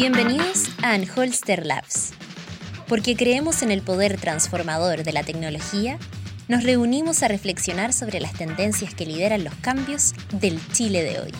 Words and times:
Bienvenidos 0.00 0.70
a 0.82 0.94
Anholster 0.94 1.66
Labs. 1.66 2.14
Porque 2.88 3.16
creemos 3.16 3.60
en 3.60 3.70
el 3.70 3.82
poder 3.82 4.18
transformador 4.18 5.04
de 5.04 5.12
la 5.12 5.24
tecnología, 5.24 5.98
nos 6.48 6.64
reunimos 6.64 7.22
a 7.22 7.28
reflexionar 7.28 7.92
sobre 7.92 8.18
las 8.18 8.32
tendencias 8.32 8.94
que 8.94 9.04
lideran 9.04 9.44
los 9.44 9.52
cambios 9.56 10.14
del 10.32 10.58
Chile 10.72 11.02
de 11.02 11.20
hoy. 11.20 11.32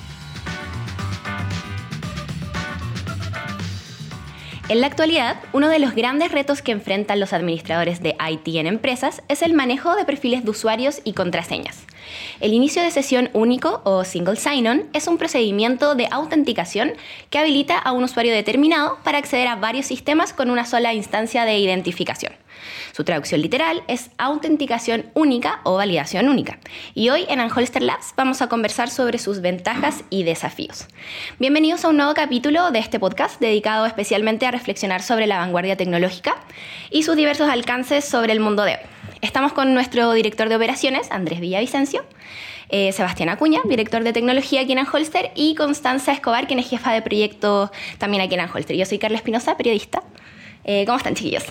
En 4.68 4.82
la 4.82 4.88
actualidad, 4.88 5.40
uno 5.54 5.70
de 5.70 5.78
los 5.78 5.94
grandes 5.94 6.30
retos 6.30 6.60
que 6.60 6.72
enfrentan 6.72 7.18
los 7.18 7.32
administradores 7.32 8.02
de 8.02 8.14
IT 8.30 8.56
en 8.56 8.66
empresas 8.66 9.22
es 9.28 9.40
el 9.40 9.54
manejo 9.54 9.96
de 9.96 10.04
perfiles 10.04 10.44
de 10.44 10.50
usuarios 10.50 11.00
y 11.04 11.14
contraseñas. 11.14 11.86
El 12.40 12.54
inicio 12.54 12.82
de 12.82 12.90
sesión 12.90 13.30
único 13.32 13.82
o 13.84 14.04
single 14.04 14.36
sign-on 14.36 14.84
es 14.92 15.06
un 15.06 15.18
procedimiento 15.18 15.94
de 15.94 16.08
autenticación 16.10 16.92
que 17.30 17.38
habilita 17.38 17.78
a 17.78 17.92
un 17.92 18.04
usuario 18.04 18.32
determinado 18.32 18.98
para 19.04 19.18
acceder 19.18 19.48
a 19.48 19.56
varios 19.56 19.86
sistemas 19.86 20.32
con 20.32 20.50
una 20.50 20.64
sola 20.64 20.94
instancia 20.94 21.44
de 21.44 21.58
identificación. 21.58 22.32
Su 22.92 23.04
traducción 23.04 23.40
literal 23.40 23.82
es 23.88 24.10
autenticación 24.18 25.06
única 25.14 25.60
o 25.64 25.76
validación 25.76 26.28
única. 26.28 26.58
Y 26.94 27.08
hoy 27.10 27.24
en 27.28 27.40
Anholster 27.40 27.82
Labs 27.82 28.12
vamos 28.16 28.42
a 28.42 28.48
conversar 28.48 28.90
sobre 28.90 29.18
sus 29.18 29.40
ventajas 29.40 30.04
y 30.10 30.24
desafíos. 30.24 30.86
Bienvenidos 31.38 31.84
a 31.84 31.88
un 31.88 31.96
nuevo 31.96 32.14
capítulo 32.14 32.70
de 32.70 32.80
este 32.80 33.00
podcast 33.00 33.40
dedicado 33.40 33.86
especialmente 33.86 34.46
a 34.46 34.50
reflexionar 34.50 35.02
sobre 35.02 35.26
la 35.26 35.38
vanguardia 35.38 35.76
tecnológica 35.76 36.36
y 36.90 37.04
sus 37.04 37.16
diversos 37.16 37.48
alcances 37.48 38.04
sobre 38.04 38.32
el 38.32 38.40
mundo 38.40 38.64
de 38.64 38.72
hoy. 38.72 38.99
Estamos 39.22 39.52
con 39.52 39.74
nuestro 39.74 40.12
director 40.14 40.48
de 40.48 40.56
operaciones, 40.56 41.10
Andrés 41.10 41.40
Villavicencio, 41.40 42.04
eh, 42.70 42.90
Sebastián 42.92 43.28
Acuña, 43.28 43.60
director 43.64 44.02
de 44.02 44.14
tecnología 44.14 44.62
aquí 44.62 44.72
en 44.72 44.78
Anholster, 44.78 45.30
y 45.34 45.54
Constanza 45.54 46.12
Escobar, 46.12 46.46
quien 46.46 46.58
es 46.58 46.70
jefa 46.70 46.92
de 46.92 47.02
proyecto 47.02 47.70
también 47.98 48.22
aquí 48.22 48.34
en 48.34 48.40
Anholster. 48.40 48.76
Yo 48.76 48.86
soy 48.86 48.98
Carla 48.98 49.18
Espinosa, 49.18 49.58
periodista. 49.58 50.02
Eh, 50.64 50.84
¿Cómo 50.86 50.96
están, 50.96 51.14
chiquillos? 51.14 51.44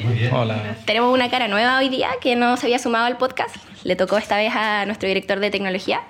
Muy 0.00 0.14
bien. 0.14 0.32
Hola. 0.32 0.76
Tenemos 0.86 1.12
una 1.12 1.28
cara 1.30 1.48
nueva 1.48 1.78
hoy 1.78 1.88
día 1.88 2.10
que 2.20 2.36
no 2.36 2.56
se 2.56 2.66
había 2.66 2.78
sumado 2.78 3.06
al 3.06 3.16
podcast. 3.16 3.56
Le 3.82 3.96
tocó 3.96 4.16
esta 4.16 4.36
vez 4.36 4.52
a 4.54 4.86
nuestro 4.86 5.08
director 5.08 5.40
de 5.40 5.50
tecnología. 5.50 6.00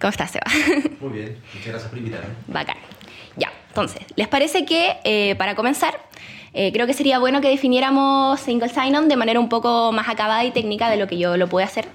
¿Cómo 0.00 0.10
estás, 0.10 0.30
Seba? 0.30 0.46
Muy 1.00 1.10
bien. 1.10 1.38
Muchas 1.54 1.68
gracias 1.68 1.90
por 1.90 1.98
invitarme. 1.98 2.34
Bacán. 2.46 2.76
Ya, 3.36 3.52
entonces, 3.68 4.02
¿les 4.14 4.28
parece 4.28 4.64
que 4.64 4.96
eh, 5.02 5.34
para 5.36 5.56
comenzar 5.56 5.98
eh, 6.52 6.72
creo 6.72 6.86
que 6.86 6.94
sería 6.94 7.18
bueno 7.18 7.40
que 7.40 7.48
definiéramos 7.48 8.40
single 8.40 8.68
sign-on 8.68 9.08
de 9.08 9.16
manera 9.16 9.40
un 9.40 9.48
poco 9.48 9.92
más 9.92 10.08
acabada 10.08 10.44
y 10.44 10.50
técnica 10.50 10.90
de 10.90 10.96
lo 10.96 11.06
que 11.06 11.18
yo 11.18 11.36
lo 11.36 11.48
puedo 11.48 11.66
hacer, 11.66 11.86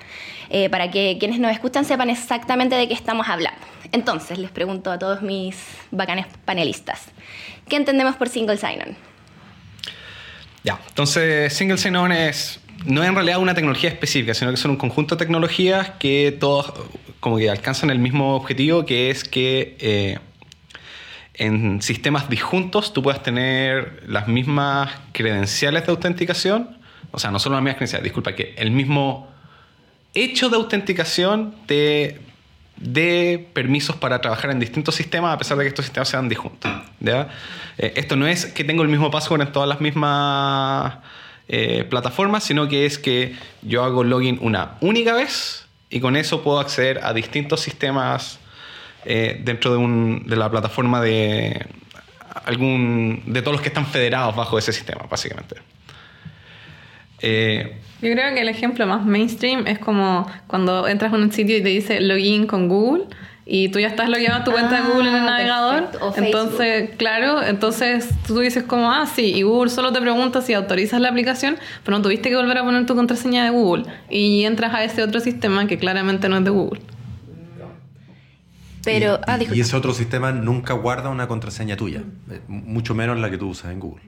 eh, 0.50 0.70
para 0.70 0.92
que 0.92 1.18
quienes 1.20 1.40
nos 1.40 1.52
escuchan 1.52 1.86
sepan 1.86 2.10
exactamente 2.10 2.76
de 2.76 2.88
qué 2.88 2.94
estamos 2.94 3.28
hablando. 3.30 3.60
Entonces, 3.92 4.38
les 4.38 4.52
pregunto 4.52 4.92
a 4.92 5.00
todos 5.00 5.22
mis 5.22 5.58
bacanes 5.92 6.26
panelistas, 6.46 7.06
¿qué 7.68 7.76
entendemos 7.76 8.16
por 8.16 8.30
single 8.30 8.58
sign-on? 8.58 8.96
Ya, 10.64 10.80
entonces 10.88 11.52
single 11.54 11.78
sign-on 11.78 12.12
es 12.12 12.60
no 12.86 13.02
es 13.02 13.10
en 13.10 13.16
realidad 13.16 13.40
una 13.40 13.54
tecnología 13.54 13.90
específica, 13.90 14.34
sino 14.34 14.52
que 14.52 14.58
son 14.58 14.72
un 14.72 14.78
conjunto 14.78 15.16
de 15.16 15.20
tecnologías 15.20 15.92
que 16.00 16.36
todos 16.38 16.74
como 17.20 17.38
que 17.38 17.50
alcanzan 17.50 17.90
el 17.90 18.00
mismo 18.00 18.36
objetivo, 18.36 18.86
que 18.86 19.10
es 19.10 19.24
que 19.24 19.78
eh, 19.80 20.20
en 21.34 21.82
sistemas 21.82 22.30
disjuntos 22.30 22.94
tú 22.94 23.02
puedas 23.02 23.24
tener 23.24 24.04
las 24.08 24.28
mismas 24.28 24.92
credenciales 25.12 25.86
de 25.86 25.92
autenticación, 25.92 26.78
o 27.12 27.20
sea, 27.20 27.32
no 27.32 27.40
solo 27.40 27.56
las 27.56 27.64
mismas 27.64 27.78
credenciales, 27.78 28.04
disculpa, 28.04 28.36
que 28.36 28.54
el 28.58 28.72
mismo 28.72 29.32
hecho 30.14 30.50
de 30.50 30.58
autenticación 30.58 31.56
te 31.66 32.22
dé 32.78 33.50
permisos 33.54 33.96
para 33.96 34.20
trabajar 34.22 34.52
en 34.52 34.60
distintos 34.60 34.96
sistemas 34.96 35.34
a 35.34 35.38
pesar 35.38 35.58
de 35.58 35.64
que 35.64 35.70
estos 35.70 35.86
sistemas 35.86 36.10
sean 36.10 36.30
disjuntos. 36.30 36.72
Eh, 37.04 37.94
esto 37.96 38.16
no 38.16 38.28
es 38.28 38.46
que 38.46 38.64
tengo 38.64 38.84
el 38.84 38.90
mismo 38.90 39.10
password 39.10 39.42
en 39.42 39.52
todas 39.52 39.70
las 39.70 39.82
mismas 39.82 40.96
eh, 41.48 41.86
plataformas, 41.90 42.44
sino 42.44 42.68
que 42.68 42.86
es 42.86 42.98
que 42.98 43.36
yo 43.62 43.84
hago 43.84 44.04
login 44.04 44.38
una 44.42 44.78
única 44.82 45.14
vez 45.14 45.66
y 45.90 46.00
con 46.00 46.16
eso 46.16 46.44
puedo 46.44 46.60
acceder 46.60 47.00
a 47.04 47.14
distintos 47.14 47.62
sistemas 47.62 48.40
eh, 49.06 49.42
dentro 49.44 49.72
de, 49.72 49.78
un, 49.78 50.24
de, 50.26 50.36
la 50.36 50.50
plataforma 50.50 51.02
de 51.02 51.66
algún 52.46 53.24
de 53.26 53.42
todos 53.42 53.54
los 53.54 53.62
que 53.62 53.70
están 53.70 53.86
federados 53.86 54.36
bajo 54.36 54.58
ese 54.58 54.74
sistema, 54.74 55.06
básicamente. 55.10 55.56
Eh, 57.22 57.78
Yo 58.02 58.12
creo 58.12 58.34
que 58.34 58.42
el 58.42 58.50
ejemplo 58.50 58.86
más 58.86 59.06
mainstream 59.06 59.66
es 59.68 59.80
como 59.80 60.28
cuando 60.48 60.88
entras 60.88 61.14
a 61.14 61.16
un 61.16 61.32
sitio 61.32 61.58
y 61.58 61.64
te 61.64 61.70
dice 61.70 62.02
login 62.02 62.48
con 62.48 62.68
Google 62.68 63.06
y 63.46 63.70
tú 63.70 63.80
ya 63.80 63.88
estás 63.88 64.10
logueado 64.10 64.42
a 64.42 64.44
tu 64.44 64.52
cuenta 64.52 64.82
de 64.82 64.90
Google 64.90 65.10
en 65.10 65.16
el 65.16 65.22
ah, 65.22 65.32
navegador. 65.32 65.90
Entonces, 66.16 66.92
claro, 66.98 67.44
entonces 67.44 68.10
tú 68.26 68.40
dices 68.40 68.64
como, 68.64 68.92
ah, 68.92 69.06
sí, 69.06 69.34
y 69.36 69.42
Google 69.42 69.70
solo 69.70 69.92
te 69.92 70.00
pregunta 70.00 70.42
si 70.42 70.54
autorizas 70.54 71.02
la 71.02 71.10
aplicación, 71.10 71.58
pero 71.84 71.98
no 71.98 72.04
tuviste 72.04 72.30
que 72.30 72.36
volver 72.36 72.58
a 72.58 72.64
poner 72.64 72.86
tu 72.86 72.96
contraseña 72.96 73.44
de 73.44 73.50
Google 73.50 73.86
y 74.10 74.46
entras 74.46 74.74
a 74.74 74.84
ese 74.84 75.04
otro 75.04 75.20
sistema 75.20 75.68
que 75.68 75.78
claramente 75.78 76.30
no 76.30 76.38
es 76.38 76.44
de 76.46 76.52
Google. 76.52 76.82
Pero, 78.84 79.20
y, 79.20 79.24
ah, 79.28 79.40
y 79.54 79.62
ese 79.62 79.76
otro 79.76 79.94
sistema 79.94 80.32
nunca 80.32 80.74
guarda 80.74 81.10
una 81.10 81.28
contraseña 81.28 81.78
tuya, 81.78 82.04
eh, 82.30 82.42
mucho 82.48 82.94
menos 82.94 83.18
la 83.18 83.30
que 83.30 83.38
tú 83.38 83.50
usas 83.50 83.72
en 83.72 83.80
Google. 83.80 84.04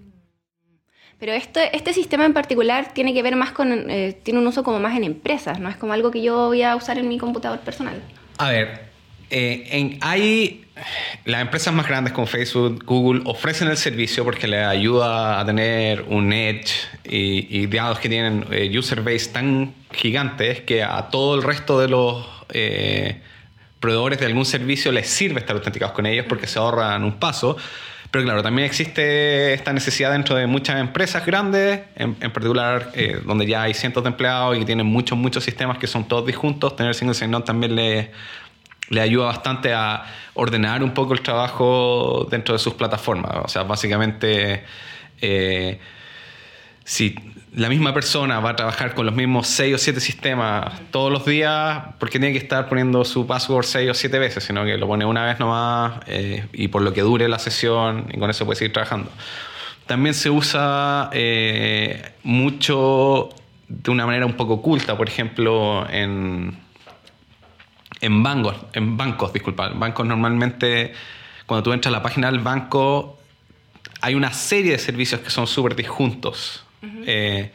Pero 1.17 1.31
este, 1.31 1.75
este 1.75 1.93
sistema 1.93 2.25
en 2.25 2.33
particular 2.33 2.93
tiene 2.93 3.13
que 3.13 3.23
ver 3.23 3.37
más 3.37 3.51
con, 3.51 3.89
eh, 3.89 4.19
tiene 4.23 4.41
un 4.41 4.47
uso 4.47 4.63
como 4.63 4.79
más 4.79 4.97
en 4.97 5.05
empresas, 5.05 5.59
no 5.59 5.69
es 5.69 5.77
como 5.77 5.93
algo 5.93 6.11
que 6.11 6.21
yo 6.21 6.47
voy 6.47 6.61
a 6.61 6.75
usar 6.75 6.97
en 6.97 7.07
mi 7.07 7.17
computador 7.17 7.59
personal. 7.59 8.01
A 8.37 8.49
ver, 8.49 8.81
eh, 9.29 9.65
en, 9.71 9.97
hay 10.01 10.65
las 11.23 11.41
empresas 11.41 11.73
más 11.73 11.87
grandes 11.87 12.11
como 12.11 12.27
Facebook, 12.27 12.83
Google 12.85 13.21
ofrecen 13.23 13.69
el 13.69 13.77
servicio 13.77 14.25
porque 14.25 14.45
les 14.45 14.65
ayuda 14.65 15.39
a 15.39 15.45
tener 15.45 16.01
un 16.01 16.33
edge 16.33 16.73
y, 17.05 17.61
y 17.61 17.67
dados 17.67 17.99
que 17.99 18.09
tienen 18.09 18.45
user 18.77 19.01
base 19.01 19.29
tan 19.29 19.73
gigantes 19.93 20.61
que 20.61 20.83
a 20.83 21.09
todo 21.09 21.35
el 21.35 21.43
resto 21.43 21.79
de 21.79 21.87
los 21.87 22.27
proveedores 23.85 24.19
de 24.19 24.25
algún 24.25 24.45
servicio 24.45 24.91
les 24.91 25.07
sirve 25.07 25.41
estar 25.41 25.55
autenticados 25.55 25.93
con 25.93 26.07
ellos 26.07 26.25
porque 26.27 26.47
se 26.47 26.57
ahorran 26.57 27.03
un 27.03 27.19
paso. 27.19 27.55
Pero 28.09 28.23
claro, 28.23 28.41
también 28.41 28.65
existe 28.65 29.53
esta 29.53 29.73
necesidad 29.73 30.11
dentro 30.11 30.35
de 30.35 30.47
muchas 30.47 30.79
empresas 30.79 31.23
grandes, 31.23 31.81
en, 31.95 32.15
particular 32.15 32.89
eh, 32.95 33.21
donde 33.23 33.45
ya 33.45 33.61
hay 33.61 33.75
cientos 33.75 34.03
de 34.03 34.09
empleados 34.09 34.57
y 34.57 34.65
tienen 34.65 34.87
muchos, 34.87 35.15
muchos 35.19 35.43
sistemas 35.43 35.77
que 35.77 35.85
son 35.85 36.07
todos 36.07 36.25
disjuntos. 36.25 36.75
Tener 36.75 36.95
single 36.95 37.13
sign-on 37.13 37.43
también 37.43 37.75
le, 37.75 38.11
le 38.89 39.01
ayuda 39.01 39.25
bastante 39.25 39.71
a 39.71 40.05
ordenar 40.33 40.81
un 40.81 40.95
poco 40.95 41.13
el 41.13 41.21
trabajo 41.21 42.27
dentro 42.31 42.53
de 42.53 42.59
sus 42.59 42.73
plataformas. 42.73 43.33
O 43.43 43.47
sea, 43.47 43.63
básicamente, 43.63 44.63
eh, 45.21 45.79
si 46.83 47.15
la 47.55 47.69
misma 47.69 47.93
persona 47.93 48.41
va 48.41 48.49
a 48.49 48.55
trabajar 48.57 48.93
con 48.93 49.05
los 49.05 49.15
mismos 49.15 49.47
6 49.47 49.75
o 49.75 49.77
7 49.77 50.01
sistemas 50.01 50.73
todos 50.91 51.09
los 51.09 51.25
días, 51.25 51.83
porque 51.99 52.19
tiene 52.19 52.33
que 52.33 52.39
estar 52.39 52.67
poniendo 52.67 53.05
su 53.05 53.25
password 53.25 53.65
6 53.65 53.91
o 53.91 53.93
7 53.93 54.19
veces, 54.19 54.43
sino 54.43 54.65
que 54.65 54.77
lo 54.77 54.87
pone 54.87 55.05
una 55.05 55.23
vez 55.23 55.39
nomás 55.39 56.01
eh, 56.07 56.47
y 56.51 56.67
por 56.67 56.81
lo 56.81 56.91
que 56.91 57.01
dure 57.01 57.29
la 57.29 57.39
sesión 57.39 58.07
y 58.11 58.19
con 58.19 58.29
eso 58.29 58.45
puede 58.45 58.57
seguir 58.57 58.73
trabajando. 58.73 59.09
También 59.85 60.13
se 60.13 60.29
usa 60.29 61.09
eh, 61.13 62.11
mucho 62.23 63.29
de 63.69 63.89
una 63.89 64.05
manera 64.05 64.25
un 64.25 64.33
poco 64.33 64.55
oculta, 64.55 64.97
por 64.97 65.07
ejemplo, 65.07 65.87
en, 65.89 66.57
en 68.01 68.23
bancos, 68.23 68.57
en 68.73 68.97
bancos, 68.97 69.31
disculpa. 69.31 69.69
Bancos 69.69 70.05
normalmente, 70.05 70.91
cuando 71.45 71.63
tú 71.63 71.71
entras 71.71 71.93
a 71.93 71.97
la 71.97 72.03
página 72.03 72.29
del 72.29 72.41
banco, 72.41 73.17
hay 74.01 74.13
una 74.13 74.33
serie 74.33 74.73
de 74.73 74.77
servicios 74.77 75.21
que 75.21 75.29
son 75.29 75.47
súper 75.47 75.77
disjuntos 75.77 76.64
eh, 77.05 77.51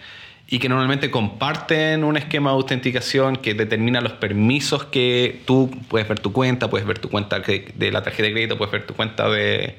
y 0.47 0.59
que 0.59 0.69
normalmente 0.69 1.11
comparten 1.11 2.03
un 2.03 2.17
esquema 2.17 2.51
de 2.51 2.57
autenticación 2.57 3.37
que 3.37 3.55
determina 3.55 4.01
los 4.01 4.13
permisos 4.13 4.85
que 4.85 5.43
tú 5.47 5.71
puedes 5.89 6.09
ver 6.09 6.19
tu 6.19 6.33
cuenta, 6.33 6.69
puedes 6.69 6.87
ver 6.87 6.99
tu 6.99 7.09
cuenta 7.09 7.39
de 7.39 7.91
la 7.93 8.03
tarjeta 8.03 8.25
de 8.25 8.33
crédito, 8.33 8.59
puedes 8.59 8.73
ver 8.73 8.87
tu 8.87 8.95
cuenta 8.95 9.29
de, 9.29 9.77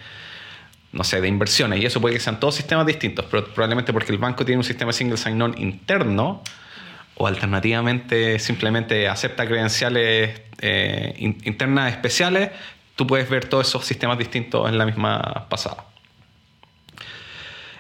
no 0.94 1.04
sé, 1.04 1.20
de 1.20 1.28
inversiones. 1.28 1.82
Y 1.82 1.86
eso 1.86 2.00
puede 2.00 2.16
que 2.16 2.22
sean 2.22 2.40
todos 2.40 2.56
sistemas 2.56 2.86
distintos, 2.86 3.26
pero 3.30 3.46
probablemente 3.46 3.92
porque 3.92 4.14
el 4.14 4.18
banco 4.18 4.46
tiene 4.46 4.60
un 4.60 4.64
sistema 4.64 4.94
single 4.94 5.18
sign-on 5.18 5.56
interno 5.58 6.42
o 7.16 7.28
alternativamente 7.28 8.40
simplemente 8.40 9.08
acepta 9.08 9.46
credenciales 9.46 10.42
eh, 10.62 11.14
internas 11.44 11.92
especiales, 11.92 12.52
tú 12.96 13.06
puedes 13.08 13.30
ver 13.30 13.46
todos 13.46 13.68
esos 13.68 13.86
sistemas 13.86 14.18
distintos 14.18 14.70
en 14.70 14.78
la 14.78 14.86
misma 14.86 15.48
pasada. 15.50 15.86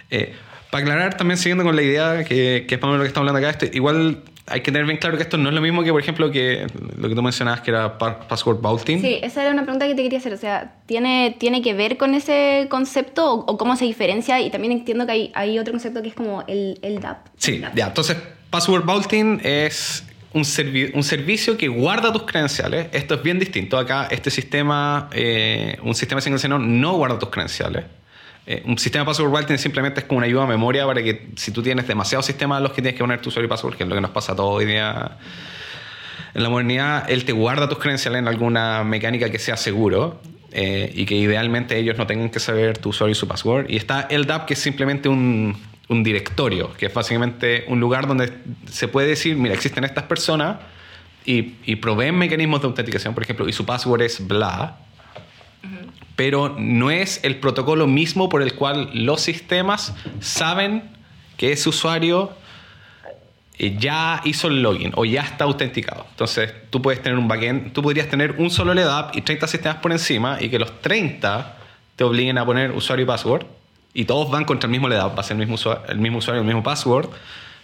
Eh, 0.10 0.36
para 0.72 0.84
aclarar, 0.84 1.18
también 1.18 1.38
siguiendo 1.38 1.64
con 1.64 1.76
la 1.76 1.82
idea 1.82 2.24
que, 2.24 2.66
que 2.68 2.76
es 2.76 2.82
más 2.82 2.94
lo 2.94 3.02
que 3.02 3.08
estamos 3.08 3.30
hablando 3.30 3.48
acá, 3.48 3.58
este, 3.58 3.76
igual 3.78 4.24
hay 4.48 4.62
que 4.62 4.72
tener 4.72 4.86
bien 4.86 4.98
claro 4.98 5.18
que 5.18 5.24
esto 5.24 5.38
no 5.38 5.50
es 5.50 5.56
lo 5.56 5.62
mismo 5.62 5.84
que, 5.84 5.92
por 5.92 6.02
ejemplo, 6.02 6.32
que 6.32 6.68
lo 6.98 7.08
que 7.08 7.16
tú 7.16 7.22
mencionabas 7.22 7.62
que 7.62 7.72
era 7.72 7.98
password 7.98 8.62
vaulting. 8.62 9.02
Sí, 9.02 9.20
esa 9.22 9.42
era 9.42 9.52
una 9.52 9.64
pregunta 9.64 9.88
que 9.88 9.96
te 9.96 10.04
quería 10.04 10.20
hacer. 10.20 10.34
O 10.34 10.38
sea, 10.38 10.74
¿tiene, 10.86 11.36
tiene 11.40 11.62
que 11.62 11.74
ver 11.74 11.98
con 11.98 12.16
ese 12.16 12.68
concepto 12.70 13.34
o, 13.34 13.58
cómo 13.58 13.76
se 13.76 13.86
diferencia? 13.86 14.40
Y 14.42 14.50
también 14.50 14.72
entiendo 14.74 15.06
que 15.06 15.12
hay, 15.12 15.32
hay 15.36 15.60
otro 15.60 15.74
concepto 15.74 16.02
que 16.02 16.10
es 16.10 16.16
como 16.16 16.44
el, 16.48 16.80
el 16.82 17.00
DAP. 17.00 17.28
Sí, 17.38 17.62
ya. 17.76 17.88
Entonces, 17.88 18.18
password 18.50 18.86
vaulting 18.86 19.42
es 19.44 20.06
un, 20.34 20.44
un, 20.94 21.04
servicio 21.04 21.58
que 21.58 21.68
guarda 21.68 22.12
tus 22.12 22.24
credenciales. 22.24 22.88
Esto 22.92 23.16
es 23.16 23.24
bien 23.24 23.40
distinto. 23.40 23.78
Acá, 23.78 24.08
este 24.10 24.30
sistema, 24.32 25.10
eh, 25.14 25.78
un 25.84 25.96
sistema 25.96 26.22
signo 26.22 26.60
no 26.60 26.94
guarda 26.94 27.20
tus 27.20 27.30
credenciales. 27.30 27.86
Eh, 28.46 28.64
un 28.66 28.78
sistema 28.78 29.06
password 29.06 29.32
wallet 29.32 29.58
simplemente 29.58 30.00
es 30.00 30.06
como 30.06 30.18
una 30.18 30.28
ayuda 30.28 30.44
a 30.44 30.48
memoria 30.48 30.86
para 30.86 31.04
que 31.04 31.30
si 31.36 31.52
tú 31.52 31.62
tienes 31.62 31.88
demasiados 31.88 32.26
sistemas 32.26 32.58
en 32.58 32.64
los 32.64 32.72
que 32.72 32.82
tienes 32.82 32.98
que 32.98 33.04
poner 33.04 33.22
tu 33.22 33.30
usuario 33.30 33.46
y 33.46 33.50
password, 33.50 33.76
que 33.76 33.84
es 33.84 33.90
lo 33.90 33.96
que 33.96 34.02
nos 34.02 34.12
pasa 34.12 34.36
todo 34.36 34.50
hoy 34.50 34.66
día 34.66 35.18
en 36.34 36.44
la 36.44 36.50
modernidad, 36.50 37.10
él 37.10 37.24
te 37.26 37.34
guarda 37.34 37.70
tus 37.70 37.78
credenciales 37.78 38.20
en 38.20 38.28
alguna 38.28 38.84
mecánica 38.84 39.30
que 39.30 39.38
sea 39.38 39.58
seguro 39.58 40.22
eh, 40.54 40.92
y 40.94 41.06
que 41.06 41.16
idealmente 41.16 41.78
ellos 41.78 41.98
no 41.98 42.08
tengan 42.08 42.30
que 42.30 42.40
saber 42.40 42.78
tu 42.78 42.90
usuario 42.90 43.12
y 43.12 43.16
su 43.16 43.28
password. 43.28 43.70
Y 43.70 43.78
está 43.78 44.08
LDAP, 44.10 44.48
que 44.48 44.54
es 44.54 44.60
simplemente 44.60 45.08
un, 45.08 45.56
un 45.88 46.04
directorio, 46.04 46.74
que 46.74 46.88
es 46.88 46.94
básicamente 46.94 47.66
un 47.68 47.80
lugar 47.80 48.08
donde 48.08 48.32
se 48.70 48.88
puede 48.88 49.08
decir, 49.08 49.36
mira, 49.36 49.54
existen 49.54 49.84
estas 49.84 50.06
personas 50.06 50.58
y, 51.26 51.56
y 51.66 51.76
proveen 51.76 52.18
mecanismos 52.18 52.62
de 52.62 52.68
autenticación, 52.68 53.14
por 53.14 53.24
ejemplo, 53.24 53.48
y 53.48 53.54
su 53.54 53.66
password 53.66 54.02
es 54.02 54.26
bla, 54.26 54.80
pero 56.16 56.56
no 56.58 56.92
es 56.92 57.20
el 57.24 57.38
protocolo 57.38 57.88
mismo 57.88 58.30
por 58.30 58.42
el 58.42 58.54
cual 58.54 58.90
los 58.94 59.22
sistemas 59.22 59.94
saben 60.20 60.84
que 61.38 61.52
ese 61.52 61.70
usuario 61.70 62.32
eh, 63.58 63.76
ya 63.78 64.22
hizo 64.26 64.48
el 64.48 64.62
login 64.62 64.92
o 64.96 65.06
ya 65.06 65.22
está 65.22 65.46
autenticado. 65.46 66.06
Entonces, 66.12 66.54
tú 66.70 66.82
puedes 66.82 67.02
tener 67.02 67.18
un 67.18 67.28
backend, 67.28 67.74
tú 67.74 67.82
podrías 67.82 68.08
tener 68.08 68.36
un 68.38 68.50
solo 68.50 68.74
LDAP 68.74 69.18
y 69.18 69.22
30 69.22 69.48
sistemas 69.48 69.78
por 69.78 69.92
encima 69.92 70.38
y 70.42 70.50
que 70.50 70.60
los 70.60 70.82
30 70.82 71.58
te 71.96 72.04
obliguen 72.04 72.38
a 72.38 72.46
poner 72.46 72.72
usuario 72.72 73.04
y 73.04 73.08
password 73.08 73.46
y 73.94 74.06
todos 74.06 74.32
van 74.32 74.46
contra 74.46 74.68
el 74.68 74.72
mismo 74.72 74.88
LDAP, 74.88 75.18
va 75.18 75.22
a 75.22 75.24
ser 75.24 75.36
el 75.36 75.40
mismo 75.40 75.56
usuario, 75.56 75.84
el 75.90 76.00
mismo, 76.00 76.18
usuario, 76.18 76.42
el 76.42 76.48
mismo 76.48 76.64
password, 76.64 77.10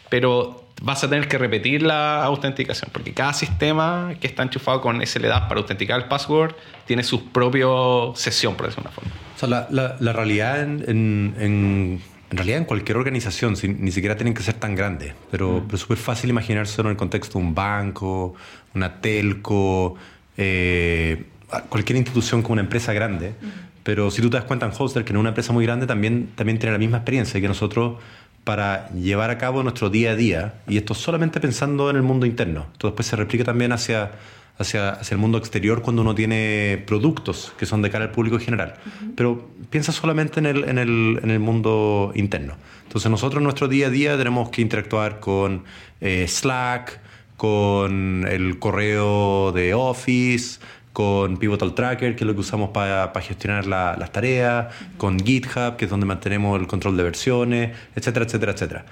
pero 0.09 0.66
vas 0.81 1.03
a 1.03 1.09
tener 1.09 1.27
que 1.27 1.37
repetir 1.37 1.81
la 1.81 2.23
autenticación, 2.23 2.89
porque 2.93 3.13
cada 3.13 3.33
sistema 3.33 4.13
que 4.19 4.27
está 4.27 4.43
enchufado 4.43 4.81
con 4.81 5.01
ese 5.01 5.19
LDAP 5.19 5.47
para 5.47 5.59
autenticar 5.59 5.99
el 5.99 6.07
password 6.07 6.55
tiene 6.85 7.03
su 7.03 7.29
propia 7.29 7.67
sesión, 8.15 8.55
por 8.55 8.67
decirlo 8.67 8.83
de 8.83 8.89
una 8.89 8.95
forma. 8.95 9.11
O 9.35 9.39
sea, 9.39 9.49
la, 9.49 9.67
la, 9.69 9.97
la 9.99 10.13
realidad 10.13 10.61
en, 10.61 10.83
en, 10.87 11.35
en, 11.39 12.01
en, 12.29 12.37
realidad 12.37 12.59
en 12.59 12.65
cualquier 12.65 12.97
organización, 12.97 13.55
sin, 13.55 13.83
ni 13.83 13.91
siquiera 13.91 14.15
tienen 14.15 14.33
que 14.33 14.43
ser 14.43 14.55
tan 14.55 14.75
grandes, 14.75 15.13
pero, 15.31 15.63
pero 15.65 15.75
es 15.75 15.81
súper 15.81 15.97
fácil 15.97 16.29
imaginarse 16.29 16.79
en 16.81 16.87
el 16.87 16.95
contexto 16.95 17.39
de 17.39 17.45
un 17.45 17.55
banco, 17.55 18.35
una 18.73 19.01
telco, 19.01 19.95
eh, 20.37 21.25
cualquier 21.69 21.97
institución 21.97 22.41
como 22.41 22.53
una 22.53 22.61
empresa 22.61 22.93
grande. 22.93 23.33
Pero 23.83 24.11
si 24.11 24.21
tú 24.21 24.29
te 24.29 24.35
das 24.35 24.45
cuenta 24.45 24.65
en 24.65 24.73
Hoster, 24.77 25.05
que 25.05 25.13
en 25.13 25.17
una 25.17 25.29
empresa 25.29 25.53
muy 25.53 25.65
grande 25.65 25.87
también, 25.87 26.29
también 26.35 26.59
tiene 26.59 26.73
la 26.73 26.77
misma 26.77 26.97
experiencia 26.97 27.39
que 27.39 27.47
nosotros 27.47 27.95
para 28.47 28.89
llevar 28.91 29.29
a 29.29 29.37
cabo 29.37 29.61
nuestro 29.61 29.89
día 29.89 30.11
a 30.11 30.15
día, 30.15 30.53
y 30.69 30.77
esto 30.77 30.93
solamente 30.93 31.41
pensando 31.41 31.89
en 31.89 31.97
el 31.97 32.01
mundo 32.01 32.25
interno. 32.25 32.67
Esto 32.71 32.87
después 32.87 33.05
se 33.05 33.17
replica 33.17 33.43
también 33.43 33.73
hacia, 33.73 34.11
hacia, 34.57 34.91
hacia 34.91 35.15
el 35.15 35.19
mundo 35.19 35.37
exterior 35.37 35.81
cuando 35.81 36.01
uno 36.01 36.15
tiene 36.15 36.81
productos 36.87 37.51
que 37.59 37.65
son 37.65 37.81
de 37.81 37.89
cara 37.89 38.05
al 38.05 38.11
público 38.11 38.37
en 38.37 38.43
general. 38.43 38.75
Uh 38.77 38.89
-huh. 38.89 39.11
Pero 39.17 39.49
piensa 39.69 39.91
solamente 39.91 40.39
en 40.39 40.45
el, 40.45 40.63
en, 40.63 40.77
el, 40.77 41.19
en 41.21 41.29
el 41.29 41.39
mundo 41.41 42.13
interno. 42.15 42.53
Entonces 42.83 43.11
nosotros 43.11 43.39
en 43.39 43.43
nuestro 43.43 43.67
día 43.67 43.87
a 43.87 43.89
día 43.89 44.17
tenemos 44.17 44.47
que 44.49 44.61
interactuar 44.61 45.19
con 45.19 45.65
eh, 45.99 46.25
Slack, 46.25 47.01
con 47.35 48.25
el 48.29 48.59
correo 48.59 49.51
de 49.51 49.73
Office, 49.73 50.61
con 50.97 51.37
Pivotal 51.37 51.75
Tracker, 51.75 52.15
que 52.15 52.23
es 52.23 52.27
lo 52.27 52.33
que 52.33 52.39
usamos 52.39 52.71
para 52.71 53.13
pa 53.13 53.21
gestionar 53.21 53.67
la, 53.67 53.95
las 53.99 54.11
tareas, 54.11 54.73
con 54.97 55.19
GitHub, 55.19 55.77
que 55.77 55.85
es 55.85 55.91
donde 55.91 56.07
mantenemos 56.07 56.59
el 56.59 56.65
control 56.65 56.97
de 56.97 57.03
versiones, 57.03 57.77
etcétera, 57.95 58.25
etcétera, 58.25 58.53
etcétera. 58.53 58.85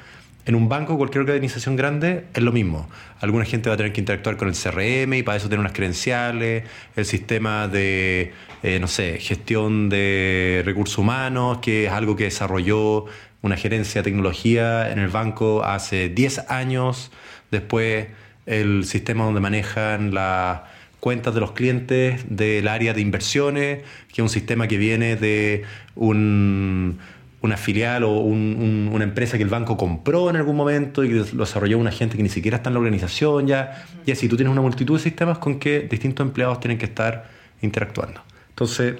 En 0.45 0.53
un 0.53 0.69
banco, 0.69 0.99
cualquier 0.99 1.21
organización 1.21 1.75
grande, 1.75 2.25
es 2.35 2.43
lo 2.43 2.51
mismo. 2.51 2.87
Alguna 3.21 3.43
gente 3.43 3.69
va 3.69 3.73
a 3.73 3.77
tener 3.77 3.91
que 3.91 4.01
interactuar 4.01 4.37
con 4.37 4.47
el 4.49 4.53
CRM 4.53 5.15
y 5.15 5.23
para 5.23 5.37
eso 5.37 5.47
tiene 5.47 5.61
unas 5.61 5.73
credenciales, 5.73 6.65
el 6.95 7.05
sistema 7.05 7.67
de, 7.67 8.33
eh, 8.61 8.77
no 8.79 8.87
sé, 8.87 9.17
gestión 9.17 9.89
de 9.89 10.61
recursos 10.63 10.99
humanos, 10.99 11.57
que 11.57 11.87
es 11.87 11.91
algo 11.91 12.15
que 12.15 12.25
desarrolló 12.25 13.05
una 13.41 13.57
gerencia 13.57 14.03
de 14.03 14.11
tecnología 14.11 14.91
en 14.91 14.99
el 14.99 15.07
banco 15.07 15.63
hace 15.63 16.09
10 16.09 16.51
años. 16.51 17.11
Después, 17.49 18.09
el 18.45 18.85
sistema 18.85 19.23
donde 19.23 19.39
manejan 19.39 20.13
la 20.13 20.74
cuentas 21.05 21.35
de 21.35 21.39
los 21.39 21.51
clientes 21.51 22.25
del 22.29 22.67
área 22.67 22.95
de 22.95 22.99
inversiones, 22.99 23.83
que 24.07 24.13
es 24.13 24.19
un 24.23 24.29
sistema 24.29 24.67
que 24.67 24.79
viene 24.79 25.15
de 25.15 25.63
un, 25.93 26.97
una 27.41 27.57
filial 27.57 28.03
o 28.05 28.21
un, 28.21 28.57
un, 28.59 28.89
una 28.91 29.03
empresa 29.03 29.37
que 29.37 29.43
el 29.43 29.49
banco 29.49 29.77
compró 29.77 30.31
en 30.31 30.35
algún 30.35 30.55
momento 30.55 31.03
y 31.03 31.09
que 31.09 31.13
lo 31.35 31.45
desarrolló 31.45 31.77
una 31.77 31.91
gente 31.91 32.17
que 32.17 32.23
ni 32.23 32.29
siquiera 32.29 32.57
está 32.57 32.71
en 32.71 32.73
la 32.73 32.79
organización 32.79 33.45
ya. 33.45 33.85
Y 34.03 34.13
así 34.13 34.27
tú 34.27 34.35
tienes 34.35 34.51
una 34.51 34.63
multitud 34.63 34.97
de 34.97 35.03
sistemas 35.03 35.37
con 35.37 35.59
que 35.59 35.81
distintos 35.81 36.25
empleados 36.25 36.59
tienen 36.59 36.79
que 36.79 36.85
estar 36.85 37.29
interactuando. 37.61 38.23
Entonces, 38.49 38.95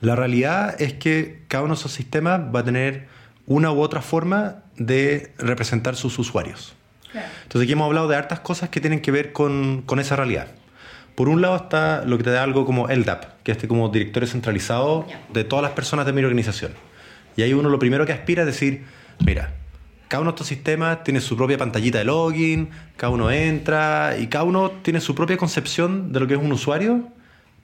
la 0.00 0.16
realidad 0.16 0.82
es 0.82 0.94
que 0.94 1.42
cada 1.46 1.62
uno 1.62 1.74
de 1.74 1.78
esos 1.78 1.92
sistemas 1.92 2.40
va 2.52 2.58
a 2.58 2.64
tener 2.64 3.06
una 3.46 3.70
u 3.70 3.80
otra 3.80 4.02
forma 4.02 4.64
de 4.76 5.32
representar 5.38 5.94
sus 5.94 6.18
usuarios. 6.18 6.74
Claro. 7.12 7.28
Entonces 7.44 7.66
aquí 7.66 7.72
hemos 7.74 7.86
hablado 7.86 8.08
de 8.08 8.16
hartas 8.16 8.40
cosas 8.40 8.68
que 8.68 8.80
tienen 8.80 9.00
que 9.00 9.12
ver 9.12 9.32
con, 9.32 9.82
con 9.86 10.00
esa 10.00 10.16
realidad. 10.16 10.48
Por 11.18 11.28
un 11.28 11.42
lado 11.42 11.56
está 11.56 12.04
lo 12.04 12.16
que 12.16 12.22
te 12.22 12.30
da 12.30 12.44
algo 12.44 12.64
como 12.64 12.86
LDAP, 12.86 13.42
que 13.42 13.50
es 13.50 13.56
este 13.56 13.66
como 13.66 13.88
directorio 13.88 14.28
centralizado 14.28 15.04
de 15.32 15.42
todas 15.42 15.64
las 15.64 15.72
personas 15.72 16.06
de 16.06 16.12
mi 16.12 16.22
organización. 16.22 16.70
Y 17.36 17.42
ahí 17.42 17.52
uno 17.52 17.70
lo 17.70 17.80
primero 17.80 18.06
que 18.06 18.12
aspira 18.12 18.42
es 18.42 18.46
decir, 18.46 18.84
mira, 19.26 19.52
cada 20.06 20.20
uno 20.20 20.30
de 20.30 20.36
estos 20.36 20.46
sistemas 20.46 21.02
tiene 21.02 21.20
su 21.20 21.36
propia 21.36 21.58
pantallita 21.58 21.98
de 21.98 22.04
login, 22.04 22.70
cada 22.96 23.12
uno 23.12 23.32
entra 23.32 24.16
y 24.16 24.28
cada 24.28 24.44
uno 24.44 24.70
tiene 24.70 25.00
su 25.00 25.16
propia 25.16 25.36
concepción 25.36 26.12
de 26.12 26.20
lo 26.20 26.28
que 26.28 26.34
es 26.34 26.40
un 26.40 26.52
usuario, 26.52 27.08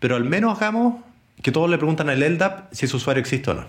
pero 0.01 0.17
al 0.17 0.25
menos 0.25 0.56
hagamos 0.56 1.05
que 1.41 1.53
todos 1.53 1.71
le 1.71 1.79
preguntan 1.79 2.11
al 2.11 2.19
LDAP 2.19 2.73
si 2.73 2.87
ese 2.87 2.97
usuario 2.97 3.21
existe 3.21 3.53
o 3.53 3.55
no. 3.55 3.67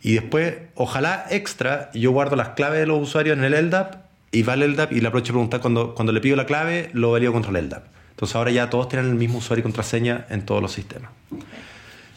Y 0.00 0.14
después, 0.14 0.54
ojalá 0.74 1.26
extra, 1.28 1.90
yo 1.92 2.12
guardo 2.12 2.34
las 2.34 2.48
claves 2.56 2.80
de 2.80 2.86
los 2.86 2.98
usuarios 3.02 3.36
en 3.36 3.44
el 3.44 3.52
LDAP 3.66 3.96
y 4.32 4.42
va 4.42 4.54
el 4.54 4.72
LDAP 4.72 4.92
y 4.92 5.02
le 5.02 5.08
aprovecho 5.08 5.32
a 5.32 5.34
preguntar 5.34 5.60
cuando, 5.60 5.94
cuando 5.94 6.14
le 6.14 6.22
pido 6.22 6.34
la 6.34 6.46
clave, 6.46 6.88
lo 6.94 7.10
valido 7.10 7.30
contra 7.34 7.50
el 7.58 7.66
LDAP. 7.66 7.99
Entonces 8.20 8.36
ahora 8.36 8.50
ya 8.50 8.68
todos 8.68 8.90
tienen 8.90 9.08
el 9.08 9.14
mismo 9.14 9.38
usuario 9.38 9.60
y 9.60 9.62
contraseña 9.62 10.26
en 10.28 10.44
todos 10.44 10.60
los 10.60 10.72
sistemas. 10.72 11.10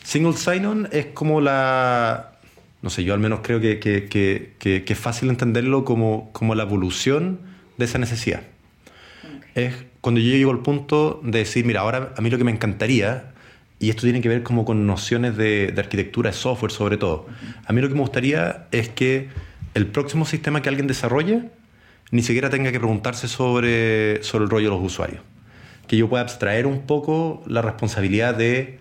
Single 0.03 0.33
sign-on 0.33 0.89
es 0.91 1.05
como 1.05 1.39
la... 1.39 2.33
No 2.81 2.89
sé, 2.89 3.05
yo 3.05 3.13
al 3.13 3.21
menos 3.21 3.39
creo 3.41 3.61
que, 3.61 3.79
que, 3.79 4.09
que, 4.09 4.83
que 4.83 4.93
es 4.93 4.99
fácil 4.99 5.29
entenderlo 5.29 5.85
como, 5.85 6.29
como 6.33 6.55
la 6.55 6.63
evolución 6.63 7.39
de 7.77 7.85
esa 7.85 7.99
necesidad. 7.99 8.41
Okay. 9.53 9.63
Es 9.63 9.75
cuando 10.01 10.19
yo 10.19 10.31
llego 10.31 10.51
al 10.51 10.59
punto 10.59 11.21
de 11.23 11.39
decir, 11.39 11.63
mira, 11.63 11.79
ahora 11.79 12.13
a 12.17 12.21
mí 12.21 12.29
lo 12.29 12.37
que 12.37 12.43
me 12.43 12.51
encantaría, 12.51 13.31
y 13.79 13.89
esto 13.89 14.01
tiene 14.01 14.19
que 14.19 14.27
ver 14.27 14.43
como 14.43 14.65
con 14.65 14.85
nociones 14.85 15.37
de, 15.37 15.71
de 15.71 15.79
arquitectura 15.79 16.31
de 16.31 16.35
software 16.35 16.73
sobre 16.73 16.97
todo, 16.97 17.27
a 17.65 17.71
mí 17.71 17.79
lo 17.79 17.87
que 17.87 17.93
me 17.93 18.01
gustaría 18.01 18.67
es 18.71 18.89
que 18.89 19.29
el 19.73 19.87
próximo 19.87 20.25
sistema 20.25 20.61
que 20.61 20.67
alguien 20.67 20.85
desarrolle 20.85 21.43
ni 22.11 22.23
siquiera 22.23 22.49
tenga 22.49 22.73
que 22.73 22.79
preguntarse 22.81 23.29
sobre, 23.29 24.21
sobre 24.21 24.43
el 24.43 24.49
rollo 24.49 24.65
de 24.65 24.75
los 24.75 24.85
usuarios 24.85 25.21
que 25.93 25.97
yo 25.99 26.09
pueda 26.09 26.23
abstraer 26.23 26.65
un 26.65 26.87
poco 26.87 27.43
la 27.45 27.61
responsabilidad 27.61 28.33
de 28.33 28.79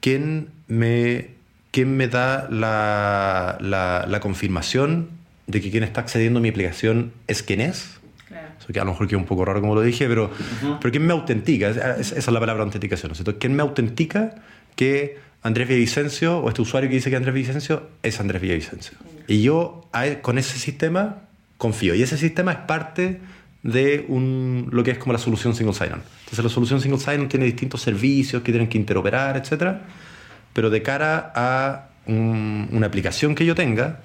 quién 0.00 0.48
me, 0.66 1.28
quién 1.70 1.96
me 1.96 2.08
da 2.08 2.48
la, 2.50 3.56
la, 3.60 4.04
la 4.08 4.18
confirmación 4.18 5.10
de 5.46 5.60
que 5.60 5.70
quien 5.70 5.84
está 5.84 6.00
accediendo 6.00 6.40
a 6.40 6.42
mi 6.42 6.48
aplicación 6.48 7.12
es 7.28 7.44
quien 7.44 7.60
es. 7.60 8.00
Claro. 8.26 8.48
Eso 8.58 8.72
que 8.72 8.80
a 8.80 8.84
lo 8.84 8.90
mejor 8.90 9.06
queda 9.06 9.18
un 9.18 9.26
poco 9.26 9.44
raro 9.44 9.60
como 9.60 9.76
lo 9.76 9.82
dije, 9.82 10.08
pero, 10.08 10.24
uh 10.24 10.28
-huh. 10.66 10.78
pero 10.80 10.90
¿quién 10.90 11.06
me 11.06 11.12
autentica? 11.12 11.68
Esa 11.68 12.16
es 12.16 12.26
la 12.26 12.40
palabra 12.40 12.64
autenticación. 12.64 13.12
¿no? 13.16 13.38
¿Quién 13.38 13.54
me 13.54 13.62
autentica 13.62 14.34
que 14.74 15.18
Andrés 15.44 15.68
Villavicencio 15.68 16.40
o 16.40 16.48
este 16.48 16.62
usuario 16.62 16.88
que 16.88 16.96
dice 16.96 17.10
que 17.10 17.16
Andrés 17.16 17.32
Villavicencio 17.32 17.90
es 18.02 18.18
Andrés 18.18 18.42
Villavicencio? 18.42 18.98
Uh 19.00 19.04
-huh. 19.04 19.24
Y 19.28 19.42
yo 19.42 19.88
con 20.22 20.36
ese 20.36 20.58
sistema 20.58 21.18
confío. 21.58 21.94
Y 21.94 22.02
ese 22.02 22.16
sistema 22.16 22.50
es 22.50 22.58
parte 22.58 23.20
de 23.62 24.06
un, 24.08 24.68
lo 24.72 24.82
que 24.82 24.92
es 24.92 24.98
como 24.98 25.12
la 25.12 25.18
solución 25.18 25.54
single 25.54 25.74
sign-on. 25.74 26.02
Entonces 26.20 26.44
la 26.44 26.50
solución 26.50 26.80
single 26.80 26.98
sign-on 26.98 27.28
tiene 27.28 27.44
distintos 27.44 27.82
servicios 27.82 28.42
que 28.42 28.52
tienen 28.52 28.68
que 28.68 28.78
interoperar, 28.78 29.36
etc. 29.36 29.78
Pero 30.52 30.70
de 30.70 30.82
cara 30.82 31.32
a 31.34 31.90
un, 32.06 32.68
una 32.72 32.86
aplicación 32.86 33.34
que 33.34 33.44
yo 33.44 33.54
tenga, 33.54 34.00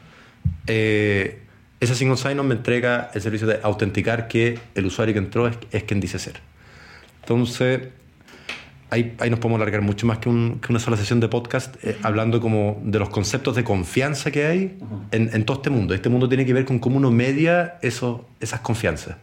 eh, 0.67 1.41
ese 1.79 1.95
single 1.95 2.17
sign-on 2.17 2.47
me 2.47 2.55
entrega 2.55 3.12
el 3.13 3.21
servicio 3.21 3.47
de 3.47 3.59
autenticar 3.63 4.27
que 4.27 4.59
el 4.75 4.85
usuario 4.85 5.13
que 5.13 5.19
entró 5.19 5.47
es, 5.47 5.57
es 5.71 5.83
quien 5.83 6.00
dice 6.00 6.19
ser. 6.19 6.39
Entonces, 7.21 7.88
ahí, 8.89 9.15
ahí 9.19 9.29
nos 9.29 9.39
podemos 9.39 9.62
alargar 9.62 9.81
mucho 9.81 10.05
más 10.05 10.19
que, 10.19 10.29
un, 10.29 10.59
que 10.59 10.71
una 10.71 10.79
sola 10.79 10.97
sesión 10.97 11.19
de 11.19 11.27
podcast 11.27 11.75
eh, 11.83 11.97
hablando 12.03 12.39
como 12.39 12.81
de 12.83 13.00
los 13.00 13.09
conceptos 13.09 13.55
de 13.55 13.63
confianza 13.63 14.31
que 14.31 14.45
hay 14.45 14.77
en, 15.12 15.29
en, 15.33 15.45
todo 15.45 15.57
este 15.57 15.69
mundo. 15.69 15.93
Este 15.93 16.09
mundo 16.09 16.27
tiene 16.27 16.45
que 16.45 16.53
ver 16.53 16.65
con 16.65 16.79
cómo 16.79 16.97
uno 16.97 17.12
media 17.12 17.77
eso, 17.81 18.27
esas 18.39 18.59
confianzas. 18.59 19.17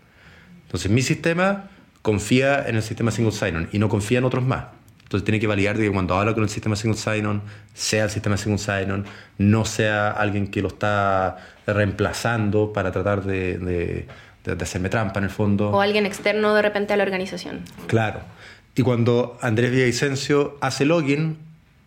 Entonces 0.72 0.90
mi 0.90 1.02
sistema 1.02 1.68
confía 2.00 2.66
en 2.66 2.76
el 2.76 2.82
sistema 2.82 3.10
single 3.10 3.32
sign-on 3.32 3.68
y 3.72 3.78
no 3.78 3.90
confía 3.90 4.18
en 4.18 4.24
otros 4.24 4.42
más. 4.42 4.64
Entonces 5.02 5.26
tiene 5.26 5.38
que 5.38 5.46
validar 5.46 5.76
de 5.76 5.84
que 5.84 5.92
cuando 5.92 6.14
habla 6.14 6.32
con 6.32 6.42
el 6.42 6.48
sistema 6.48 6.76
single 6.76 6.98
sign-on, 6.98 7.42
sea 7.74 8.04
el 8.04 8.10
sistema 8.10 8.38
single 8.38 8.56
sign-on, 8.56 9.04
no 9.36 9.66
sea 9.66 10.10
alguien 10.10 10.46
que 10.46 10.62
lo 10.62 10.68
está 10.68 11.36
reemplazando 11.66 12.72
para 12.72 12.90
tratar 12.90 13.22
de, 13.22 13.58
de, 13.58 14.62
hacerme 14.62 14.88
trampa 14.88 15.18
en 15.18 15.24
el 15.24 15.30
fondo. 15.30 15.68
O 15.68 15.82
alguien 15.82 16.06
externo 16.06 16.54
de 16.54 16.62
repente 16.62 16.94
a 16.94 16.96
la 16.96 17.02
organización. 17.02 17.60
Claro. 17.88 18.20
Y 18.74 18.80
cuando 18.80 19.36
Andrés 19.42 19.70
Villavicencio 19.70 20.56
hace 20.62 20.86
login, 20.86 21.36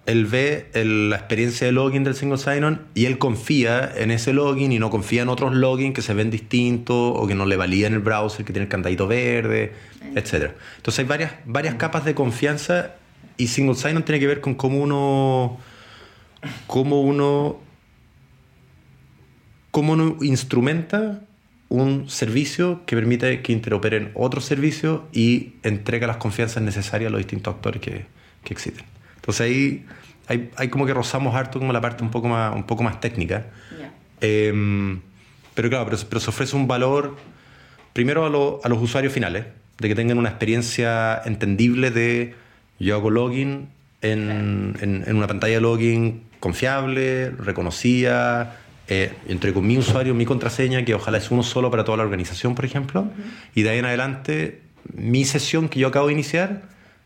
él 0.06 0.26
ve 0.26 0.70
la 0.74 1.16
experiencia 1.16 1.66
de 1.66 1.74
login 1.74 2.04
del 2.04 2.16
single 2.16 2.38
sign-on 2.38 2.82
y 2.94 3.06
él 3.06 3.18
confía 3.18 3.92
en 3.96 4.12
ese 4.12 4.34
login 4.34 4.72
y 4.72 4.80
no 4.80 4.90
confía 4.90 5.24
en 5.24 5.30
otros 5.30 5.56
login 5.56 5.94
que 5.94 6.02
se 6.02 6.14
ven 6.14 6.30
distintos 6.30 7.14
o 7.16 7.26
que 7.28 7.34
no 7.34 7.46
le 7.46 7.58
valían 7.58 7.94
el 7.94 8.00
browser, 8.00 8.46
que 8.46 8.54
tiene 8.54 8.66
el 8.66 8.70
candadito 8.70 9.08
verde, 9.08 9.74
etc. 10.16 10.52
Entonces 10.78 11.00
hay 11.00 11.06
varias, 11.06 11.34
varias 11.46 11.76
capas 11.76 12.06
de 12.06 12.14
confianza 12.14 12.96
y 13.38 13.48
single 13.48 13.76
sign-on 13.76 14.04
tiene 14.04 14.20
que 14.20 14.28
ver 14.28 14.42
con 14.42 14.54
cómo 14.54 14.80
uno, 14.80 15.58
cómo 16.68 17.02
uno, 17.02 17.60
cómo 19.72 19.94
uno 19.94 20.18
instrumenta 20.22 21.22
un 21.68 22.10
servicio 22.10 22.86
que 22.86 22.96
permite 22.96 23.42
que 23.42 23.52
interoperen 23.52 24.12
otros 24.14 24.46
servicios 24.46 25.02
y 25.12 25.54
entrega 25.64 26.06
las 26.06 26.18
confianzas 26.18 26.62
necesarias 26.62 27.10
a 27.10 27.12
los 27.12 27.18
distintos 27.18 27.56
actores 27.56 27.82
que, 27.82 28.06
que 28.44 28.54
existen. 28.54 28.95
Entonces 29.26 29.42
ahí 29.42 29.86
hay, 30.28 30.52
hay, 30.56 30.68
como 30.68 30.86
que 30.86 30.94
rozamos 30.94 31.34
harto 31.34 31.58
como 31.58 31.74
la 31.74 31.82
parte 31.82 32.04
un 32.04 32.12
poco 32.12 32.28
más, 32.28 32.56
un 32.56 32.64
poco 32.64 32.84
más 32.84 33.02
técnica. 33.02 33.48
Em, 34.22 35.02
pero 35.56 35.68
claro, 35.70 35.90
pero, 36.08 36.20
se 36.20 36.30
ofrece 36.30 36.56
un 36.56 36.68
valor 36.68 37.18
primero 37.92 38.24
a, 38.24 38.28
a, 38.28 38.70
los 38.70 38.80
usuarios 38.80 39.12
finales, 39.12 39.46
de 39.80 39.88
que 39.88 39.96
tengan 39.96 40.20
una 40.20 40.30
experiencia 40.30 41.24
entendible 41.26 41.90
de 41.90 42.36
yo 42.80 42.96
hago 42.96 43.10
login 43.10 43.70
en, 44.04 44.76
en, 44.80 45.16
una 45.16 45.26
pantalla 45.26 45.56
de 45.56 45.62
login 45.62 46.22
confiable, 46.40 47.32
reconocida, 47.32 48.60
eh, 48.88 49.12
entre 49.28 49.54
con 49.54 49.66
mi 49.66 49.80
usuario, 49.80 50.14
mi 50.14 50.26
contraseña, 50.26 50.86
que 50.86 50.94
ojalá 50.94 51.18
es 51.18 51.32
uno 51.32 51.42
solo 51.42 51.72
para 51.72 51.84
toda 51.84 51.98
la 51.98 52.04
organización, 52.04 52.54
por 52.54 52.66
ejemplo, 52.66 53.08
y 53.56 53.64
de 53.64 53.72
ahí 53.72 53.80
en 53.80 53.86
adelante 53.86 54.62
mi 54.94 55.26
sesión 55.26 55.68
que 55.68 55.80
yo 55.80 55.88
acabo 55.88 56.06
de 56.06 56.14
iniciar 56.14 56.62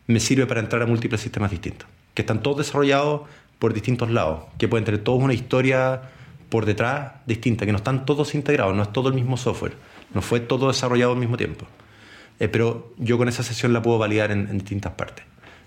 me 0.08 0.20
sirve 0.20 0.46
para 0.48 0.60
entrar 0.60 0.82
a 0.82 0.86
múltiples 0.86 1.22
sistemas 1.22 1.52
distintos 1.52 1.88
que 2.13 2.22
están 2.22 2.42
todos 2.42 2.58
desarrollados 2.58 3.22
por 3.60 3.74
distintos 3.74 4.10
lados, 4.10 4.44
que 4.58 4.68
pueden 4.68 4.86
tener 4.86 5.04
todos 5.04 5.22
una 5.22 5.34
historia 5.34 6.01
por 6.50 6.66
detrás 6.66 7.13
distinta, 7.25 7.66
que 7.66 7.72
no 7.72 7.78
están 7.78 8.06
todos 8.06 8.34
integrados, 8.36 8.75
no 8.75 8.84
es 8.84 8.92
todo 8.92 9.10
el 9.10 9.16
mismo 9.16 9.38
software, 9.38 9.74
no 10.13 10.22
fue 10.22 10.39
todo 10.39 10.68
desarrollado 10.68 11.13
al 11.13 11.20
mismo 11.20 11.38
tiempo. 11.38 11.66
Eh, 12.39 12.48
pero 12.48 12.94
yo 12.98 13.18
con 13.18 13.28
esa 13.28 13.44
sesión 13.44 13.74
la 13.74 13.82
puedo 13.82 13.98
validar 13.98 14.32
en, 14.32 14.58
distintas 14.58 14.94
partes. 14.94 15.25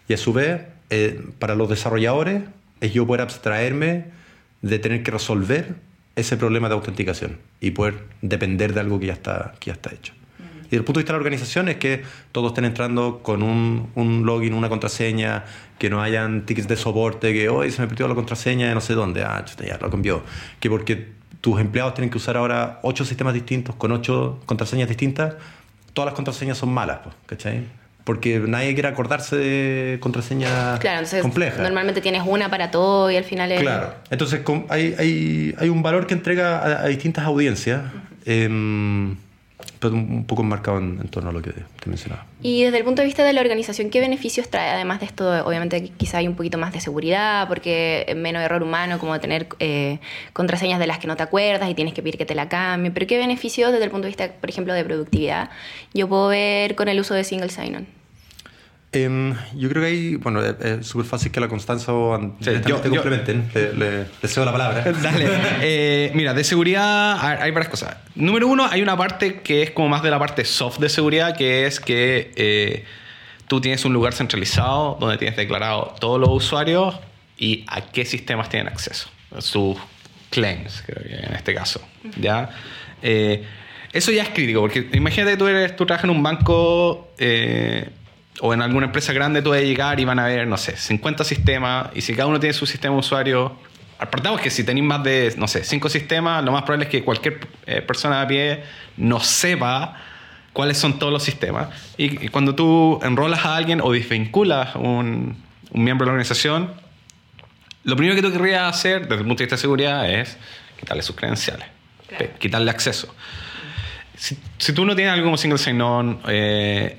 Y 0.09 0.15
a 0.15 0.17
su 0.17 0.33
vez, 0.33 0.63
eh, 0.91 1.23
para 1.39 1.55
los 1.55 1.69
desarrolladores, 1.69 2.43
es 2.81 2.93
yo 2.93 3.07
poder 3.07 3.21
abstraerme 3.21 4.07
de 4.63 4.79
tener 4.79 5.03
que 5.03 5.11
resolver 5.11 5.77
ese 6.17 6.37
problema 6.37 6.69
de 6.69 6.75
autenticación 6.75 7.39
y 7.61 7.71
poder 7.71 8.05
depender 8.21 8.75
de 8.75 8.81
algo 8.81 8.99
que 8.99 9.07
ya 9.07 9.13
está, 9.13 9.55
que 9.61 9.67
ya 9.67 9.75
está 9.75 9.95
hecho. 9.95 10.15
Y 10.73 10.76
el 10.76 10.85
punto 10.85 10.99
de 10.99 11.02
vista 11.02 11.12
de 11.12 11.19
la 11.19 11.21
organización 11.21 11.69
es 11.69 11.76
que 11.76 12.02
todos 12.33 12.52
estén 12.52 12.64
entrando 12.64 13.21
con 13.23 13.43
un, 13.43 13.91
un 13.95 14.25
login, 14.25 14.55
una 14.55 14.71
contraseña, 14.71 15.45
que 15.79 15.91
no 15.91 16.00
hayan 16.00 16.47
tickets 16.47 16.67
de 16.67 16.76
soporte, 16.76 17.35
que 17.35 17.50
hoy 17.50 17.71
se 17.71 17.83
me 17.83 17.88
perdió 17.88 18.09
la 18.09 18.14
contraseña 18.14 18.69
de 18.69 18.75
no 18.75 18.81
sé 18.81 18.95
dónde, 18.95 19.23
ah, 19.23 19.45
ya 19.67 19.76
lo 19.79 19.91
cambió. 19.91 20.23
Que 20.61 20.71
porque 20.71 21.09
tus 21.43 21.61
empleados 21.61 21.93
tienen 21.93 22.09
que 22.09 22.17
usar 22.17 22.38
ahora 22.38 22.79
ocho 22.83 23.05
sistemas 23.05 23.35
distintos 23.35 23.75
con 23.75 23.93
ocho 23.93 24.41
contraseñas 24.47 24.88
distintas, 24.88 25.35
todas 25.93 26.07
las 26.07 26.14
contraseñas 26.14 26.57
son 26.57 26.73
malas, 26.73 27.00
¿cachai? 27.26 27.64
Porque 28.05 28.38
nadie 28.38 28.73
quiere 28.73 28.88
acordarse 28.88 29.37
de 29.37 29.99
contraseñas 30.00 30.81
claro, 30.81 31.07
complejas. 31.21 31.61
Normalmente 31.61 32.00
tienes 32.00 32.23
una 32.25 32.49
para 32.49 32.71
todo 32.71 33.11
y 33.11 33.17
al 33.17 33.25
final 33.25 33.52
es... 33.52 33.61
Claro, 33.61 33.95
entonces 34.09 34.41
hay, 34.71 34.95
hay, 34.99 35.55
hay 35.59 35.69
un 35.69 35.83
valor 35.83 36.07
que 36.07 36.14
entrega 36.14 36.83
a, 36.83 36.87
distintas 36.87 37.26
audiencias 37.26 37.83
un 39.91 40.25
poco 40.25 40.43
enmarcado 40.43 40.79
en, 40.79 41.09
torno 41.09 41.31
a 41.31 41.33
lo 41.33 41.43
que 41.43 41.53
te 41.53 41.89
mencionaba. 41.91 42.27
Y 42.43 42.65
desde 42.65 42.79
el 42.79 42.85
punto 42.85 43.03
de 43.03 43.07
vista 43.07 43.25
de 43.25 43.33
la 43.33 43.41
organización, 43.41 43.91
¿qué 43.91 44.01
beneficios 44.01 44.49
trae? 44.49 44.71
Además 44.71 45.01
de 45.01 45.07
esto, 45.07 45.47
obviamente 45.47 45.91
quizá 45.97 46.19
hay 46.19 46.29
un 46.29 46.35
poquito 46.35 46.59
más 46.59 46.73
de 46.73 46.81
seguridad, 46.81 47.49
porque 47.49 48.12
menos 48.17 48.43
error 48.43 48.62
humano, 48.62 48.99
como 48.99 49.19
tener 49.21 49.49
eh, 49.59 49.99
contraseñas 50.33 50.79
de 50.79 50.87
las 50.87 50.99
que 50.99 51.07
no 51.07 51.17
te 51.17 51.23
acuerdas 51.23 51.71
y 51.71 51.75
tienes 51.75 51.95
que 51.95 52.03
pedir 52.03 52.19
que 52.19 52.27
te 52.27 52.35
la 52.35 52.49
cambien. 52.49 52.93
Pero 52.93 53.07
¿qué 53.07 53.19
beneficios 53.19 53.73
desde 53.73 53.85
el 53.85 53.91
punto 53.91 54.05
de 54.05 54.09
vista, 54.09 54.31
por 54.33 54.51
ejemplo, 54.51 54.75
de 54.75 54.85
productividad 54.85 55.51
yo 55.95 56.09
puedo 56.09 56.29
ver 56.29 56.75
con 56.75 56.89
el 56.89 57.01
uso 57.01 57.15
de 57.15 57.25
single 57.25 57.49
sign-on? 57.49 58.02
Em, 58.95 59.35
yo 59.55 59.71
creo 59.71 59.83
que 59.83 59.89
ahí, 59.89 60.17
bueno, 60.17 60.43
es 60.45 60.87
súper 60.87 61.07
fácil 61.07 61.33
que 61.33 61.41
la 61.41 61.49
Constanza 61.49 61.95
o 61.95 62.37
sí, 62.41 62.51
yo, 62.67 62.77
te 62.77 62.91
complementen. 62.91 63.51
Le, 63.55 64.29
cedo 64.29 64.45
la 64.45 64.53
palabra. 64.53 64.85
Dale. 65.03 65.27
Eh, 65.63 66.13
mira, 66.15 66.35
de 66.35 66.45
seguridad 66.45 67.19
hay 67.19 67.51
varias 67.53 67.71
cosas. 67.71 67.97
Número 68.15 68.47
uno, 68.47 68.67
hay 68.71 68.83
una 68.83 68.95
parte 68.95 69.41
que 69.41 69.63
es 69.63 69.71
como 69.71 69.89
más 69.89 70.03
de 70.03 70.11
la 70.11 70.19
parte 70.19 70.45
soft 70.45 70.79
de 70.79 70.91
seguridad, 70.91 71.35
que 71.35 71.65
es 71.65 71.81
que 71.81 72.33
eh, 72.37 72.85
tú 73.49 73.63
tienes 73.63 73.83
un 73.87 73.95
lugar 73.95 74.13
centralizado 74.13 74.99
donde 75.01 75.17
tienes 75.17 75.39
declarado 75.39 75.95
todos 75.99 76.21
los 76.21 76.29
usuarios 76.29 76.95
y 77.39 77.65
a 77.69 77.81
qué 77.81 78.05
sistemas 78.05 78.51
tienen 78.51 78.69
acceso. 78.71 79.09
Sus 79.39 79.79
claims, 80.29 80.83
creo 80.85 81.03
que 81.03 81.15
en 81.15 81.35
este 81.35 81.55
caso. 81.55 81.81
¿ya? 82.21 82.51
Eh, 83.01 83.43
eso 83.95 84.13
ya 84.13 84.25
es 84.25 84.29
crítico, 84.29 84.61
porque 84.61 84.87
imagínate 84.93 85.39
tú, 85.39 85.47
eres, 85.47 85.77
tú 85.77 85.87
trabajas 85.87 86.05
en 86.05 86.11
un 86.11 86.23
banco 86.23 87.15
o 88.41 88.55
en 88.55 88.62
alguna 88.62 88.87
empresa 88.87 89.12
grande 89.12 89.43
tú 89.43 89.51
vas 89.51 89.59
a 89.59 89.62
llegar 89.62 90.01
y 90.01 90.05
van 90.05 90.19
a 90.19 90.27
ver, 90.27 90.47
no 90.47 90.57
sé, 90.57 90.77
50 90.77 91.25
sistemas 91.25 91.89
y 91.95 92.01
si 92.01 92.15
cada 92.15 92.27
uno 92.27 92.41
tiene 92.41 92.55
su 92.55 92.67
sistema 92.67 92.95
de 92.95 93.01
usuario, 93.01 93.57
apartamos 93.99 94.41
que 94.41 94.51
si 94.51 94.65
tenéis 94.65 94.87
más 94.87 95.03
de, 95.05 95.35
no 95.37 95.47
sé, 95.47 95.65
5 95.65 95.89
sistemas, 95.89 96.45
lo 96.45 96.53
más 96.53 96.62
probable 96.62 96.87
es 96.87 96.91
que 96.91 97.05
cualquier 97.05 97.47
eh, 97.67 97.83
persona 97.83 98.23
a 98.23 98.27
pie 98.27 98.65
no 98.97 99.21
sepa 99.21 99.97
cuáles 100.53 100.79
son 100.79 100.99
todos 100.99 101.12
los 101.12 101.23
sistemas. 101.23 101.69
Y, 101.97 102.29
cuando 102.29 102.55
tú 102.55 102.99
enrolas 103.03 103.45
a 103.45 103.57
alguien 103.57 103.81
o 103.81 103.93
desvinculas 103.93 104.75
un, 104.75 105.37
un 105.71 105.85
miembro 105.85 106.05
de 106.05 106.09
la 106.09 106.12
organización, 106.12 106.73
lo 107.85 107.97
primero 107.97 108.15
que 108.15 108.23
tú 108.23 108.33
querrías 108.33 108.62
hacer 108.62 109.03
desde 109.03 109.23
el 109.23 109.27
punto 109.27 109.39
de 109.39 109.45
vista 109.45 109.57
de 109.57 109.61
seguridad 109.61 110.11
es 110.11 110.37
quitarle 110.79 111.03
sus 111.03 111.17
credenciales, 111.17 111.67
quitarle 112.39 112.71
acceso. 112.71 113.15
Si, 114.17 114.39
si, 114.59 114.73
tú 114.73 114.85
no 114.85 114.95
tienes 114.95 115.15
algo 115.15 115.25
como 115.27 115.37
single 115.37 115.59
sign-on, 115.59 116.21
eh, 116.29 116.99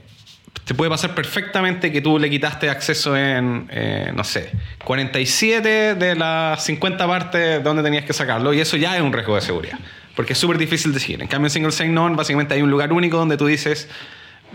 te 0.65 0.73
puede 0.73 0.89
pasar 0.89 1.13
perfectamente 1.13 1.91
que 1.91 2.01
tú 2.01 2.17
le 2.17 2.29
quitaste 2.29 2.69
acceso 2.69 3.17
en, 3.17 3.67
eh, 3.69 4.11
no 4.15 4.23
sé, 4.23 4.51
47 4.83 5.95
de 5.95 6.15
las 6.15 6.63
50 6.63 7.05
partes 7.05 7.63
donde 7.63 7.83
tenías 7.83 8.05
que 8.05 8.13
sacarlo 8.13 8.53
y 8.53 8.61
eso 8.61 8.77
ya 8.77 8.95
es 8.95 9.01
un 9.01 9.11
riesgo 9.11 9.35
de 9.35 9.41
seguridad, 9.41 9.77
porque 10.15 10.33
es 10.33 10.39
súper 10.39 10.57
difícil 10.57 10.93
de 10.93 10.99
seguir. 10.99 11.21
En 11.21 11.27
cambio, 11.27 11.47
en 11.47 11.51
Single 11.51 11.71
Sign-On 11.71 12.15
básicamente 12.15 12.53
hay 12.53 12.61
un 12.61 12.71
lugar 12.71 12.93
único 12.93 13.17
donde 13.17 13.35
tú 13.35 13.45
dices, 13.45 13.89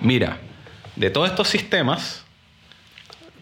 mira, 0.01 0.39
de 0.97 1.11
todos 1.11 1.29
estos 1.29 1.49
sistemas, 1.49 2.25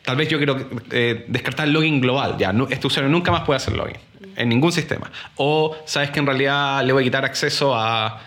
tal 0.03 0.17
vez 0.17 0.29
yo 0.29 0.39
quiero 0.39 0.57
eh, 0.91 1.25
descartar 1.29 1.69
el 1.69 1.73
login 1.73 2.01
global, 2.01 2.37
ya, 2.37 2.53
este 2.71 2.87
usuario 2.87 3.11
nunca 3.11 3.31
más 3.31 3.43
puede 3.43 3.59
hacer 3.59 3.77
login 3.77 3.97
en 4.35 4.49
ningún 4.49 4.73
sistema. 4.73 5.11
O 5.37 5.77
sabes 5.87 6.11
que 6.11 6.19
en 6.19 6.27
realidad 6.27 6.85
le 6.85 6.93
voy 6.93 7.03
a 7.03 7.05
quitar 7.05 7.25
acceso 7.25 7.75
a 7.77 8.21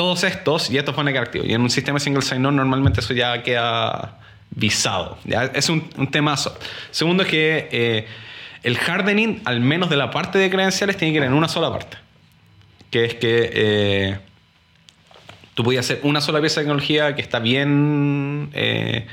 todos 0.00 0.24
estos 0.24 0.70
y 0.70 0.78
estos 0.78 0.94
a 0.96 1.12
quedar 1.12 1.24
activos. 1.24 1.46
Y 1.46 1.52
en 1.52 1.60
un 1.60 1.68
sistema 1.68 2.00
single 2.00 2.22
sign-on 2.22 2.56
normalmente 2.56 3.00
eso 3.00 3.12
ya 3.12 3.42
queda 3.42 4.18
visado. 4.48 5.18
Es 5.52 5.68
un, 5.68 5.90
un 5.98 6.10
temazo. 6.10 6.58
Segundo 6.90 7.22
es 7.22 7.28
que 7.28 7.68
eh, 7.70 8.06
el 8.62 8.78
hardening, 8.78 9.42
al 9.44 9.60
menos 9.60 9.90
de 9.90 9.98
la 9.98 10.10
parte 10.10 10.38
de 10.38 10.48
credenciales, 10.48 10.96
tiene 10.96 11.12
que 11.12 11.18
ir 11.18 11.24
en 11.24 11.34
una 11.34 11.48
sola 11.48 11.70
parte. 11.70 11.98
Que 12.90 13.04
es 13.04 13.14
que 13.16 13.50
eh, 13.52 14.18
tú 15.52 15.64
puedes 15.64 15.80
hacer 15.80 16.00
una 16.02 16.22
sola 16.22 16.40
pieza 16.40 16.60
de 16.60 16.64
tecnología 16.64 17.14
que 17.14 17.20
está 17.20 17.38
bien 17.38 18.48
eh, 18.54 19.06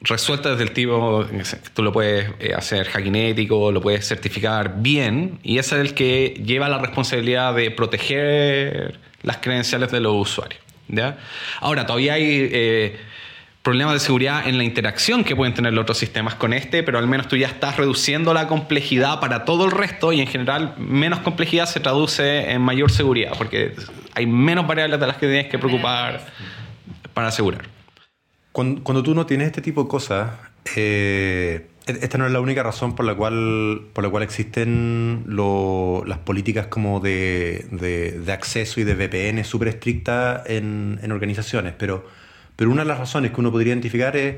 resuelta 0.00 0.50
desde 0.50 0.64
el 0.64 0.72
tipo, 0.72 1.26
tú 1.74 1.82
lo 1.82 1.92
puedes 1.92 2.30
eh, 2.40 2.54
hacer 2.54 2.86
hackinético, 2.88 3.72
lo 3.72 3.80
puedes 3.80 4.06
certificar 4.06 4.76
bien, 4.80 5.38
y 5.42 5.58
ese 5.58 5.76
es 5.76 5.80
el 5.80 5.94
que 5.94 6.40
lleva 6.44 6.68
la 6.68 6.78
responsabilidad 6.78 7.54
de 7.54 7.70
proteger 7.70 8.98
las 9.22 9.38
credenciales 9.38 9.90
de 9.90 10.00
los 10.00 10.14
usuarios. 10.14 10.60
¿ya? 10.88 11.18
Ahora, 11.60 11.86
todavía 11.86 12.14
hay 12.14 12.48
eh, 12.52 12.96
problemas 13.62 13.94
de 13.94 14.00
seguridad 14.00 14.46
en 14.46 14.58
la 14.58 14.64
interacción 14.64 15.24
que 15.24 15.34
pueden 15.34 15.54
tener 15.54 15.72
los 15.72 15.82
otros 15.82 15.98
sistemas 15.98 16.34
con 16.34 16.52
este, 16.52 16.82
pero 16.82 16.98
al 16.98 17.06
menos 17.06 17.28
tú 17.28 17.36
ya 17.36 17.46
estás 17.46 17.76
reduciendo 17.76 18.34
la 18.34 18.46
complejidad 18.46 19.20
para 19.20 19.44
todo 19.44 19.64
el 19.64 19.70
resto 19.70 20.12
y 20.12 20.20
en 20.20 20.26
general 20.26 20.74
menos 20.76 21.20
complejidad 21.20 21.66
se 21.66 21.80
traduce 21.80 22.50
en 22.50 22.60
mayor 22.60 22.90
seguridad, 22.90 23.32
porque 23.38 23.74
hay 24.14 24.26
menos 24.26 24.66
variables 24.66 25.00
de 25.00 25.06
las 25.06 25.16
que 25.16 25.26
tienes 25.26 25.46
que 25.46 25.58
preocupar 25.58 26.26
para 27.14 27.28
asegurar. 27.28 27.73
Cuando, 28.54 29.02
tú 29.02 29.16
no 29.16 29.26
tienes 29.26 29.48
este 29.48 29.62
tipo 29.62 29.82
de 29.82 29.88
cosas, 29.88 30.30
eh, 30.76 31.66
e-, 31.88 31.98
esta 32.02 32.18
no 32.18 32.26
es 32.26 32.30
la 32.30 32.38
única 32.38 32.62
razón 32.62 32.94
por 32.94 33.04
la 33.04 33.16
cual, 33.16 33.88
por 33.92 34.04
la 34.04 34.10
cual 34.10 34.22
existen 34.22 35.24
las 35.26 36.18
políticas 36.18 36.68
como 36.68 37.00
de, 37.00 37.66
de, 37.72 38.32
acceso 38.32 38.80
y 38.80 38.84
de 38.84 38.94
VPN 38.94 39.42
súper 39.42 39.66
estrictas 39.66 40.42
en, 40.46 41.00
en, 41.02 41.10
organizaciones, 41.10 41.74
pero, 41.76 42.06
pero 42.54 42.70
una 42.70 42.82
de 42.82 42.88
las 42.90 42.98
razones 42.98 43.32
que 43.32 43.40
uno 43.40 43.50
podría 43.50 43.72
identificar 43.72 44.16
es 44.16 44.36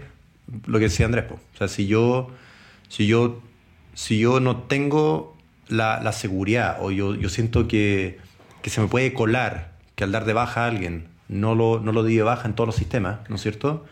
lo 0.65 0.79
que 0.79 0.85
decía 0.85 1.05
Andrés. 1.05 1.27
O 1.31 1.59
sea, 1.59 1.69
si 1.69 1.87
yo, 1.87 2.31
si 2.89 3.07
yo, 3.07 3.43
si 3.93 4.19
yo 4.19 4.41
no 4.41 4.63
tengo 4.63 5.37
la, 5.69 6.01
la 6.03 6.13
seguridad 6.13 6.79
o 6.81 6.91
yo, 6.91 7.15
yo 7.17 7.29
siento 7.29 7.69
que, 7.69 8.19
que, 8.63 8.71
se 8.71 8.81
me 8.81 8.87
puede 8.87 9.13
colar 9.13 9.73
que 9.95 10.05
al 10.05 10.13
dar 10.13 10.25
de 10.25 10.33
baja 10.33 10.65
a 10.65 10.69
alguien 10.69 11.09
no 11.29 11.55
lo, 11.55 11.81
no 11.81 11.93
lo 11.93 12.03
di 12.03 12.17
de 12.17 12.23
baja 12.23 12.49
en 12.49 12.55
todos 12.55 12.69
los 12.69 12.77
sistemas, 12.77 13.19
¿no 13.29 13.37
es 13.37 13.43
cierto? 13.43 13.85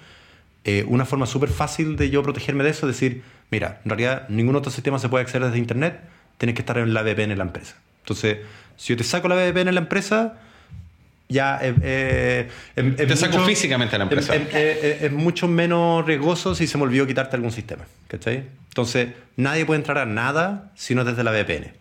Eh, 0.65 0.85
una 0.89 1.05
forma 1.05 1.27
súper 1.27 1.51
fácil 1.51 1.97
de 1.97 2.09
yo 2.11 2.23
protegerme 2.23 2.65
de 2.65 2.71
eso 2.71 2.89
es 2.89 2.95
decir, 2.95 3.23
mira, 3.51 3.81
en 3.85 3.91
realidad 3.91 4.29
ningún 4.29 4.57
otro 4.57 4.71
sistema 4.71 4.99
se 4.99 5.09
puede 5.09 5.23
acceder 5.23 5.45
desde 5.45 5.59
Internet, 5.59 6.01
tienes 6.39 6.55
que 6.55 6.63
estar 6.63 6.79
en 6.79 6.95
la 6.95 7.03
VPN 7.03 7.33
en 7.33 7.39
la 7.39 7.45
empresa. 7.45 7.77
Entonces, 8.03 8.39
si 8.77 8.93
yo 8.93 8.97
te 8.97 9.05
saco 9.05 9.29
la 9.29 9.37
VPN 9.37 9.69
en 9.69 9.75
la 9.75 9.81
empresa, 9.81 10.39
ya 11.29 11.59
eh, 11.63 11.75
eh, 11.83 12.49
em, 12.77 12.95
te 12.97 13.17
saco 13.17 13.41
físicamente 13.41 13.97
a 13.97 13.99
la 13.99 14.05
empresa. 14.05 14.35
Em, 14.35 14.47
eh, 14.53 14.99
es 15.03 15.13
mucho 15.13 15.49
menos 15.49 16.05
riesgoso 16.05 16.55
si 16.55 16.67
se 16.67 16.77
me 16.77 16.85
olvidó 16.85 17.07
quitarte 17.07 17.37
algún 17.37 17.53
sistema. 17.53 17.85
¿cachai? 18.09 18.45
Entonces, 18.69 19.09
nadie 19.37 19.65
puede 19.65 19.81
entrar 19.81 19.99
a 19.99 20.07
nada 20.07 20.71
si 20.75 20.95
no 20.95 21.03
es 21.03 21.07
desde 21.07 21.25
la 21.25 21.31
VPN. 21.31 21.73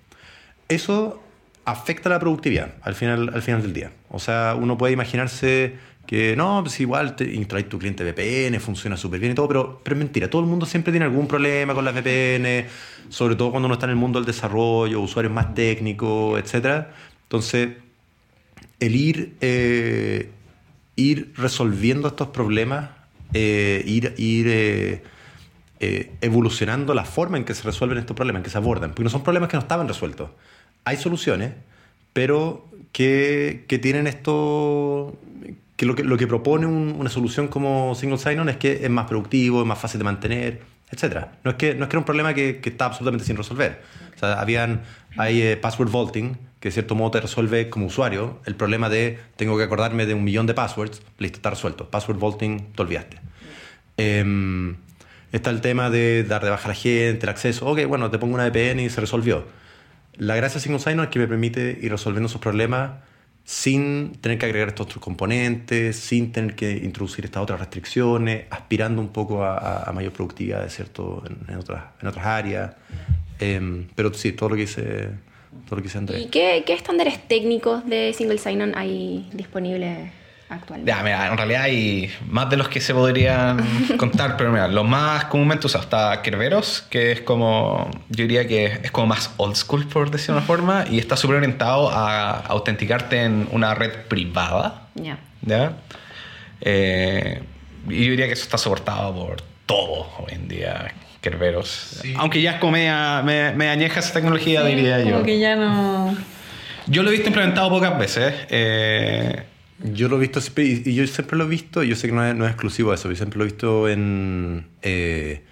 Eso 0.70 1.22
afecta 1.66 2.10
la 2.10 2.20
productividad 2.20 2.74
al 2.82 2.96
final, 2.96 3.32
al 3.34 3.42
final 3.42 3.62
del 3.62 3.74
día. 3.74 3.92
O 4.10 4.20
sea, 4.20 4.56
uno 4.58 4.78
puede 4.78 4.94
imaginarse 4.94 5.76
que 6.06 6.36
no, 6.36 6.62
pues 6.64 6.80
igual 6.80 7.16
te 7.16 7.34
instalas 7.34 7.70
tu 7.70 7.80
cliente 7.80 8.04
VPN, 8.04 8.60
funciona 8.60 8.98
súper 8.98 9.20
bien 9.20 9.32
y 9.32 9.36
todo, 9.36 9.48
pero, 9.48 9.82
pero 9.84 9.96
es 9.96 10.00
mentira. 10.00 10.30
Todo 10.30 10.42
el 10.42 10.48
mundo 10.48 10.66
siempre 10.66 10.92
tiene 10.92 11.06
algún 11.06 11.28
problema 11.28 11.74
con 11.74 11.86
las 11.86 11.94
VPN, 11.94 12.68
sobre 13.10 13.36
todo 13.36 13.52
cuando 13.52 13.68
uno 13.68 13.76
está 13.76 13.86
en 13.86 13.92
el 13.92 13.96
mundo 13.96 14.20
del 14.20 14.26
desarrollo, 14.26 15.00
usuarios 15.00 15.34
más 15.34 15.54
técnicos, 15.54 16.40
etc. 16.40 16.88
Entonces, 17.24 17.70
el 18.80 18.96
ir, 18.96 19.36
eh, 19.40 20.30
ir 20.96 21.32
resolviendo 21.38 22.10
estos 22.10 22.28
problemas, 22.30 22.90
eh, 23.34 23.82
ir, 23.86 24.14
ir 24.18 25.02
eh, 25.80 26.12
evolucionando 26.22 26.94
la 26.94 27.06
forma 27.06 27.38
en 27.38 27.46
que 27.46 27.54
se 27.54 27.64
resuelven 27.64 27.98
estos 27.98 28.16
problemas, 28.16 28.42
en 28.42 28.44
que 28.44 28.50
se 28.50 28.58
abordan, 28.58 28.92
porque 28.92 29.04
no 29.04 29.10
son 29.10 29.24
problemas 29.24 29.50
que 29.50 29.58
no 29.58 29.62
estaban 29.62 29.88
resueltos. 29.88 30.30
Hay 30.86 30.98
soluciones, 30.98 31.54
pero 32.12 32.68
que, 32.92 33.66
que 33.68 33.80
tienen 33.80 34.08
esto, 34.08 35.18
que 35.84 35.88
lo 35.88 35.96
que, 35.96 36.04
lo 36.04 36.18
que 36.18 36.28
propone 36.28 36.66
una 36.66 37.10
solución 37.10 37.48
como 37.48 37.96
Single 37.96 38.18
Sign-On 38.18 38.50
es 38.50 38.58
que 38.58 38.84
es 38.84 38.90
más 38.90 39.06
productivo, 39.06 39.62
es 39.62 39.68
más 39.68 39.80
fácil 39.80 40.00
de 40.00 40.04
mantener, 40.06 40.62
etc. 40.90 41.28
No 41.44 41.52
es 41.52 41.58
que, 41.58 41.76
no 41.76 41.84
es 41.84 41.90
que 41.90 41.96
era 41.96 42.00
un 42.00 42.06
problema 42.06 42.34
que, 42.34 42.60
que 42.60 42.70
está 42.70 42.86
absolutamente 42.86 43.26
sin 43.26 43.36
resolver. 43.36 43.82
O 44.16 44.20
sea, 44.20 44.40
habían, 44.40 44.82
hay 45.18 45.56
password 45.58 45.92
vaulting, 45.92 46.38
que 46.60 46.70
de 46.70 46.72
cierto 46.72 46.96
modo 46.96 47.12
te 47.12 47.22
resuelve 47.22 47.70
como 47.70 47.88
usuario 47.88 48.40
el 48.46 48.56
problema 48.56 48.90
de 48.90 49.20
tengo 49.36 49.58
que 49.58 49.64
acordarme 49.64 50.06
de 50.06 50.14
un 50.14 50.24
millón 50.24 50.48
de 50.48 50.54
passwords, 50.54 51.02
listo, 51.18 51.38
está 51.38 51.50
resuelto. 51.50 51.90
Password 51.90 52.20
vaulting, 52.20 52.74
te 52.74 52.82
olvidaste. 52.82 53.18
Em, 53.98 54.78
está 55.34 55.50
el 55.50 55.62
tema 55.62 55.90
de 55.90 56.24
dar 56.24 56.44
de 56.44 56.50
baja 56.50 56.66
a 56.66 56.70
la 56.70 56.76
gente, 56.76 57.26
el 57.26 57.30
acceso. 57.30 57.66
Ok, 57.66 57.86
bueno, 57.86 58.10
te 58.10 58.20
pongo 58.20 58.36
una 58.36 58.48
VPN 58.48 58.80
y 58.80 58.90
se 58.90 59.02
resolvió. 59.02 59.46
La 60.16 60.36
gracia 60.36 60.60
de 60.60 60.64
Single 60.64 60.80
Sign-On 60.80 61.06
es 61.06 61.10
que 61.10 61.20
me 61.20 61.28
permite 61.28 61.78
ir 61.82 61.92
resolviendo 61.92 62.28
esos 62.28 62.40
problemas 62.40 62.92
sin 63.44 64.14
tener 64.22 64.38
que 64.38 64.46
agregar 64.46 64.70
estos 64.70 64.86
otros 64.86 65.04
componentes, 65.04 65.98
sin 65.98 66.32
tener 66.32 66.56
que 66.56 66.72
introducir 66.72 67.26
estas 67.26 67.44
otras 67.44 67.60
restricciones, 67.60 68.46
aspirando 68.50 69.02
un 69.02 69.10
poco 69.10 69.44
a, 69.44 69.92
mayor 69.94 70.14
productividad, 70.14 70.68
¿cierto? 70.70 71.24
En, 71.48 71.58
otras, 71.58 71.84
en 72.02 72.08
otras 72.08 72.26
áreas. 72.26 72.76
Em, 73.40 73.88
pero 73.96 74.14
sí, 74.14 74.32
todo 74.32 74.50
lo 74.50 74.56
que 74.56 74.64
hice 74.64 75.10
¿Y 76.18 76.28
qué, 76.28 76.64
estándares 76.68 77.28
técnicos 77.28 77.86
de 77.86 78.14
Single 78.14 78.38
Sign-On 78.38 78.74
hay 78.76 79.30
disponibles 79.34 80.12
actualmente? 80.56 80.92
Ya, 80.92 81.04
mira, 81.04 81.28
en 81.28 81.38
realidad 81.38 81.64
hay 81.64 82.12
más 82.28 82.50
de 82.50 82.58
los 82.58 82.70
que 82.70 82.82
se 82.82 82.94
podrían 82.94 83.58
contar, 83.98 84.38
pero 84.38 84.52
mira, 84.52 84.68
los 84.68 84.86
más 84.86 85.26
comúnmente 85.26 85.68
usados 85.68 85.86
está 85.86 86.22
Kerberos, 86.22 86.86
que 86.90 87.12
es 87.12 87.22
como, 87.22 87.90
yo 88.10 88.24
diría 88.24 88.48
que 88.48 88.80
es 88.84 88.92
como 88.92 89.08
más 89.08 89.32
old 89.38 89.56
school, 89.56 89.88
por 89.88 90.12
decirlo 90.12 90.36
de 90.36 90.40
una 90.40 90.48
forma, 90.48 90.86
y 90.90 91.00
está 91.00 91.18
súper 91.18 91.38
orientado 91.38 91.90
a 91.90 92.40
autenticarte 92.40 93.24
en 93.24 93.48
una 93.52 93.74
red 93.76 93.92
privada. 94.08 94.88
Ya. 94.96 95.20
¿Ya? 95.42 95.74
Eh, 96.62 97.42
y 97.90 98.06
yo 98.06 98.12
diría 98.12 98.28
que 98.28 98.34
eso 98.34 98.44
está 98.44 98.58
soportado 98.58 99.14
por 99.14 99.42
todo 99.66 100.08
hoy 100.20 100.34
en 100.34 100.48
día. 100.48 100.94
Kerberos. 101.24 102.02
Aunque 102.18 102.42
ya 102.42 102.52
es 102.52 102.60
como 102.60 102.74
media, 102.74 103.20
añeja 103.72 104.02
esa 104.02 104.14
tecnología, 104.14 104.62
diría 104.64 105.00
yo. 105.00 105.14
Como 105.14 105.24
que 105.24 105.40
ya 105.40 105.56
no. 105.56 106.14
Yo 106.86 107.02
lo 107.02 107.10
he 107.10 107.14
visto 107.14 107.30
implementado 107.30 107.70
pocas 107.70 107.98
veces. 107.98 108.34
Eh, 108.50 109.44
yo 109.84 110.08
lo 110.08 110.18
he 110.18 110.20
visto 110.20 110.42
siempre, 110.42 110.64
y 110.66 110.96
yo 110.96 111.06
siempre 111.08 111.38
lo 111.38 111.46
he 111.46 111.48
visto, 111.48 111.84
yo 111.84 111.96
sé 111.96 112.08
que 112.08 112.14
no 112.14 112.26
es, 112.26 112.36
no 112.36 112.46
es 112.46 112.52
exclusivo 112.52 112.90
de 112.92 112.96
eso, 112.96 113.10
yo 113.10 113.16
siempre 113.16 113.38
lo 113.38 113.46
he 113.46 113.48
visto 113.48 113.90
en. 113.90 114.68
Eh, 114.82 115.44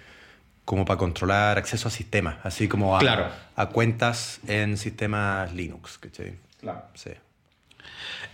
como 0.64 0.84
para 0.84 0.96
controlar 0.96 1.58
acceso 1.58 1.88
a 1.88 1.90
sistemas, 1.90 2.36
así 2.44 2.68
como 2.68 2.96
a, 2.96 3.32
a 3.56 3.66
cuentas 3.70 4.40
en 4.46 4.76
sistemas 4.76 5.52
Linux. 5.52 5.98
¿cachai? 5.98 6.34
Claro. 6.60 6.84
Sí. 6.94 7.10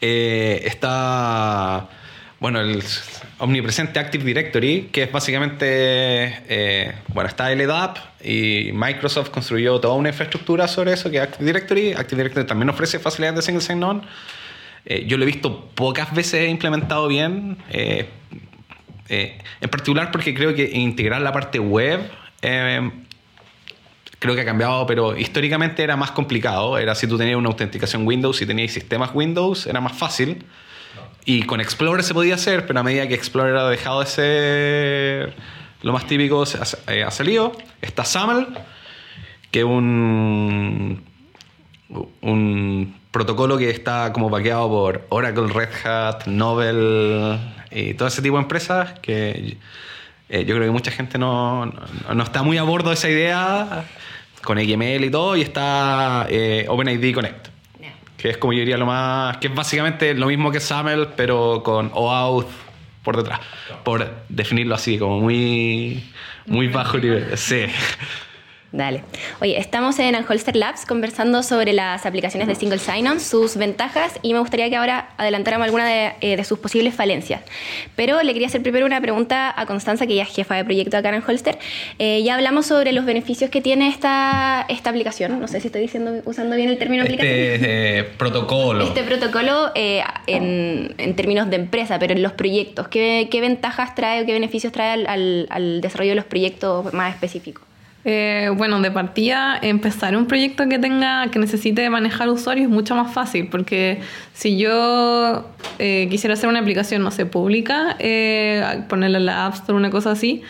Eh, 0.00 0.62
está 0.66 1.88
bueno, 2.40 2.60
el 2.60 2.82
omnipresente 3.38 3.98
Active 3.98 4.22
Directory, 4.22 4.90
que 4.92 5.04
es 5.04 5.12
básicamente, 5.12 5.66
eh, 6.48 6.94
bueno, 7.08 7.28
está 7.28 7.52
LDAP 7.52 7.98
y 8.22 8.70
Microsoft 8.72 9.30
construyó 9.30 9.80
toda 9.80 9.94
una 9.94 10.10
infraestructura 10.10 10.68
sobre 10.68 10.92
eso, 10.92 11.10
que 11.10 11.16
es 11.16 11.24
Active 11.24 11.44
Directory. 11.44 11.92
Active 11.94 12.22
Directory 12.22 12.46
también 12.46 12.70
ofrece 12.70 13.00
facilidades 13.00 13.36
de 13.36 13.42
single 13.42 13.62
sign-on. 13.62 14.02
Eh, 14.88 15.04
yo 15.06 15.16
lo 15.18 15.22
he 15.22 15.26
visto 15.26 15.66
pocas 15.76 16.12
veces 16.12 16.50
implementado 16.50 17.06
bien, 17.06 17.58
eh, 17.70 18.08
en 19.08 19.68
particular 19.70 20.10
porque 20.10 20.34
creo 20.34 20.54
que 20.54 20.68
integrar 20.74 21.20
la 21.22 21.32
parte 21.32 21.60
web 21.60 22.10
creo 24.18 24.34
que 24.34 24.40
ha 24.40 24.44
cambiado, 24.44 24.86
pero 24.86 25.16
históricamente 25.16 25.82
era 25.82 25.96
más 25.96 26.10
complicado. 26.10 26.78
Era 26.78 26.94
si 26.94 27.06
tú 27.06 27.16
tenías 27.16 27.36
una 27.36 27.48
autenticación 27.48 28.06
Windows, 28.06 28.36
si 28.36 28.46
tenías 28.46 28.72
sistemas 28.72 29.10
Windows, 29.14 29.66
era 29.66 29.80
más 29.80 29.92
fácil. 29.92 30.44
Y 31.24 31.42
con 31.42 31.60
Explorer 31.60 32.02
se 32.02 32.14
podía 32.14 32.34
hacer, 32.34 32.66
pero 32.66 32.80
a 32.80 32.82
medida 32.82 33.06
que 33.06 33.14
Explorer 33.14 33.56
ha 33.56 33.68
dejado 33.68 34.00
de 34.00 34.06
ser 34.06 35.34
lo 35.82 35.92
más 35.92 36.06
típico, 36.06 36.44
eh, 36.88 37.02
ha, 37.04 37.10
salido. 37.10 37.52
Está 37.82 38.04
SAML, 38.04 38.48
que 39.50 39.60
es 39.60 39.64
un, 39.64 41.04
un 42.20 42.96
protocolo 43.18 43.58
que 43.58 43.68
está 43.68 44.12
como 44.12 44.30
vaqueado 44.30 44.68
por 44.68 45.06
Oracle, 45.08 45.48
Red 45.48 45.70
Hat, 45.84 46.26
Novell 46.26 47.36
y 47.72 47.94
todo 47.94 48.06
ese 48.06 48.22
tipo 48.22 48.36
de 48.36 48.42
empresas 48.42 48.96
que 49.00 49.56
eh, 50.28 50.44
yo 50.44 50.54
creo 50.54 50.66
que 50.66 50.70
mucha 50.70 50.92
gente 50.92 51.18
no, 51.18 51.66
no, 51.66 52.22
está 52.22 52.44
muy 52.44 52.58
a 52.58 52.62
bordo 52.62 52.90
de 52.90 52.94
esa 52.94 53.08
idea 53.08 53.84
con 54.44 54.56
XML 54.56 55.04
y 55.04 55.10
todo 55.10 55.34
y 55.34 55.40
está 55.40 56.28
eh, 56.30 56.64
OpenID 56.68 57.12
Connect 57.12 57.48
que 58.16 58.30
es 58.30 58.36
como 58.36 58.52
yo 58.52 58.60
diría 58.60 58.76
lo 58.76 58.86
más, 58.86 59.38
que 59.38 59.48
es 59.48 59.54
básicamente 59.54 60.14
lo 60.14 60.26
mismo 60.26 60.52
que 60.52 60.60
SAML, 60.60 61.08
pero 61.16 61.62
con 61.64 61.90
OAuth 61.94 62.46
por 63.02 63.16
detrás, 63.16 63.40
por 63.84 64.08
definirlo 64.28 64.74
así, 64.74 64.96
como 64.98 65.20
muy, 65.20 66.04
muy 66.46 66.68
bajo 66.68 66.98
nivel. 66.98 67.36
Sí. 67.38 67.66
Dale. 68.70 69.02
Oye, 69.40 69.58
estamos 69.58 69.98
en 69.98 70.14
Holster 70.14 70.54
Labs 70.54 70.84
conversando 70.84 71.42
sobre 71.42 71.72
las 71.72 72.04
aplicaciones 72.04 72.48
de 72.48 72.54
Single 72.54 72.78
Sign-On, 72.78 73.18
sus 73.18 73.56
ventajas 73.56 74.12
y 74.20 74.34
me 74.34 74.40
gustaría 74.40 74.68
que 74.68 74.76
ahora 74.76 75.08
adelantáramos 75.16 75.64
alguna 75.64 75.86
de, 75.86 76.12
eh, 76.20 76.44
sus 76.44 76.58
posibles 76.58 76.94
falencias. 76.94 77.40
Pero 77.96 78.22
le 78.22 78.34
quería 78.34 78.48
hacer 78.48 78.62
primero 78.62 78.84
una 78.84 79.00
pregunta 79.00 79.54
a 79.56 79.64
Constanza, 79.64 80.06
que 80.06 80.16
ya 80.16 80.24
es 80.24 80.28
jefa 80.28 80.54
de 80.56 80.66
proyecto 80.66 80.98
acá 80.98 81.08
en 81.08 81.22
Holster. 81.26 81.58
Eh, 81.98 82.22
ya 82.22 82.34
hablamos 82.34 82.66
sobre 82.66 82.92
los 82.92 83.06
beneficios 83.06 83.48
que 83.48 83.62
tiene 83.62 83.88
esta, 83.88 84.66
esta 84.68 84.90
aplicación. 84.90 85.40
No 85.40 85.48
sé 85.48 85.60
si 85.60 85.68
estoy 85.68 85.80
diciendo, 85.80 86.20
usando 86.26 86.54
bien 86.54 86.68
el 86.68 86.76
término 86.76 87.04
este, 87.04 87.14
aplicación. 87.14 87.54
Este 87.54 88.04
protocolo. 88.18 88.84
Este 88.84 89.02
protocolo 89.02 89.70
eh, 89.74 90.02
en, 90.26 90.94
en, 90.98 91.16
términos 91.16 91.48
de 91.48 91.56
empresa, 91.56 91.98
pero 91.98 92.12
en 92.12 92.22
los 92.22 92.32
proyectos. 92.32 92.88
¿Qué, 92.88 93.28
qué 93.30 93.40
ventajas 93.40 93.94
trae 93.94 94.22
o 94.22 94.26
qué 94.26 94.34
beneficios 94.34 94.74
trae 94.74 94.90
al, 94.90 95.06
al, 95.06 95.46
al 95.48 95.80
desarrollo 95.80 96.10
de 96.10 96.16
los 96.16 96.26
proyectos 96.26 96.92
más 96.92 97.14
específicos? 97.14 97.67
Eh, 98.04 98.50
bueno, 98.56 98.80
de 98.80 98.90
partida, 98.90 99.58
empezar 99.60 100.16
un 100.16 100.26
proyecto 100.26 100.68
que 100.68 100.78
tenga, 100.78 101.30
que 101.30 101.38
necesite 101.38 101.90
manejar 101.90 102.28
usuarios 102.28 102.68
es 102.68 102.72
mucho 102.72 102.94
más 102.94 103.12
fácil, 103.12 103.48
porque 103.48 104.00
si 104.32 104.56
yo 104.56 105.44
eh, 105.78 106.06
quisiera 106.10 106.34
hacer 106.34 106.48
una 106.48 106.60
aplicación, 106.60 107.02
no 107.02 107.10
sé, 107.10 107.26
pública, 107.26 107.96
eh, 107.98 108.84
ponerla 108.88 109.18
en 109.18 109.26
la 109.26 109.46
App 109.46 109.54
Store, 109.54 109.76
una 109.76 109.90
cosa 109.90 110.12
así, 110.12 110.42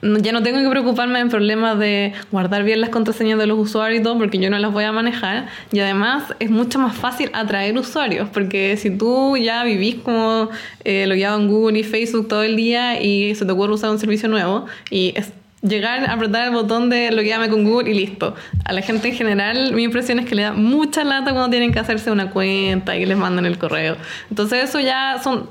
ya 0.00 0.32
no 0.32 0.42
tengo 0.42 0.60
que 0.60 0.68
preocuparme 0.68 1.18
en 1.18 1.28
problemas 1.28 1.78
de 1.78 2.12
guardar 2.30 2.62
bien 2.62 2.80
las 2.80 2.90
contraseñas 2.90 3.38
de 3.38 3.46
los 3.46 3.58
usuarios 3.58 4.00
y 4.00 4.02
todo, 4.02 4.16
porque 4.16 4.38
yo 4.38 4.48
no 4.50 4.58
las 4.58 4.72
voy 4.72 4.84
a 4.84 4.92
manejar. 4.92 5.48
Y 5.72 5.80
además 5.80 6.34
es 6.38 6.50
mucho 6.50 6.78
más 6.78 6.96
fácil 6.96 7.30
atraer 7.32 7.76
usuarios, 7.76 8.28
porque 8.32 8.76
si 8.76 8.90
tú 8.90 9.36
ya 9.36 9.64
vivís 9.64 9.96
como 9.96 10.50
eh, 10.84 11.06
logueado 11.06 11.40
en 11.40 11.48
Google 11.48 11.80
y 11.80 11.82
Facebook 11.82 12.28
todo 12.28 12.44
el 12.44 12.54
día 12.54 13.02
y 13.02 13.34
se 13.34 13.44
te 13.44 13.52
ocurre 13.52 13.74
usar 13.74 13.90
un 13.90 13.98
servicio 13.98 14.28
nuevo 14.28 14.66
y 14.90 15.14
es 15.16 15.32
llegar, 15.62 16.08
apretar 16.08 16.46
el 16.48 16.50
botón 16.52 16.88
de 16.88 17.10
lo 17.10 17.22
que 17.22 17.28
llame 17.28 17.48
con 17.48 17.64
Google 17.64 17.90
y 17.90 17.94
listo. 17.94 18.34
A 18.64 18.72
la 18.72 18.82
gente 18.82 19.08
en 19.08 19.14
general, 19.14 19.72
mi 19.72 19.84
impresión 19.84 20.18
es 20.18 20.26
que 20.26 20.34
le 20.34 20.42
da 20.42 20.52
mucha 20.52 21.04
lata 21.04 21.32
cuando 21.32 21.50
tienen 21.50 21.72
que 21.72 21.78
hacerse 21.78 22.10
una 22.10 22.30
cuenta 22.30 22.96
y 22.96 23.04
les 23.06 23.16
mandan 23.16 23.46
el 23.46 23.58
correo. 23.58 23.96
Entonces 24.30 24.68
eso 24.68 24.80
ya 24.80 25.20
son 25.22 25.48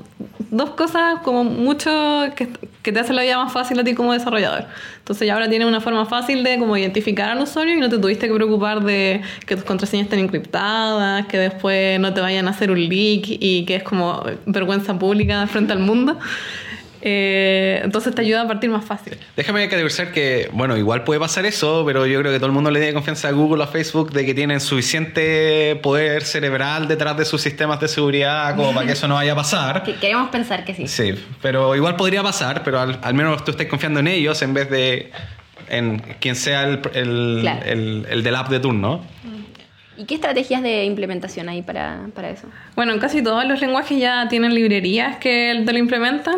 dos 0.50 0.70
cosas 0.70 1.20
como 1.22 1.44
mucho 1.44 1.90
que, 2.34 2.48
que 2.82 2.92
te 2.92 3.00
hacen 3.00 3.16
la 3.16 3.22
vida 3.22 3.36
más 3.36 3.52
fácil 3.52 3.78
a 3.78 3.84
ti 3.84 3.94
como 3.94 4.12
desarrollador. 4.12 4.64
Entonces 4.98 5.26
ya 5.26 5.34
ahora 5.34 5.48
tienes 5.48 5.68
una 5.68 5.80
forma 5.80 6.06
fácil 6.06 6.42
de 6.42 6.58
como 6.58 6.76
identificar 6.76 7.30
al 7.30 7.42
usuario 7.42 7.74
y 7.74 7.80
no 7.80 7.88
te 7.88 7.98
tuviste 7.98 8.28
que 8.28 8.34
preocupar 8.34 8.82
de 8.82 9.20
que 9.46 9.56
tus 9.56 9.64
contraseñas 9.64 10.04
estén 10.04 10.20
encriptadas, 10.20 11.26
que 11.26 11.38
después 11.38 12.00
no 12.00 12.14
te 12.14 12.20
vayan 12.20 12.46
a 12.48 12.52
hacer 12.52 12.70
un 12.70 12.78
leak 12.78 13.24
y 13.28 13.64
que 13.66 13.76
es 13.76 13.82
como 13.82 14.22
vergüenza 14.46 14.98
pública 14.98 15.46
frente 15.46 15.72
al 15.72 15.80
mundo. 15.80 16.18
Eh, 17.00 17.80
entonces 17.84 18.14
te 18.14 18.22
ayuda 18.22 18.42
a 18.42 18.46
partir 18.48 18.70
más 18.70 18.84
fácil. 18.84 19.16
Déjame 19.36 19.68
categorizar 19.68 20.10
que, 20.12 20.48
bueno, 20.52 20.76
igual 20.76 21.04
puede 21.04 21.20
pasar 21.20 21.46
eso, 21.46 21.84
pero 21.86 22.06
yo 22.06 22.18
creo 22.20 22.32
que 22.32 22.38
todo 22.38 22.46
el 22.46 22.52
mundo 22.52 22.70
le 22.70 22.80
tiene 22.80 22.94
confianza 22.94 23.28
a 23.28 23.32
Google 23.32 23.62
o 23.62 23.64
a 23.64 23.68
Facebook 23.68 24.12
de 24.12 24.26
que 24.26 24.34
tienen 24.34 24.60
suficiente 24.60 25.78
poder 25.82 26.24
cerebral 26.24 26.88
detrás 26.88 27.16
de 27.16 27.24
sus 27.24 27.40
sistemas 27.40 27.80
de 27.80 27.88
seguridad 27.88 28.56
como 28.56 28.74
para 28.74 28.86
que 28.86 28.92
eso 28.92 29.06
no 29.06 29.14
vaya 29.14 29.32
a 29.32 29.36
pasar. 29.36 29.84
Queremos 30.00 30.30
pensar 30.30 30.64
que 30.64 30.74
sí. 30.74 30.88
Sí, 30.88 31.14
pero 31.40 31.76
igual 31.76 31.96
podría 31.96 32.22
pasar, 32.22 32.62
pero 32.64 32.80
al, 32.80 33.14
menos 33.14 33.44
tú 33.44 33.52
estés 33.52 33.68
confiando 33.68 34.00
en 34.00 34.08
ellos 34.08 34.42
en 34.42 34.54
vez 34.54 34.70
de 34.70 35.12
en 35.70 35.98
quien 36.18 36.34
sea 36.34 36.64
el, 36.64 36.80
el, 36.94 38.06
el, 38.08 38.22
del 38.22 38.34
app 38.34 38.48
de 38.48 38.58
turno. 38.58 39.04
¿Y 39.98 40.04
qué 40.04 40.14
estrategias 40.14 40.62
de 40.62 40.84
implementación 40.84 41.48
hay 41.48 41.62
para, 41.62 42.06
para 42.14 42.30
eso? 42.30 42.46
Bueno, 42.76 42.92
en 42.92 43.00
casi 43.00 43.20
todos 43.20 43.44
los 43.44 43.60
lenguajes 43.60 43.98
ya 43.98 44.28
tienen 44.28 44.54
librerías 44.54 45.16
que 45.16 45.60
te 45.66 45.72
lo 45.72 45.78
implementan. 45.78 46.36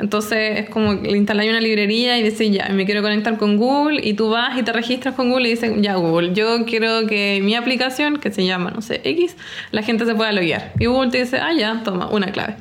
Entonces 0.00 0.60
es 0.60 0.70
como 0.70 0.94
le 0.94 1.16
instalas 1.16 1.46
una 1.46 1.60
librería 1.60 2.18
y 2.18 2.22
dices, 2.22 2.50
ya, 2.50 2.68
me 2.70 2.86
quiero 2.86 3.02
conectar 3.02 3.36
con 3.36 3.58
Google 3.58 4.00
y 4.02 4.14
tú 4.14 4.30
vas 4.30 4.58
y 4.58 4.62
te 4.62 4.72
registras 4.72 5.14
con 5.14 5.28
Google 5.30 5.48
y 5.48 5.50
dices, 5.52 5.72
ya 5.78 5.96
Google, 5.96 6.32
yo 6.32 6.64
quiero 6.64 7.06
que 7.06 7.40
mi 7.42 7.54
aplicación, 7.54 8.18
que 8.18 8.32
se 8.32 8.46
llama, 8.46 8.70
no 8.70 8.80
sé, 8.80 9.02
X, 9.04 9.36
la 9.72 9.82
gente 9.82 10.06
se 10.06 10.14
pueda 10.14 10.32
loguear. 10.32 10.72
Y 10.78 10.86
Google 10.86 11.10
te 11.10 11.18
dice, 11.18 11.38
ah, 11.38 11.52
ya, 11.52 11.82
toma, 11.84 12.08
una 12.08 12.32
clave. 12.32 12.56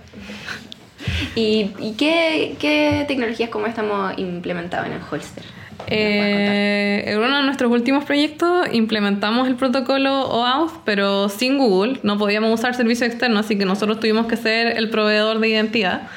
¿Y, 1.36 1.71
qué, 1.97 2.56
qué, 2.60 3.06
tecnologías 3.08 3.49
como 3.49 3.67
estamos 3.67 4.17
implementados 4.17 4.88
en 4.88 4.93
el 4.93 5.02
Holster? 5.10 5.43
Eh, 5.88 7.04
en 7.08 7.17
uno 7.17 7.38
de 7.38 7.43
nuestros 7.43 7.71
últimos 7.71 8.04
proyectos 8.04 8.67
implementamos 8.73 9.47
el 9.47 9.56
protocolo 9.56 10.28
OAuth, 10.28 10.73
pero 10.84 11.30
sin 11.30 11.58
Google. 11.58 11.99
No 12.04 12.17
podíamos 12.17 12.54
usar 12.60 12.75
servicio 12.75 13.08
externo, 13.08 13.39
así 13.39 13.58
que 13.58 13.65
nosotros 13.65 13.99
tuvimos 13.99 14.28
que 14.28 14.38
ser 14.38 14.78
el 14.78 14.89
proveedor 14.89 15.39
de 15.39 15.49
identidad. 15.49 16.10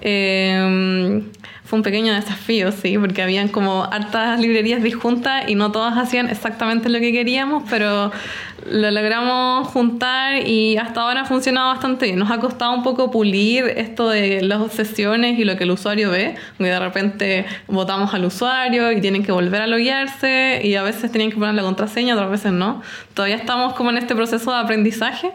Eh, 0.00 1.22
fue 1.70 1.78
un 1.78 1.84
pequeño 1.84 2.12
desafío, 2.12 2.72
sí, 2.72 2.98
porque 2.98 3.22
habían 3.22 3.46
como 3.46 3.84
hartas 3.84 4.40
librerías 4.40 4.82
disjuntas 4.82 5.48
y 5.48 5.54
no 5.54 5.70
todas 5.70 5.96
hacían 5.96 6.28
exactamente 6.28 6.88
lo 6.88 6.98
que 6.98 7.12
queríamos, 7.12 7.62
pero 7.70 8.10
lo 8.66 8.90
logramos 8.90 9.68
juntar 9.68 10.48
y 10.48 10.76
hasta 10.78 11.02
ahora 11.02 11.20
ha 11.20 11.24
funcionado 11.26 11.68
bastante 11.68 12.06
bien. 12.06 12.18
Nos 12.18 12.28
ha 12.32 12.38
costado 12.38 12.72
un 12.72 12.82
poco 12.82 13.12
pulir 13.12 13.66
esto 13.76 14.08
de 14.08 14.42
las 14.42 14.72
sesiones 14.72 15.38
y 15.38 15.44
lo 15.44 15.56
que 15.56 15.62
el 15.62 15.70
usuario 15.70 16.10
ve, 16.10 16.34
porque 16.58 16.72
de 16.72 16.78
repente 16.80 17.46
votamos 17.68 18.12
al 18.14 18.24
usuario 18.24 18.90
y 18.90 19.00
tienen 19.00 19.22
que 19.22 19.30
volver 19.30 19.62
a 19.62 19.68
loguearse 19.68 20.62
y 20.64 20.74
a 20.74 20.82
veces 20.82 21.12
tenían 21.12 21.30
que 21.30 21.36
poner 21.36 21.54
la 21.54 21.62
contraseña, 21.62 22.14
otras 22.14 22.32
veces 22.32 22.50
no. 22.50 22.82
Todavía 23.14 23.36
estamos 23.36 23.74
como 23.74 23.90
en 23.90 23.98
este 23.98 24.16
proceso 24.16 24.50
de 24.50 24.58
aprendizaje, 24.58 25.30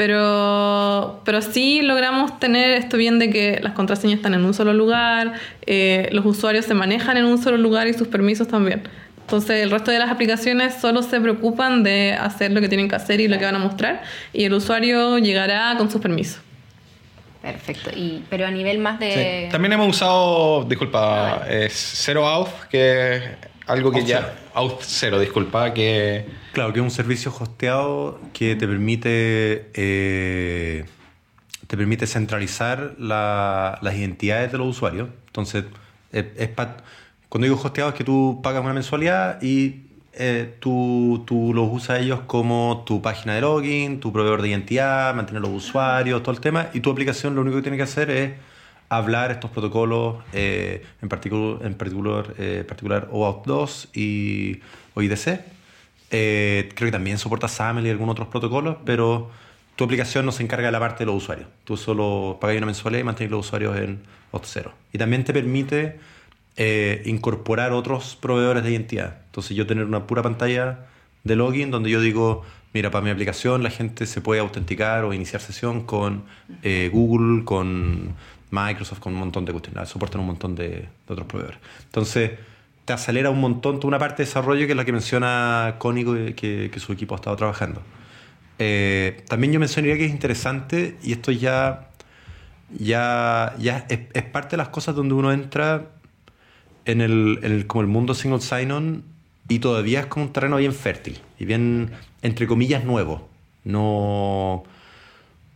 pero, 0.00 1.20
pero 1.26 1.42
sí 1.42 1.82
logramos 1.82 2.40
tener 2.40 2.70
esto 2.70 2.96
bien 2.96 3.18
de 3.18 3.28
que 3.28 3.60
las 3.62 3.74
contraseñas 3.74 4.16
están 4.16 4.32
en 4.32 4.46
un 4.46 4.54
solo 4.54 4.72
lugar, 4.72 5.34
eh, 5.66 6.08
los 6.12 6.24
usuarios 6.24 6.64
se 6.64 6.72
manejan 6.72 7.18
en 7.18 7.26
un 7.26 7.36
solo 7.36 7.58
lugar 7.58 7.86
y 7.86 7.92
sus 7.92 8.08
permisos 8.08 8.48
también. 8.48 8.84
Entonces 9.20 9.62
el 9.62 9.70
resto 9.70 9.90
de 9.90 9.98
las 9.98 10.08
aplicaciones 10.08 10.72
solo 10.80 11.02
se 11.02 11.20
preocupan 11.20 11.82
de 11.82 12.14
hacer 12.14 12.50
lo 12.50 12.62
que 12.62 12.70
tienen 12.70 12.88
que 12.88 12.96
hacer 12.96 13.20
y 13.20 13.28
lo 13.28 13.38
que 13.38 13.44
van 13.44 13.56
a 13.56 13.58
mostrar 13.58 14.00
y 14.32 14.44
el 14.44 14.54
usuario 14.54 15.18
llegará 15.18 15.74
con 15.76 15.90
sus 15.90 16.00
permisos. 16.00 16.40
Perfecto. 17.42 17.90
Y, 17.94 18.24
pero 18.30 18.46
a 18.46 18.50
nivel 18.50 18.78
más 18.78 18.98
de... 19.00 19.50
También 19.52 19.74
hemos 19.74 19.90
usado, 19.90 20.64
disculpa, 20.64 21.44
es 21.46 21.74
Zero 21.74 22.26
Auth, 22.26 22.68
que 22.70 23.20
algo 23.70 23.90
que 23.90 24.04
ya... 24.04 24.36
Zero, 24.82 25.18
disculpa, 25.18 25.72
que... 25.72 26.26
Claro, 26.52 26.72
que 26.72 26.80
es 26.80 26.84
un 26.84 26.90
servicio 26.90 27.32
hosteado 27.38 28.20
que 28.32 28.56
te 28.56 28.66
permite... 28.66 29.70
Eh, 29.74 30.84
te 31.66 31.76
permite 31.76 32.08
centralizar 32.08 32.96
las 32.98 33.94
identidades 33.94 34.50
de 34.50 34.58
los 34.58 34.66
usuarios. 34.66 35.08
Entonces, 35.28 35.64
es, 36.10 36.26
es 36.36 36.50
cuando 37.28 37.44
digo 37.44 37.60
hosteado 37.62 37.90
es 37.90 37.94
que 37.94 38.02
tú 38.02 38.40
pagas 38.42 38.64
una 38.64 38.72
mensualidad 38.72 39.40
y 39.40 39.82
eh, 40.12 40.56
tú, 40.58 41.22
tú, 41.26 41.54
los 41.54 41.68
usas 41.70 42.00
ellos 42.00 42.20
como 42.26 42.82
tu 42.84 43.00
página 43.00 43.36
de 43.36 43.42
login, 43.42 44.00
tu 44.00 44.12
proveedor 44.12 44.42
de 44.42 44.48
identidad, 44.48 45.14
mantener 45.14 45.42
los 45.42 45.52
usuarios, 45.52 46.22
todo 46.22 46.34
el 46.34 46.40
tema. 46.40 46.70
Y 46.74 46.80
tu 46.80 46.90
aplicación 46.90 47.36
lo 47.36 47.42
único 47.42 47.58
que 47.58 47.62
tiene 47.62 47.76
que 47.76 47.84
hacer 47.84 48.10
es 48.10 48.32
hablar 48.90 49.30
estos 49.30 49.50
protocolos, 49.50 50.22
eh, 50.34 50.84
en, 51.00 51.08
particular, 51.08 51.66
en 51.66 51.74
particular, 51.74 52.34
eh, 52.38 52.64
particular 52.68 53.08
OAuth 53.10 53.46
2 53.46 53.88
y 53.94 54.60
OIDC. 54.94 55.40
creo 56.10 56.68
que 56.74 56.90
también 56.90 57.16
soporta 57.16 57.48
SAML 57.48 57.86
y 57.86 57.90
algunos 57.90 58.12
otros 58.12 58.28
protocolos, 58.28 58.76
pero 58.84 59.30
tu 59.76 59.84
aplicación 59.84 60.26
no 60.26 60.32
se 60.32 60.42
encarga 60.42 60.66
de 60.66 60.72
la 60.72 60.80
parte 60.80 60.98
de 60.98 61.06
los 61.06 61.22
usuarios. 61.22 61.48
Tú 61.64 61.78
solo 61.78 62.36
pagas 62.38 62.58
una 62.58 62.66
mensualidad 62.66 63.00
y 63.00 63.04
mantienes 63.04 63.30
los 63.30 63.46
usuarios 63.46 63.78
en 63.78 64.02
OAuth 64.32 64.44
0. 64.44 64.72
Y 64.92 64.98
también 64.98 65.24
te 65.24 65.32
permite 65.32 65.98
eh, 66.62 67.02
incorporar 67.06 67.72
otros 67.72 68.16
proveedores 68.16 68.62
de 68.64 68.72
identidad. 68.72 69.16
Entonces 69.26 69.56
yo 69.56 69.66
tener 69.66 69.84
una 69.84 70.06
pura 70.06 70.22
pantalla 70.22 70.80
de 71.24 71.34
login 71.36 71.70
donde 71.70 71.88
yo 71.88 72.02
digo, 72.02 72.42
mira, 72.74 72.90
para 72.90 73.02
mi 73.02 73.10
aplicación 73.10 73.62
la 73.62 73.70
gente 73.70 74.04
se 74.04 74.20
puede 74.20 74.40
autenticar 74.40 75.04
o 75.04 75.14
iniciar 75.14 75.40
sesión 75.40 75.82
con 75.86 76.24
eh, 76.62 76.90
Google, 76.92 77.44
con 77.44 78.14
Microsoft, 78.50 79.00
con 79.00 79.14
un 79.14 79.20
montón 79.20 79.44
de 79.44 79.52
cuestiones, 79.52 79.88
soportan 79.88 80.20
un 80.20 80.28
montón 80.28 80.54
de, 80.54 80.88
otros 81.08 81.26
proveedores. 81.26 81.58
Entonces 81.84 82.32
te 82.84 82.92
acelera 82.92 83.30
un 83.30 83.40
montón 83.40 83.78
toda 83.78 83.88
una 83.88 83.98
parte 83.98 84.22
de 84.22 84.26
desarrollo 84.26 84.66
que 84.66 84.72
es 84.72 84.76
la 84.76 84.84
que 84.84 84.92
menciona 84.92 85.76
Cónico 85.78 86.14
que, 86.14 86.70
que 86.72 86.80
su 86.80 86.92
equipo 86.92 87.14
ha 87.14 87.16
estado 87.16 87.36
trabajando. 87.36 87.82
Eh, 88.62 89.24
también 89.26 89.54
yo 89.54 89.58
mencionaría 89.58 89.96
que 89.96 90.04
es 90.04 90.10
interesante 90.10 90.98
y 91.02 91.12
esto 91.12 91.32
ya, 91.32 91.88
ya, 92.78 93.54
ya 93.58 93.86
es, 93.88 94.00
es, 94.12 94.22
parte 94.24 94.50
de 94.50 94.58
las 94.58 94.68
cosas 94.68 94.94
donde 94.94 95.14
uno 95.14 95.32
entra 95.32 95.86
en 96.84 97.00
el, 97.00 97.64
como 97.66 97.80
el 97.80 97.86
mundo 97.86 98.14
single 98.14 98.40
sign-on 98.40 99.02
y 99.48 99.60
todavía 99.60 100.00
es 100.00 100.06
como 100.06 100.26
un 100.26 100.32
terreno 100.34 100.56
bien 100.56 100.74
fértil 100.74 101.18
y 101.38 101.46
bien, 101.46 101.90
entre 102.20 102.46
comillas, 102.46 102.84
nuevo. 102.84 103.30
No, 103.64 104.64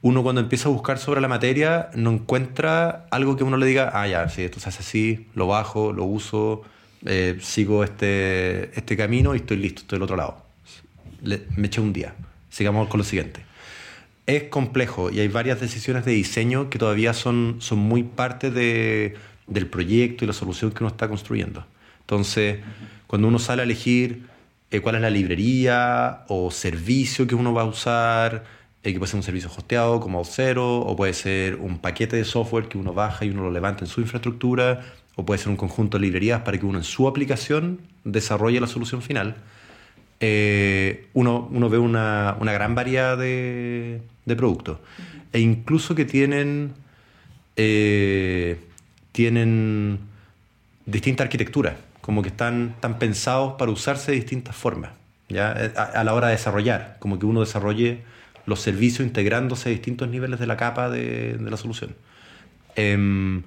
uno 0.04 0.22
cuando 0.22 0.42
empieza 0.42 0.68
a 0.68 0.72
buscar 0.72 0.98
sobre 0.98 1.22
la 1.22 1.28
materia 1.28 1.88
no 1.94 2.10
encuentra 2.10 3.06
algo 3.10 3.36
que 3.36 3.44
uno 3.44 3.56
le 3.56 3.64
diga, 3.64 3.90
ah, 3.94 4.06
ya, 4.06 4.28
sí, 4.28 4.42
esto 4.42 4.60
se 4.60 4.68
hace 4.68 4.80
así, 4.80 5.28
lo 5.34 5.46
bajo, 5.46 5.94
lo 5.94 6.04
uso, 6.04 6.60
eh, 7.06 7.38
sigo 7.40 7.82
este, 7.82 8.78
este 8.78 8.98
camino 8.98 9.34
y 9.34 9.38
estoy 9.38 9.56
listo, 9.56 9.80
estoy 9.80 9.96
del 9.96 10.02
otro 10.02 10.16
lado. 10.16 10.44
me 11.56 11.68
eché 11.68 11.80
un 11.80 11.94
día. 11.94 12.14
Sigamos 12.50 12.88
con 12.88 12.98
lo 12.98 13.04
siguiente. 13.04 13.46
Es 14.26 14.42
complejo 14.44 15.10
y 15.10 15.20
hay 15.20 15.28
varias 15.28 15.58
decisiones 15.58 16.04
de 16.04 16.12
diseño 16.12 16.68
que 16.68 16.78
todavía 16.78 17.14
son, 17.14 17.56
son 17.60 17.78
muy 17.78 18.02
parte 18.02 18.50
de 18.50 19.16
del 19.46 19.66
proyecto 19.66 20.24
y 20.24 20.26
la 20.26 20.34
solución 20.34 20.70
que 20.70 20.82
uno 20.82 20.88
está 20.88 21.08
construyendo. 21.08 21.64
Entonces, 22.00 22.60
cuando 23.06 23.28
uno 23.28 23.38
sale 23.38 23.62
a 23.62 23.64
elegir 23.64 24.26
eh, 24.70 24.80
cuál 24.80 24.96
es 24.96 25.00
la 25.00 25.10
librería 25.10 26.24
o 26.28 26.50
servicio 26.50 27.26
que 27.26 27.34
uno 27.34 27.52
va 27.52 27.62
a 27.62 27.66
usar, 27.66 28.44
eh, 28.84 28.92
que 28.92 28.98
puede 28.98 29.10
ser 29.10 29.16
un 29.16 29.22
servicio 29.22 29.50
hosteado 29.50 29.98
como 29.98 30.22
Auth0, 30.22 30.58
o 30.58 30.94
puede 30.96 31.14
ser 31.14 31.56
un 31.56 31.78
paquete 31.78 32.16
de 32.16 32.24
software 32.24 32.68
que 32.68 32.78
uno 32.78 32.92
baja 32.92 33.24
y 33.24 33.30
uno 33.30 33.42
lo 33.42 33.50
levanta 33.50 33.84
en 33.84 33.90
su 33.90 34.00
infraestructura, 34.00 34.82
o 35.16 35.24
puede 35.24 35.38
ser 35.38 35.48
un 35.48 35.56
conjunto 35.56 35.98
de 35.98 36.02
librerías 36.02 36.42
para 36.42 36.58
que 36.58 36.66
uno 36.66 36.78
en 36.78 36.84
su 36.84 37.08
aplicación 37.08 37.80
desarrolle 38.04 38.60
la 38.60 38.66
solución 38.66 39.02
final. 39.02 39.36
Eh, 40.20 41.08
uno, 41.14 41.48
uno, 41.50 41.68
ve 41.68 41.78
una, 41.78 42.36
una 42.40 42.52
gran 42.52 42.74
variedad 42.74 43.18
de, 43.18 44.00
de, 44.24 44.36
productos. 44.36 44.78
E 45.32 45.40
incluso 45.40 45.94
que 45.94 46.04
tienen 46.04 46.74
tienen 49.14 50.00
distinta 50.86 51.22
arquitectura, 51.22 51.76
como 52.00 52.20
que 52.20 52.28
están, 52.30 52.74
tan 52.80 52.98
pensados 52.98 53.54
para 53.54 53.70
usarse 53.70 54.10
de 54.10 54.16
distintas 54.16 54.56
formas, 54.56 54.90
¿ya? 55.28 55.52
A, 55.76 56.02
la 56.02 56.14
hora 56.14 56.26
de 56.26 56.32
desarrollar, 56.32 56.96
como 56.98 57.20
que 57.20 57.24
uno 57.24 57.38
desarrolle 57.38 58.02
los 58.46 58.60
servicios 58.60 59.06
integrándose 59.06 59.68
a 59.68 59.72
distintos 59.72 60.08
niveles 60.08 60.40
de 60.40 60.46
la 60.46 60.56
capa 60.56 60.90
de, 60.90 61.38
la 61.40 61.56
solución. 61.56 61.94
Em, 62.76 63.42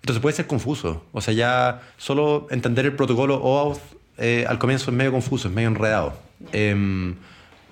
entonces 0.00 0.20
puede 0.20 0.36
ser 0.36 0.46
confuso, 0.46 1.04
o 1.12 1.20
sea, 1.20 1.34
ya 1.34 1.82
solo 1.96 2.46
entender 2.50 2.86
el 2.86 2.92
protocolo 2.92 3.36
OAuth 3.36 3.80
eh, 4.18 4.44
al 4.48 4.58
comienzo 4.58 4.90
es 4.90 4.96
medio 4.96 5.12
confuso, 5.12 5.48
es 5.48 5.54
medio 5.54 5.68
enredado. 5.68 6.18
Em, 6.52 7.14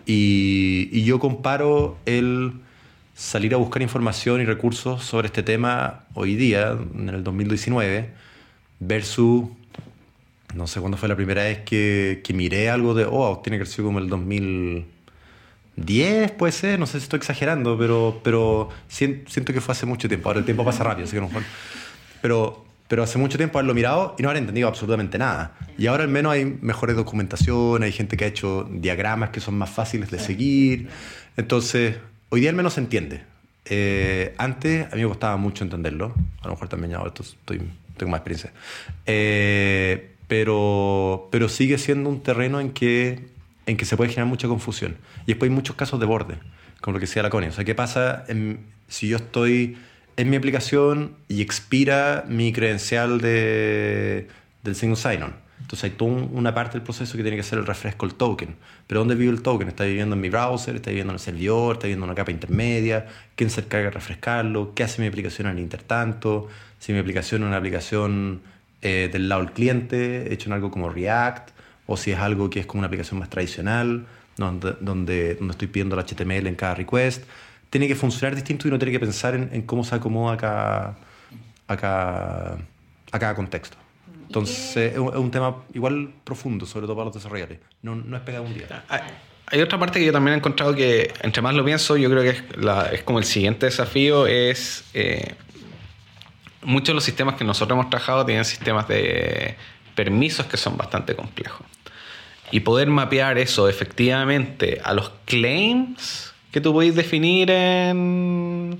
y, 0.06 0.88
y 0.92 1.04
yo 1.04 1.18
comparo 1.18 1.98
el 2.06 2.52
salir 3.16 3.54
a 3.54 3.56
buscar 3.56 3.82
información 3.82 4.42
y 4.42 4.44
recursos 4.44 5.02
sobre 5.02 5.26
este 5.26 5.42
tema 5.42 6.04
hoy 6.14 6.36
día, 6.36 6.76
en 6.94 7.08
el 7.08 7.24
2019, 7.24 8.10
versus, 8.78 9.46
no 10.54 10.66
sé 10.66 10.80
cuándo 10.80 10.98
fue 10.98 11.08
la 11.08 11.16
primera 11.16 11.42
vez 11.44 11.60
que, 11.60 12.20
que 12.22 12.34
miré 12.34 12.68
algo 12.68 12.92
de, 12.94 13.06
oh, 13.10 13.40
tiene 13.42 13.58
que 13.58 13.64
ser 13.64 13.84
como 13.84 13.98
el 13.98 14.08
2010, 15.76 16.32
puede 16.32 16.52
ser, 16.52 16.78
no 16.78 16.86
sé 16.86 16.98
si 16.98 17.04
estoy 17.04 17.18
exagerando, 17.18 17.76
pero, 17.78 18.20
pero 18.22 18.70
siento 18.88 19.52
que 19.52 19.60
fue 19.60 19.72
hace 19.72 19.86
mucho 19.86 20.08
tiempo. 20.08 20.28
Ahora 20.28 20.40
el 20.40 20.44
tiempo 20.44 20.64
pasa 20.64 20.82
rápido, 20.84 21.04
así 21.04 21.14
que 21.14 21.20
no 21.20 21.30
Pero, 22.22 22.64
pero 22.88 23.02
hace 23.02 23.18
mucho 23.18 23.36
tiempo 23.36 23.58
haberlo 23.58 23.74
mirado 23.74 24.14
y 24.18 24.22
no 24.22 24.30
haber 24.30 24.40
entendido 24.40 24.68
absolutamente 24.68 25.18
nada. 25.18 25.52
Y 25.78 25.86
ahora 25.86 26.04
al 26.04 26.10
menos 26.10 26.32
hay 26.32 26.44
mejores 26.44 26.96
documentación, 26.96 27.82
hay 27.82 27.92
gente 27.92 28.16
que 28.16 28.24
ha 28.24 28.28
hecho 28.28 28.68
diagramas 28.70 29.30
que 29.30 29.40
son 29.40 29.58
más 29.58 29.70
fáciles 29.70 30.10
de 30.10 30.18
seguir. 30.18 30.88
Entonces, 31.36 31.96
hoy 32.30 32.40
día 32.40 32.50
al 32.50 32.56
menos 32.56 32.74
se 32.74 32.80
entiende. 32.80 33.22
eh, 33.68 34.34
antes 34.38 34.86
a 34.92 34.96
mí 34.96 35.02
me 35.02 35.08
costaba 35.08 35.36
mucho 35.36 35.64
entenderlo. 35.64 36.14
A 36.40 36.46
lo 36.46 36.54
mejor 36.54 36.68
también 36.68 36.92
ya 36.92 36.98
ahora 36.98 37.12
estoy, 37.18 37.60
tengo 37.96 38.10
más 38.10 38.20
experiencia. 38.20 38.52
Eh, 39.04 40.12
pero, 40.28 41.28
pero 41.30 41.48
sigue 41.48 41.78
siendo 41.78 42.08
un 42.08 42.22
terreno 42.22 42.60
en 42.60 42.70
que, 42.70 43.35
en 43.66 43.76
que 43.76 43.84
se 43.84 43.96
puede 43.96 44.10
generar 44.10 44.28
mucha 44.28 44.48
confusión. 44.48 44.96
Y 45.24 45.32
después 45.32 45.50
hay 45.50 45.54
muchos 45.54 45.76
casos 45.76 46.00
de 46.00 46.06
borde, 46.06 46.36
como 46.80 46.94
lo 46.94 47.00
que 47.00 47.06
decía 47.06 47.22
la 47.22 47.30
Connie. 47.30 47.48
O 47.48 47.52
sea, 47.52 47.64
¿qué 47.64 47.74
pasa 47.74 48.24
si 48.88 49.08
yo 49.08 49.16
estoy 49.16 49.76
en 50.16 50.30
mi 50.30 50.36
aplicación 50.36 51.16
y 51.28 51.42
expira 51.42 52.24
mi 52.28 52.52
credencial 52.52 53.20
de, 53.20 54.28
del 54.62 54.74
single 54.74 54.96
sign-on? 54.96 55.46
Entonces 55.60 55.90
hay 55.90 55.96
toda 55.96 56.12
una 56.12 56.54
parte 56.54 56.74
del 56.74 56.82
proceso 56.82 57.16
que 57.16 57.22
tiene 57.22 57.36
que 57.36 57.42
ser 57.42 57.58
el 57.58 57.66
refresco 57.66 58.06
del 58.06 58.14
token. 58.14 58.54
Pero 58.86 59.00
¿dónde 59.00 59.16
vive 59.16 59.32
el 59.32 59.42
token? 59.42 59.66
¿Está 59.66 59.84
viviendo 59.84 60.14
en 60.14 60.20
mi 60.20 60.28
browser? 60.28 60.76
¿Está 60.76 60.90
viviendo 60.90 61.12
en 61.12 61.16
el 61.16 61.20
servidor? 61.20 61.74
¿Está 61.74 61.86
viviendo 61.86 62.04
en 62.04 62.10
una 62.10 62.14
capa 62.14 62.30
intermedia? 62.30 63.06
¿Quién 63.34 63.50
se 63.50 63.62
encarga 63.62 63.86
de 63.86 63.90
refrescarlo? 63.90 64.74
¿Qué 64.74 64.84
hace 64.84 65.02
mi 65.02 65.08
aplicación 65.08 65.48
al 65.48 65.58
intertanto? 65.58 66.46
Si 66.78 66.92
mi 66.92 67.00
aplicación 67.00 67.42
es 67.42 67.48
una 67.48 67.56
aplicación 67.56 68.42
eh, 68.82 69.08
del 69.12 69.28
lado 69.28 69.42
del 69.42 69.52
cliente, 69.52 70.32
hecho 70.32 70.48
en 70.50 70.52
algo 70.52 70.70
como 70.70 70.88
React, 70.88 71.50
o 71.86 71.96
si 71.96 72.12
es 72.12 72.18
algo 72.18 72.50
que 72.50 72.60
es 72.60 72.66
como 72.66 72.80
una 72.80 72.86
aplicación 72.86 73.18
más 73.18 73.30
tradicional, 73.30 74.06
donde, 74.36 74.76
donde, 74.80 75.34
donde 75.36 75.52
estoy 75.52 75.68
pidiendo 75.68 75.98
el 75.98 76.04
HTML 76.04 76.46
en 76.46 76.54
cada 76.54 76.74
request. 76.74 77.24
Tiene 77.70 77.88
que 77.88 77.94
funcionar 77.94 78.34
distinto 78.34 78.66
y 78.66 78.70
uno 78.70 78.78
tiene 78.78 78.92
que 78.92 79.00
pensar 79.00 79.34
en, 79.34 79.50
en 79.52 79.62
cómo 79.62 79.84
se 79.84 79.94
acomoda 79.94 80.36
cada, 80.36 80.98
a 81.68 81.76
cada, 81.76 82.58
a 83.12 83.18
cada 83.18 83.34
contexto. 83.34 83.76
Entonces 84.26 84.92
es 84.92 84.98
un, 84.98 85.30
tema 85.30 85.62
igual 85.72 86.10
profundo, 86.24 86.66
sobre 86.66 86.86
todo 86.86 86.96
para 86.96 87.06
los 87.06 87.14
desarrolladores. 87.14 87.60
No, 87.82 87.94
no 87.94 88.16
es 88.16 88.22
pegado 88.22 88.44
un 88.44 88.54
día. 88.54 88.84
Hay, 89.48 89.60
otra 89.60 89.78
parte 89.78 90.00
que 90.00 90.04
yo 90.04 90.12
también 90.12 90.34
he 90.34 90.38
encontrado 90.38 90.74
que, 90.74 91.12
entre 91.22 91.40
más 91.40 91.54
lo 91.54 91.64
pienso, 91.64 91.96
yo 91.96 92.10
creo 92.10 92.22
que 92.22 92.30
es, 92.30 92.42
es 92.92 93.02
como 93.04 93.18
el 93.18 93.24
siguiente 93.24 93.66
desafío, 93.66 94.26
es... 94.26 94.84
Eh, 94.94 95.34
muchos 96.62 96.88
de 96.88 96.94
los 96.94 97.04
sistemas 97.04 97.36
que 97.36 97.44
nosotros 97.44 97.76
hemos 97.76 97.88
trabajado 97.88 98.26
tienen 98.26 98.44
sistemas 98.44 98.88
de 98.88 99.56
permisos 99.94 100.46
que 100.46 100.56
son 100.56 100.76
bastante 100.76 101.14
complejos. 101.14 101.64
Y 102.50 102.60
poder 102.60 102.88
mapear 102.88 103.38
eso 103.38 103.68
efectivamente 103.68 104.80
a 104.84 104.94
los 104.94 105.10
claims 105.24 106.32
que 106.52 106.60
tú 106.60 106.72
podéis 106.72 106.94
definir 106.94 107.50
en 107.50 108.78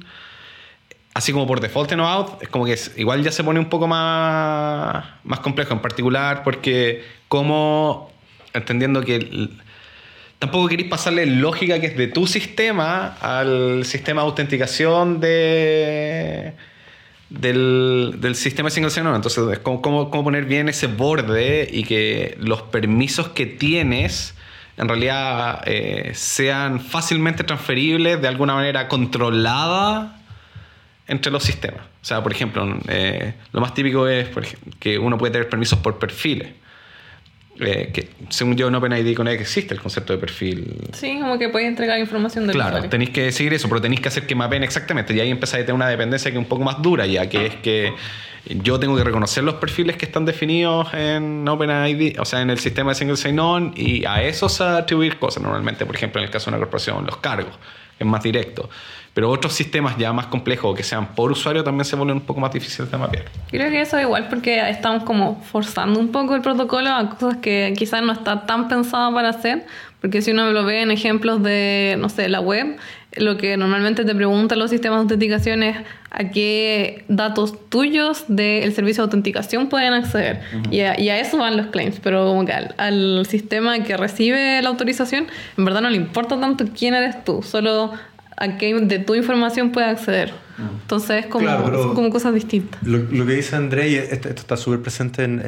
así 1.17 1.33
como 1.33 1.47
por 1.47 1.61
default 1.61 1.93
en 1.93 2.01
out, 2.01 2.43
es 2.43 2.49
como 2.51 2.67
que 2.67 2.79
igual 2.97 3.25
ya 3.25 3.33
se 3.33 3.43
pone 3.43 3.59
un 3.59 3.71
poco 3.71 3.87
más, 3.89 5.03
más 5.25 5.41
complejo, 5.41 5.73
en 5.73 5.81
particular 5.81 6.43
porque 6.45 7.05
como, 7.29 8.13
entendiendo 8.53 9.03
que 9.03 9.49
tampoco 10.39 10.69
queréis 10.69 10.91
pasarle 10.91 11.25
lógica 11.25 11.81
que 11.81 11.87
es 11.87 11.97
de 11.97 12.09
tu 12.09 12.27
sistema 12.27 13.17
al 13.23 13.87
sistema 13.87 14.21
de 14.21 14.29
autenticación 14.29 15.19
de, 15.19 16.53
del, 17.31 18.17
del 18.19 18.35
sistema 18.35 18.71
single 18.71 18.91
sign-on. 18.91 19.15
Entonces, 19.15 19.45
es 19.53 19.59
como, 19.59 19.83
cómo, 19.83 20.11
poner 20.11 20.45
bien 20.45 20.69
ese 20.69 20.87
borde 20.87 21.69
y 21.71 21.85
que 21.85 22.37
los 22.41 22.63
permisos 22.63 23.29
que 23.29 23.47
tienes 23.47 24.35
en 24.77 24.89
realidad 24.89 25.63
eh, 25.67 26.13
sean 26.15 26.81
fácilmente 26.81 27.45
transferibles 27.45 28.21
de 28.21 28.29
alguna 28.29 28.55
manera 28.55 28.89
controlada 28.89 30.21
entre 31.09 31.33
los 31.33 31.43
sistemas. 31.43 31.81
O 31.81 32.05
sea, 32.05 32.23
por 32.23 32.33
ejemplo, 32.33 32.79
eh, 32.89 33.35
lo 33.53 33.61
más 33.61 33.75
típico 33.75 34.07
es 34.07 34.29
que 34.79 34.99
uno 34.99 35.17
puede 35.17 35.33
tener 35.33 35.49
permisos 35.49 35.79
por 35.79 35.99
perfiles. 35.99 36.49
Eh, 37.59 37.91
que 37.93 38.09
según 38.29 38.55
yo 38.57 38.69
en 38.69 38.75
OpenID 38.75 39.17
con 39.17 39.27
que 39.27 39.33
existe 39.35 39.73
el 39.73 39.81
concepto 39.81 40.13
de 40.13 40.19
perfil. 40.19 40.77
Sí, 40.93 41.19
como 41.21 41.39
que 41.39 41.49
puedes 41.49 41.67
entregar 41.67 41.99
información 41.99 42.47
del 42.47 42.55
Claro, 42.55 42.87
tenéis 42.89 43.11
que 43.11 43.33
seguir 43.33 43.55
eso, 43.55 43.69
pero 43.69 43.81
tenéis 43.81 44.01
que 44.01 44.09
hacer 44.09 44.27
que 44.27 44.35
mapen 44.35 44.63
exactamente. 44.63 45.15
Y 45.15 45.21
ahí 45.21 45.31
empezáis 45.31 45.63
a 45.63 45.67
tener 45.67 45.75
una 45.75 45.89
dependencia 45.89 46.31
que 46.31 46.37
es 46.37 46.43
un 46.43 46.49
poco 46.49 46.65
más 46.65 46.83
dura, 46.83 47.07
ya 47.07 47.29
que 47.29 47.47
es 47.47 47.55
que 47.57 47.95
yo 48.63 48.79
tengo 48.79 48.97
que 48.97 49.05
reconocer 49.05 49.43
los 49.43 49.55
perfiles 49.55 49.97
que 49.97 50.05
están 50.05 50.25
definidos 50.25 50.93
en 50.95 51.49
OpenID, 51.49 52.21
o 52.21 52.25
sea, 52.25 52.43
en 52.43 52.51
el 52.51 52.59
sistema 52.59 52.91
de 52.91 52.95
Single 52.97 53.17
Sign-On, 53.17 53.73
y 53.75 54.05
a 54.05 54.23
esos 54.23 54.61
atribuir 54.61 55.19
cosas. 55.19 55.43
Normalmente, 55.43 55.87
por 55.87 55.97
ejemplo, 55.97 56.21
en 56.21 56.27
el 56.27 56.31
caso 56.31 56.51
de 56.51 56.57
una 56.57 56.59
corporación, 56.59 57.07
los 57.07 57.17
cargos, 57.17 57.55
es 57.99 58.07
más 58.07 58.23
directo. 58.23 58.69
Pero 59.17 59.31
otros 59.31 59.55
sistemas 59.55 59.97
ya 59.97 60.13
más 60.13 60.27
complejos 60.27 60.77
que 60.77 60.83
sean 60.83 61.15
por 61.15 61.33
usuario 61.33 61.65
también 61.65 61.87
se 61.87 61.97
vuelven 61.97 62.19
un 62.19 62.23
poco 62.23 62.39
más 62.39 62.53
difíciles 62.53 62.91
de 62.91 62.99
mapear. 62.99 63.25
Creo 63.49 63.71
que 63.71 63.81
eso 63.81 63.97
es 63.97 64.03
igual 64.03 64.29
porque 64.29 64.69
estamos 64.69 65.05
como 65.05 65.41
forzando 65.43 65.99
un 65.99 66.09
poco 66.13 66.35
el 66.35 66.43
protocolo 66.43 66.91
a 66.91 67.09
cosas 67.09 67.39
que 67.39 67.73
quizás 67.79 68.03
no 68.03 68.13
está 68.13 68.45
tan 68.45 68.69
pensado 68.69 69.15
para 69.15 69.31
hacer. 69.31 69.65
Porque 70.03 70.21
si 70.21 70.33
uno 70.33 70.53
lo 70.53 70.67
ve 70.67 70.83
en 70.83 70.91
ejemplos 70.91 71.43
de, 71.43 71.97
no 71.99 72.11
sé, 72.11 72.29
la 72.29 72.41
web, 72.41 72.77
lo 73.17 73.39
que 73.39 73.57
normalmente 73.57 74.05
te 74.05 74.15
preguntan 74.15 74.59
los 74.59 74.69
sistemas 74.69 74.99
de 74.99 75.03
autenticación 75.05 75.63
es 75.63 75.79
a 76.11 76.29
qué 76.29 77.07
datos 77.09 77.71
tuyos 77.71 78.27
del 78.29 78.75
servicio 78.75 79.03
de 79.03 79.07
autenticación 79.07 79.69
pueden 79.71 79.95
acceder. 79.95 80.43
y, 80.71 80.81
a, 80.81 80.93
eso 81.19 81.39
van 81.39 81.57
los 81.57 81.69
claims, 81.69 82.01
pero 82.03 82.27
como 82.27 82.45
que 82.45 82.53
al, 82.53 82.75
al, 82.77 83.25
sistema 83.25 83.83
que 83.83 83.97
recibe 83.97 84.61
la 84.61 84.69
autorización, 84.69 85.27
en 85.57 85.65
verdad 85.65 85.81
no 85.81 85.89
le 85.89 85.97
importa 85.97 86.39
tanto 86.39 86.67
quién 86.77 86.93
eres 86.93 87.25
tú, 87.25 87.43
solo 87.43 87.95
a 88.37 88.59
qué 88.59 88.75
de 88.75 88.99
tu 88.99 89.15
información 89.15 89.73
puede 89.73 89.87
acceder. 89.87 90.33
Entonces 90.59 91.25
es 91.25 91.27
como, 91.27 91.49
son 91.49 91.95
como 91.95 92.11
cosas 92.11 92.35
distintas. 92.35 92.83
Lo, 92.83 93.09
que 93.09 93.33
dice 93.33 93.57
André, 93.57 93.89
y 93.89 93.95
esto, 93.97 94.29
está 94.29 94.57
súper 94.57 94.81
presente 94.81 95.25
en, 95.25 95.41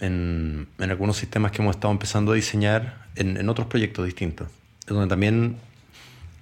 en, 0.00 0.66
en, 0.78 0.90
algunos 0.90 1.16
sistemas 1.16 1.50
que 1.50 1.62
hemos 1.62 1.76
estado 1.76 1.92
empezando 1.92 2.32
a 2.32 2.34
diseñar 2.34 3.06
en, 3.16 3.48
otros 3.48 3.66
proyectos 3.66 4.04
distintos, 4.04 4.48
donde 4.86 5.08
también 5.08 5.56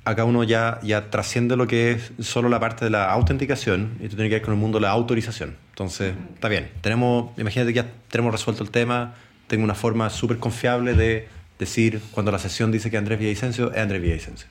acá 0.05 0.25
uno 0.25 0.45
ya, 0.45 0.81
ya 0.83 1.11
trasciende 1.11 1.57
lo 1.57 1.67
que 1.67 1.93
es 1.93 2.13
solo 2.21 2.49
la 2.49 2.61
parte 2.61 2.85
de 2.85 2.91
la 2.91 3.11
autenticación 3.11 3.93
y 4.01 4.09
tú 4.09 4.17
tienes 4.17 4.31
que 4.31 4.37
ver 4.37 4.43
con 4.43 4.55
el 4.55 4.61
mundo 4.61 4.79
de 4.79 4.83
la 4.83 4.91
autorización. 4.91 5.57
Entonces, 5.71 6.15
está 6.35 6.49
bien, 6.49 6.71
tenemos, 6.83 7.39
imagínate 7.39 7.73
que 7.73 7.77
ya 7.77 7.87
tenemos 8.11 8.33
resuelto 8.33 8.63
el 8.63 8.71
tema, 8.71 9.15
tengo 9.47 9.65
una 9.65 9.75
forma 9.75 10.11
súper 10.11 10.39
confiable 10.39 10.95
de 10.95 11.29
decir 11.59 12.01
cuando 12.11 12.33
la 12.33 12.39
sesión 12.39 12.73
dice 12.73 12.91
que 12.91 12.97
Andrés 12.97 13.19
Villavicencio 13.19 13.73
es 13.73 13.79
Andrés 13.79 14.03
Villavicencio 14.03 14.49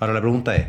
Ahora 0.00 0.12
la 0.12 0.20
pregunta 0.20 0.56
es, 0.56 0.66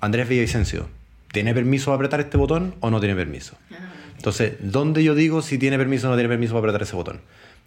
Andrés 0.00 0.28
Villavicencio, 0.28 0.88
¿tiene 1.32 1.54
permiso 1.54 1.86
para 1.86 1.96
apretar 1.96 2.20
este 2.20 2.36
botón 2.36 2.74
o 2.80 2.90
no 2.90 3.00
tiene 3.00 3.14
permiso? 3.14 3.56
Ah, 3.70 3.76
Entonces, 4.16 4.54
¿dónde 4.60 5.04
yo 5.04 5.14
digo 5.14 5.42
si 5.42 5.58
tiene 5.58 5.78
permiso 5.78 6.06
o 6.06 6.10
no 6.10 6.16
tiene 6.16 6.28
permiso 6.28 6.52
para 6.52 6.60
apretar 6.60 6.82
ese 6.82 6.96
botón? 6.96 7.20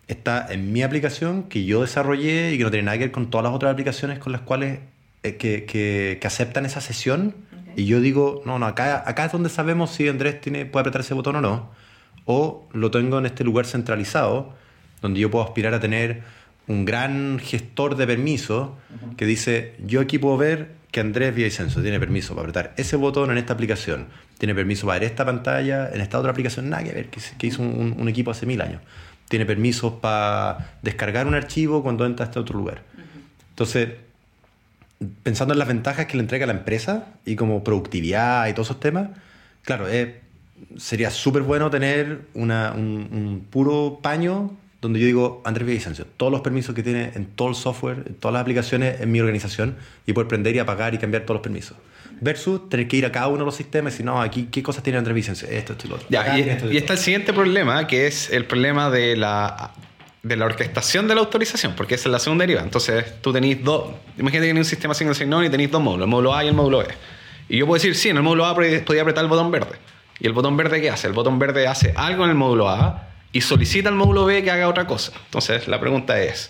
Está 0.08 0.48
en 0.50 0.74
mi 0.74 0.82
aplicación 0.82 1.44
que 1.44 1.66
yo 1.66 1.82
desarrollé 1.82 2.54
y 2.54 2.58
que 2.58 2.64
no 2.64 2.72
tiene 2.72 2.86
nada 2.86 2.98
que 2.98 3.06
ver 3.06 3.12
con 3.12 3.30
todas 3.30 3.44
las 3.44 3.54
otras 3.54 3.72
aplicaciones 3.74 4.18
con 4.18 4.32
las 4.32 4.42
cuales 4.42 4.80
eh, 5.22 5.36
que, 5.36 5.66
que, 5.66 6.20
aceptan 6.26 6.66
esa 6.66 6.82
sesión. 6.82 7.36
Y 7.76 7.86
yo 7.86 8.02
digo, 8.02 8.42
no, 8.46 8.58
no, 8.58 8.66
acá, 8.66 9.04
acá 9.06 9.26
es 9.26 9.32
donde 9.32 9.50
sabemos 9.50 9.92
si 9.92 10.08
Andrés 10.08 10.42
tiene, 10.42 10.66
puede 10.66 10.82
apretar 10.82 11.02
ese 11.02 11.14
botón 11.14 11.36
o 11.36 11.42
no. 11.42 11.70
O 12.26 12.68
lo 12.74 12.90
tengo 12.90 13.20
en 13.20 13.28
este 13.28 13.44
lugar 13.44 13.66
centralizado, 13.66 14.56
donde 15.02 15.20
yo 15.20 15.30
puedo 15.30 15.46
aspirar 15.46 15.74
a 15.76 15.80
tener 15.80 16.24
un 16.68 16.86
gran 16.86 17.40
gestor 17.40 17.96
de 17.96 18.08
permisos 18.08 18.70
que 19.18 19.26
dice, 19.26 19.76
yo 19.86 20.02
aquí 20.02 20.20
puedo 20.20 20.38
ver 20.38 20.79
que 20.92 21.00
Andrés 21.00 21.36
Villavicencio 21.36 21.82
tiene 21.82 22.00
permiso 22.00 22.36
para 22.36 22.50
apretar 22.50 22.74
ese 22.78 22.96
botón 22.96 23.32
en 23.32 23.38
esta 23.38 23.54
aplicación, 23.54 24.08
tiene 24.38 24.56
permiso 24.56 24.88
para 24.88 25.00
ver 25.00 25.10
esta 25.10 25.26
pantalla 25.26 25.90
en 25.94 26.02
esta 26.02 26.18
otra 26.18 26.32
aplicación, 26.32 26.70
nada 26.70 26.84
que 26.84 26.92
ver, 26.92 27.10
que, 27.10 27.48
hizo 27.48 27.62
un, 27.62 28.10
equipo 28.10 28.32
hace 28.32 28.46
mil 28.46 28.62
años. 28.62 28.82
Tiene 29.28 29.46
permisos 29.46 29.94
para 29.94 30.78
descargar 30.82 31.28
un 31.28 31.36
archivo 31.36 31.84
cuando 31.84 32.06
entra 32.06 32.26
a 32.26 32.30
este 32.30 32.40
otro 32.40 32.58
lugar. 32.58 32.82
Entonces, 33.50 33.90
pensando 35.22 35.54
en 35.54 35.60
las 35.60 35.68
ventajas 35.68 36.08
que 36.08 36.18
le 36.18 36.24
entrega 36.24 36.48
la 36.48 36.54
empresa 36.54 37.14
y 37.26 37.36
como 37.36 37.64
productividad 37.64 38.48
y 38.48 38.54
todos 38.54 38.70
esos 38.70 38.80
temas, 38.80 39.10
claro, 39.62 39.86
sería 40.78 41.12
súper 41.12 41.44
bueno 41.44 41.70
tener 41.70 42.22
un 42.34 43.46
puro 43.52 44.00
paño 44.02 44.58
donde 44.82 45.00
yo 45.00 45.06
digo, 45.06 45.42
Andrés 45.46 45.66
Villavicencio, 45.68 46.06
todos 46.18 46.32
los 46.32 46.42
permisos 46.42 46.74
que 46.74 46.84
tiene 46.84 47.12
en 47.14 47.26
todo 47.26 47.50
el 47.50 47.56
software, 47.56 48.04
en 48.08 48.16
todas 48.16 48.34
las 48.34 48.42
aplicaciones 48.42 49.02
en 49.02 49.12
mi 49.12 49.20
organización 49.20 49.76
y 50.06 50.14
poder 50.14 50.28
prender 50.28 50.56
y 50.56 50.60
apagar 50.60 50.94
y 50.94 50.98
cambiar 50.98 51.24
todos 51.24 51.36
los 51.36 51.44
permisos. 51.44 51.78
Versus 52.22 52.70
tener 52.70 52.88
que 52.88 52.98
ir 52.98 53.06
a 53.06 53.12
cada 53.12 53.28
uno 53.28 53.40
de 53.40 53.46
los 53.46 53.56
sistemas 53.56 53.94
y 53.94 53.96
decir, 53.96 54.06
no, 54.06 54.22
aquí, 54.22 54.48
¿qué 54.52 54.64
cosas 54.64 54.84
tiene 54.84 54.98
Andrés 55.00 55.16
Villavicencio? 55.16 55.50
Esto, 55.50 55.74
esto 55.74 55.88
y 55.88 55.90
lo 55.90 55.96
otro. 55.96 56.08
y, 56.72 56.78
está 56.78 56.94
el 56.94 57.00
siguiente 57.00 57.34
problema, 57.34 57.88
que 57.88 58.08
es 58.08 58.30
el 58.30 58.46
problema 58.46 58.90
de 58.90 59.18
la, 59.18 59.72
de 60.24 60.36
la 60.38 60.46
orquestación 60.46 61.08
de 61.08 61.16
la 61.16 61.22
autorización, 61.22 61.74
porque 61.76 61.96
esa 61.96 62.08
es 62.08 62.14
la 62.14 62.20
segunda 62.20 62.44
deriva. 62.44 62.62
Entonces, 62.62 63.22
tú 63.22 63.34
tenéis 63.34 63.64
dos, 63.64 63.92
imagínate 64.18 64.48
que 64.48 64.50
tenéis 64.52 64.66
un 64.66 64.70
sistema 64.70 64.94
single 64.94 65.16
sign-on 65.16 65.46
y 65.46 65.50
tenéis 65.50 65.72
dos 65.72 65.82
módulos, 65.82 66.06
el 66.06 66.10
módulo 66.10 66.36
A 66.36 66.44
y 66.46 66.48
el 66.48 66.54
módulo 66.54 66.80
B. 66.80 66.86
Y 67.50 67.58
yo 67.58 67.66
puedo 67.66 67.76
decir, 67.82 67.96
sí, 67.96 68.10
en 68.10 68.18
el 68.18 68.24
módulo 68.24 68.46
A 68.46 68.56
podía 68.56 69.02
apretar 69.02 69.24
el 69.24 69.30
botón 69.30 69.52
verde. 69.52 69.76
¿Y 70.20 70.28
el 70.28 70.34
botón 70.34 70.56
verde 70.56 70.82
qué 70.82 70.90
hace? 70.90 71.08
El 71.08 71.14
botón 71.14 71.40
verde 71.40 71.68
hace 71.68 71.94
algo 71.96 72.26
en 72.26 72.32
el 72.32 72.36
módulo 72.36 72.70
A 72.70 73.09
y 73.32 73.42
solicita 73.42 73.90
al 73.90 73.96
módulo 73.96 74.26
B 74.26 74.44
que 74.44 74.52
haga 74.52 74.68
otra 74.68 74.88
cosa. 74.88 75.12
Entonces, 75.26 75.68
la 75.68 75.80
pregunta 75.80 76.22
es, 76.22 76.50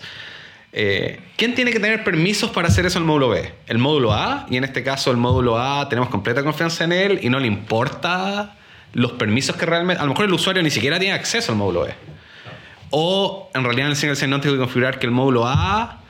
eh, 0.72 1.20
¿quién 1.36 1.54
tiene 1.54 1.72
que 1.72 1.80
tener 1.80 2.04
permisos 2.04 2.50
para 2.50 2.68
hacer 2.68 2.86
eso 2.86 2.98
el 2.98 3.04
módulo 3.04 3.30
B? 3.30 3.52
¿El 3.66 3.78
módulo 3.78 4.12
A? 4.12 4.46
Y 4.50 4.56
en 4.56 4.64
este 4.64 4.82
caso, 4.82 5.10
el 5.10 5.16
módulo 5.16 5.58
A 5.58 5.88
tenemos 5.88 6.08
completa 6.08 6.42
confianza 6.42 6.84
en 6.84 6.92
él 6.92 7.20
y 7.22 7.28
no 7.28 7.38
le 7.38 7.46
importa 7.46 8.56
los 8.92 9.12
permisos 9.12 9.56
que 9.56 9.66
realmente... 9.66 10.00
A 10.00 10.04
lo 10.04 10.10
mejor 10.10 10.26
el 10.26 10.32
usuario 10.32 10.62
ni 10.62 10.70
siquiera 10.70 10.98
tiene 10.98 11.14
acceso 11.14 11.52
al 11.52 11.58
módulo 11.58 11.82
B. 11.82 11.94
O 12.90 13.50
en 13.54 13.64
realidad 13.64 13.86
en 13.86 13.92
el 13.92 13.96
single 13.96 14.16
sign 14.16 14.30
tengo 14.40 14.54
que 14.54 14.60
configurar 14.60 14.98
que 14.98 15.06
el 15.06 15.12
módulo 15.12 15.46
A 15.46 16.00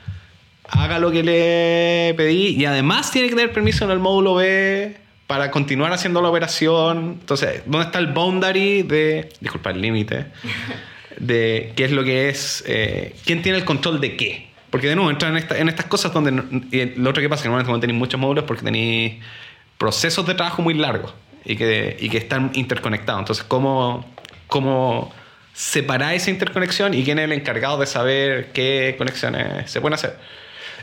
haga 0.67 0.99
lo 0.99 1.11
que 1.11 1.21
le 1.21 2.13
pedí 2.15 2.55
y 2.59 2.65
además 2.65 3.11
tiene 3.11 3.29
que 3.29 3.35
tener 3.35 3.51
permiso 3.51 3.85
en 3.85 3.91
el 3.91 3.99
módulo 3.99 4.35
B 4.35 4.97
para 5.31 5.49
continuar 5.49 5.93
haciendo 5.93 6.21
la 6.21 6.27
operación. 6.27 7.19
Entonces, 7.21 7.61
¿dónde 7.65 7.85
está 7.85 7.99
el 7.99 8.07
boundary 8.07 8.83
de, 8.83 9.29
disculpa, 9.39 9.69
el 9.69 9.79
límite, 9.79 10.25
de 11.15 11.71
qué 11.73 11.85
es 11.85 11.91
lo 11.93 12.03
que 12.03 12.27
es, 12.27 12.65
eh, 12.67 13.15
quién 13.23 13.41
tiene 13.41 13.57
el 13.57 13.63
control 13.63 14.01
de 14.01 14.17
qué? 14.17 14.49
Porque 14.69 14.89
de 14.89 14.95
nuevo, 14.97 15.09
entran 15.09 15.37
en, 15.37 15.69
estas 15.69 15.85
cosas 15.85 16.11
donde, 16.11 16.31
y 16.71 16.99
lo 16.99 17.11
otro 17.11 17.21
que 17.23 17.29
pasa 17.29 17.43
que 17.43 17.47
normalmente 17.47 17.87
tenéis 17.87 17.97
muchos 17.97 18.19
módulos 18.19 18.43
porque 18.43 18.63
tenéis 18.63 19.23
procesos 19.77 20.27
de 20.27 20.33
trabajo 20.33 20.63
muy 20.63 20.73
largos 20.73 21.13
y 21.45 21.55
que, 21.55 21.95
y 21.97 22.09
que 22.09 22.17
están 22.17 22.51
interconectados. 22.53 23.21
Entonces, 23.21 23.45
¿cómo, 23.45 24.05
cómo 24.47 25.13
separar 25.53 26.13
esa 26.13 26.29
interconexión 26.29 26.93
y 26.93 27.05
quién 27.05 27.19
es 27.19 27.23
el 27.23 27.31
encargado 27.31 27.79
de 27.79 27.85
saber 27.85 28.51
qué 28.51 28.95
conexiones 28.97 29.71
se 29.71 29.79
pueden 29.79 29.93
hacer? 29.93 30.17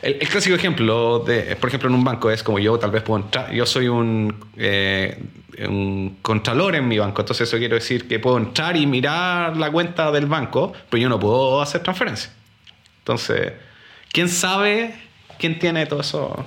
El, 0.02 0.18
clásico 0.28 0.54
ejemplo, 0.54 1.20
de, 1.20 1.56
por 1.56 1.68
ejemplo, 1.68 1.88
en 1.88 1.94
un 1.94 2.04
banco 2.04 2.30
es 2.30 2.42
como 2.42 2.58
yo 2.58 2.78
tal 2.78 2.90
vez 2.90 3.02
puedo 3.02 3.24
entrar, 3.24 3.52
yo 3.52 3.66
soy 3.66 3.88
un, 3.88 4.34
eh, 4.56 5.18
un 5.66 6.18
contralor 6.22 6.76
en 6.76 6.86
mi 6.86 6.98
banco, 6.98 7.22
entonces 7.22 7.48
eso 7.48 7.58
quiere 7.58 7.76
decir 7.76 8.06
que 8.06 8.18
puedo 8.18 8.38
entrar 8.38 8.76
y 8.76 8.86
mirar 8.86 9.56
la 9.56 9.70
cuenta 9.70 10.10
del 10.12 10.26
banco, 10.26 10.72
pero 10.88 11.02
yo 11.02 11.08
no 11.08 11.18
puedo 11.18 11.60
hacer 11.60 11.82
transferencia. 11.82 12.30
Entonces, 13.00 13.52
¿quién 14.12 14.28
sabe 14.28 14.94
quién 15.38 15.58
tiene 15.58 15.86
todo 15.86 16.00
eso? 16.00 16.44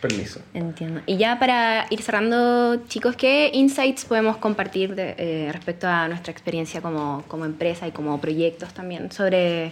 Permiso. 0.00 0.40
Entiendo. 0.52 1.00
Y 1.06 1.16
ya 1.16 1.38
para 1.38 1.86
ir 1.90 2.02
cerrando, 2.02 2.84
chicos, 2.88 3.14
¿qué 3.14 3.50
insights 3.54 4.04
podemos 4.04 4.36
compartir 4.36 4.94
eh, 4.98 5.48
respecto 5.52 5.86
a 5.86 6.08
nuestra 6.08 6.32
experiencia 6.32 6.82
como, 6.82 7.22
como, 7.28 7.44
empresa 7.44 7.86
y 7.86 7.92
como 7.92 8.20
proyectos 8.20 8.74
también 8.74 9.12
sobre 9.12 9.70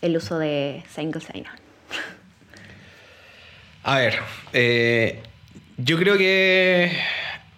el 0.00 0.16
uso 0.16 0.38
de 0.38 0.84
Single 0.94 1.20
Sign-On? 1.20 1.58
A 3.86 3.98
ver, 3.98 4.14
eh, 4.54 5.20
yo 5.76 5.98
creo 5.98 6.16
que 6.16 6.90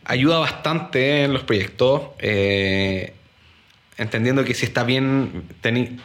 ayuda 0.05 0.39
bastante 0.39 1.23
en 1.23 1.33
los 1.33 1.45
proyectos, 1.45 2.03
eh, 2.19 3.15
entendiendo 3.97 4.45
que 4.45 4.53
si 4.53 4.67
está 4.67 4.83
bien, 4.83 5.45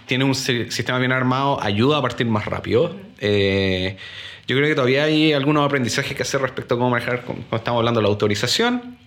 tiene 0.05 0.23
un 0.23 0.35
sistema 0.35 0.99
bien 0.99 1.11
armado, 1.11 1.59
ayuda 1.59 1.97
a 1.97 2.01
partir 2.03 2.27
más 2.27 2.45
rápido. 2.45 2.95
Eh, 3.17 3.97
yo 4.45 4.55
creo 4.55 4.69
que 4.69 4.75
todavía 4.75 5.05
hay 5.05 5.33
algunos 5.33 5.65
aprendizajes 5.65 6.15
que 6.15 6.21
hacer 6.21 6.39
respecto 6.39 6.75
a 6.75 6.77
cómo 6.77 6.91
manejar, 6.91 7.23
como 7.23 7.39
estamos 7.51 7.79
hablando, 7.79 7.99
la 7.99 8.09
autorización. 8.09 8.99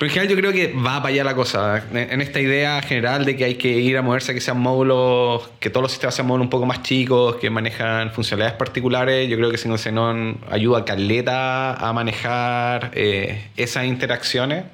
Pero 0.00 0.08
en 0.08 0.14
general 0.14 0.34
yo 0.34 0.40
creo 0.40 0.52
que 0.54 0.72
va 0.72 1.02
para 1.02 1.08
allá 1.08 1.24
la 1.24 1.34
cosa. 1.34 1.84
En 1.92 2.22
esta 2.22 2.40
idea 2.40 2.80
general 2.80 3.26
de 3.26 3.36
que 3.36 3.44
hay 3.44 3.56
que 3.56 3.68
ir 3.68 3.98
a 3.98 4.02
moverse 4.02 4.32
que 4.32 4.40
sean 4.40 4.58
módulos, 4.58 5.50
que 5.60 5.68
todos 5.68 5.82
los 5.82 5.92
sistemas 5.92 6.14
sean 6.14 6.26
módulos 6.26 6.46
un 6.46 6.48
poco 6.48 6.64
más 6.64 6.82
chicos, 6.82 7.36
que 7.36 7.50
manejan 7.50 8.10
funcionalidades 8.10 8.56
particulares, 8.56 9.28
yo 9.28 9.36
creo 9.36 9.50
que 9.50 9.58
Single 9.58 9.76
Xenon 9.76 10.40
ayuda 10.50 10.78
a 10.78 10.84
Caleta 10.86 11.74
a 11.74 11.92
manejar 11.92 12.92
eh, 12.94 13.50
esas 13.58 13.84
interacciones. 13.84 14.64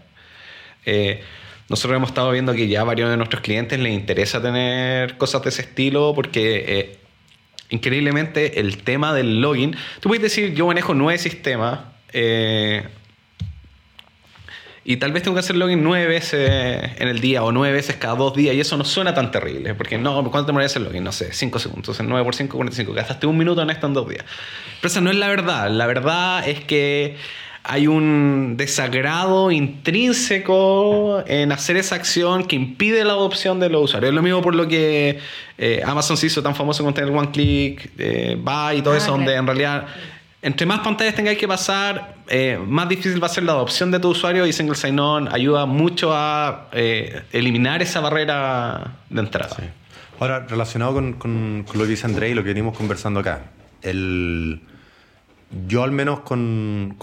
Eh, 0.84 1.24
nosotros 1.68 1.96
hemos 1.96 2.10
estado 2.10 2.30
viendo 2.30 2.54
que 2.54 2.68
ya 2.68 2.82
a 2.82 2.84
varios 2.84 3.10
de 3.10 3.16
nuestros 3.16 3.42
clientes 3.42 3.80
les 3.80 3.94
interesa 3.94 4.40
tener 4.40 5.16
cosas 5.16 5.42
de 5.42 5.48
ese 5.48 5.62
estilo 5.62 6.12
porque 6.14 6.64
eh, 6.68 6.98
increíblemente 7.70 8.60
el 8.60 8.78
tema 8.84 9.12
del 9.12 9.40
login, 9.40 9.74
tú 9.98 10.08
puedes 10.08 10.22
decir 10.22 10.54
yo 10.54 10.68
manejo 10.68 10.94
nueve 10.94 11.18
sistemas, 11.18 11.80
y 14.88 14.98
tal 14.98 15.10
vez 15.10 15.24
tengo 15.24 15.34
que 15.34 15.40
hacer 15.40 15.56
login 15.56 15.82
nueve 15.82 16.06
veces 16.06 16.48
en 16.48 17.08
el 17.08 17.20
día 17.20 17.42
o 17.42 17.50
nueve 17.50 17.74
veces 17.74 17.96
cada 17.96 18.14
dos 18.14 18.34
días 18.34 18.54
y 18.54 18.60
eso 18.60 18.76
no 18.76 18.84
suena 18.84 19.12
tan 19.14 19.32
terrible, 19.32 19.74
porque 19.74 19.98
no, 19.98 20.22
¿cuánto 20.30 20.46
demoraría 20.46 20.66
hacer 20.66 20.82
login? 20.82 21.02
No 21.02 21.10
sé, 21.10 21.32
cinco 21.32 21.58
segundos, 21.58 21.98
entonces 21.98 22.06
9 22.08 22.24
por 22.24 22.36
5, 22.36 22.56
45, 22.56 22.92
gastaste 22.92 23.26
un 23.26 23.36
minuto 23.36 23.60
en 23.62 23.70
esto 23.70 23.88
en 23.88 23.94
dos 23.94 24.08
días. 24.08 24.24
Pero 24.80 24.88
esa 24.88 25.00
no 25.00 25.10
es 25.10 25.16
la 25.16 25.26
verdad, 25.26 25.70
la 25.70 25.86
verdad 25.86 26.48
es 26.48 26.60
que 26.60 27.16
hay 27.64 27.88
un 27.88 28.54
desagrado 28.56 29.50
intrínseco 29.50 31.24
en 31.26 31.50
hacer 31.50 31.76
esa 31.76 31.96
acción 31.96 32.44
que 32.44 32.54
impide 32.54 33.04
la 33.04 33.14
adopción 33.14 33.58
de 33.58 33.68
los 33.68 33.82
usuarios. 33.86 34.10
Es 34.10 34.14
lo 34.14 34.22
mismo 34.22 34.40
por 34.40 34.54
lo 34.54 34.68
que 34.68 35.18
eh, 35.58 35.82
Amazon 35.84 36.16
se 36.16 36.28
hizo 36.28 36.44
tan 36.44 36.54
famoso 36.54 36.84
con 36.84 36.94
tener 36.94 37.10
One 37.10 37.32
Click, 37.32 37.90
eh, 37.98 38.36
Buy 38.38 38.78
y 38.78 38.82
todo 38.82 38.94
ah, 38.94 38.98
eso, 38.98 39.10
donde 39.10 39.34
en 39.34 39.46
realidad 39.46 39.88
entre 40.46 40.64
más 40.64 40.78
pantallas 40.78 41.16
tengáis 41.16 41.38
que 41.38 41.48
pasar, 41.48 42.14
eh, 42.28 42.56
más 42.64 42.88
difícil 42.88 43.20
va 43.20 43.26
a 43.26 43.30
ser 43.30 43.42
la 43.42 43.50
adopción 43.50 43.90
de 43.90 43.98
tu 43.98 44.10
usuario 44.10 44.46
y 44.46 44.52
Single 44.52 44.76
Sign-On 44.76 45.26
ayuda 45.34 45.66
mucho 45.66 46.12
a 46.14 46.68
eh, 46.70 47.22
eliminar 47.32 47.82
esa 47.82 47.98
barrera 47.98 48.92
de 49.10 49.20
entrada. 49.20 49.56
Ahora, 50.20 50.46
relacionado 50.46 50.94
con, 51.18 51.64
lo 51.74 51.82
que 51.82 51.88
dice 51.88 52.06
André 52.06 52.30
y 52.30 52.34
lo 52.34 52.44
que 52.44 52.50
venimos 52.50 52.78
conversando 52.78 53.18
acá, 53.18 53.50
el, 53.82 54.60
yo 55.66 55.82
al 55.82 55.90
menos 55.90 56.20
con, 56.20 56.94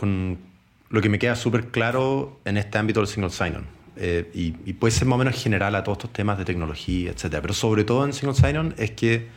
lo 0.89 1.01
que 1.01 1.10
me 1.10 1.19
queda 1.19 1.36
súper 1.36 1.67
claro 1.67 2.39
en 2.45 2.56
este 2.56 2.77
ámbito 2.77 3.01
del 3.01 3.08
Single 3.08 3.29
Sign-On, 3.29 3.65
eh, 3.97 4.32
y, 4.34 4.56
y, 4.65 4.71
puede 4.71 4.91
ser 4.91 5.06
más 5.06 5.15
o 5.15 5.19
menos 5.19 5.36
general 5.36 5.75
a 5.75 5.84
todos 5.84 5.97
estos 5.97 6.13
temas 6.13 6.38
de 6.38 6.45
tecnología, 6.45 7.12
etc. 7.12 7.39
Pero 7.41 7.53
sobre 7.53 7.84
todo 7.84 8.06
en 8.06 8.13
Single 8.13 8.36
Sign-On 8.36 8.73
es 8.77 8.91
que 8.91 9.27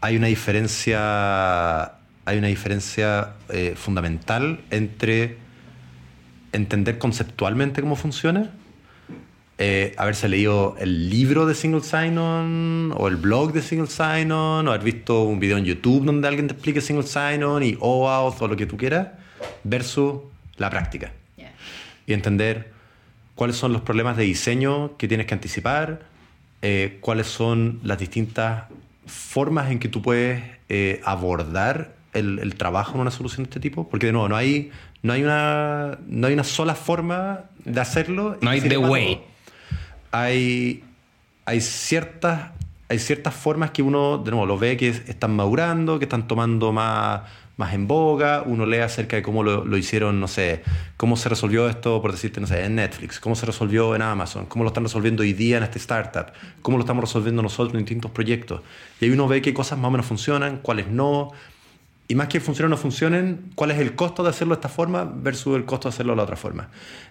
hay 0.00 0.16
una 0.16 0.26
diferencia 0.26 1.97
hay 2.28 2.36
una 2.36 2.48
diferencia 2.48 3.36
eh, 3.48 3.72
fundamental 3.74 4.60
entre 4.68 5.38
entender 6.52 6.98
conceptualmente 6.98 7.80
cómo 7.80 7.96
funciona, 7.96 8.50
eh, 9.56 9.94
haberse 9.96 10.28
leído 10.28 10.76
el 10.78 11.08
libro 11.08 11.46
de 11.46 11.54
Single 11.54 11.80
Sign-On 11.80 12.92
o 12.94 13.08
el 13.08 13.16
blog 13.16 13.54
de 13.54 13.62
Single 13.62 13.86
Sign-On 13.86 14.68
o 14.68 14.70
haber 14.70 14.84
visto 14.84 15.22
un 15.22 15.40
video 15.40 15.56
en 15.56 15.64
YouTube 15.64 16.04
donde 16.04 16.28
alguien 16.28 16.48
te 16.48 16.52
explique 16.52 16.82
Single 16.82 17.06
Sign-On 17.06 17.62
y 17.62 17.78
OAuth 17.80 18.42
o 18.42 18.46
lo 18.46 18.56
que 18.56 18.66
tú 18.66 18.76
quieras, 18.76 19.08
versus 19.64 20.20
la 20.58 20.68
práctica. 20.68 21.12
Y 22.06 22.12
entender 22.12 22.72
cuáles 23.36 23.56
son 23.56 23.72
los 23.72 23.80
problemas 23.80 24.18
de 24.18 24.24
diseño 24.24 24.98
que 24.98 25.08
tienes 25.08 25.26
que 25.26 25.32
anticipar, 25.32 26.02
eh, 26.60 26.98
cuáles 27.00 27.26
son 27.26 27.80
las 27.84 27.98
distintas 27.98 28.64
formas 29.06 29.70
en 29.70 29.78
que 29.78 29.88
tú 29.88 30.02
puedes 30.02 30.42
abordar 31.04 31.97
el, 32.12 32.54
trabajo 32.56 32.94
en 32.94 33.00
una 33.00 33.10
solución 33.10 33.44
de 33.44 33.50
este 33.50 33.60
tipo? 33.60 33.88
Porque 33.88 34.06
de 34.06 34.12
nuevo, 34.12 34.28
no 34.28 34.36
hay, 34.36 34.70
no 35.02 35.12
hay, 35.12 35.22
una, 35.22 35.98
no 36.06 36.26
hay 36.26 36.34
una 36.34 36.44
sola 36.44 36.74
forma 36.74 37.44
de 37.64 37.80
hacerlo. 37.80 38.38
No 38.40 38.50
hay 38.50 38.60
the 38.60 38.78
way. 38.78 39.20
Hay, 40.10 40.84
hay, 41.44 41.60
ciertas, 41.60 42.52
hay 42.88 42.98
ciertas 42.98 43.34
formas 43.34 43.70
que 43.70 43.82
uno, 43.82 44.18
de 44.18 44.30
nuevo, 44.30 44.46
lo 44.46 44.58
ve 44.58 44.76
que 44.76 44.88
están 44.88 45.36
madurando, 45.36 45.98
que 45.98 46.06
están 46.06 46.26
tomando 46.26 46.72
más, 46.72 47.22
más 47.58 47.74
en 47.74 47.86
boga. 47.86 48.42
Uno 48.46 48.64
lee 48.64 48.78
acerca 48.78 49.16
de 49.16 49.22
cómo 49.22 49.42
lo, 49.42 49.64
lo, 49.64 49.76
hicieron, 49.76 50.18
no 50.18 50.28
sé, 50.28 50.62
cómo 50.96 51.16
se 51.16 51.28
resolvió 51.28 51.68
esto, 51.68 52.00
por 52.00 52.12
decirte, 52.12 52.40
no 52.40 52.46
sé, 52.46 52.64
en 52.64 52.76
Netflix, 52.76 53.20
cómo 53.20 53.36
se 53.36 53.44
resolvió 53.44 53.94
en 53.94 54.00
Amazon, 54.00 54.46
cómo 54.46 54.64
lo 54.64 54.68
están 54.68 54.84
resolviendo 54.84 55.22
hoy 55.22 55.34
día 55.34 55.58
en 55.58 55.64
este 55.64 55.78
startup, 55.78 56.32
cómo 56.62 56.78
lo 56.78 56.84
estamos 56.84 57.04
resolviendo 57.04 57.42
nosotros 57.42 57.74
en 57.74 57.80
distintos 57.80 58.10
proyectos. 58.10 58.62
Y 59.00 59.04
ahí 59.04 59.10
uno 59.10 59.28
ve 59.28 59.42
qué 59.42 59.52
cosas 59.52 59.78
más 59.78 59.88
o 59.88 59.90
menos 59.90 60.06
funcionan, 60.06 60.58
cuáles 60.62 60.88
no 60.88 61.32
y 62.08 62.14
más 62.14 62.28
que 62.28 62.40
funcionen 62.40 62.72
o 62.72 62.76
no 62.76 62.80
funcionen, 62.80 63.50
cuál 63.54 63.70
es 63.70 63.78
el 63.78 63.94
costo 63.94 64.22
de 64.22 64.30
hacerlo 64.30 64.54
de 64.54 64.60
esta 64.60 64.70
forma 64.70 65.04
versus 65.04 65.56
el 65.56 65.66
costo 65.66 65.88
de 65.88 65.94
hacerlo 65.94 66.14
de 66.14 66.16
la 66.16 66.22
otra 66.22 66.36
forma. 66.36 66.70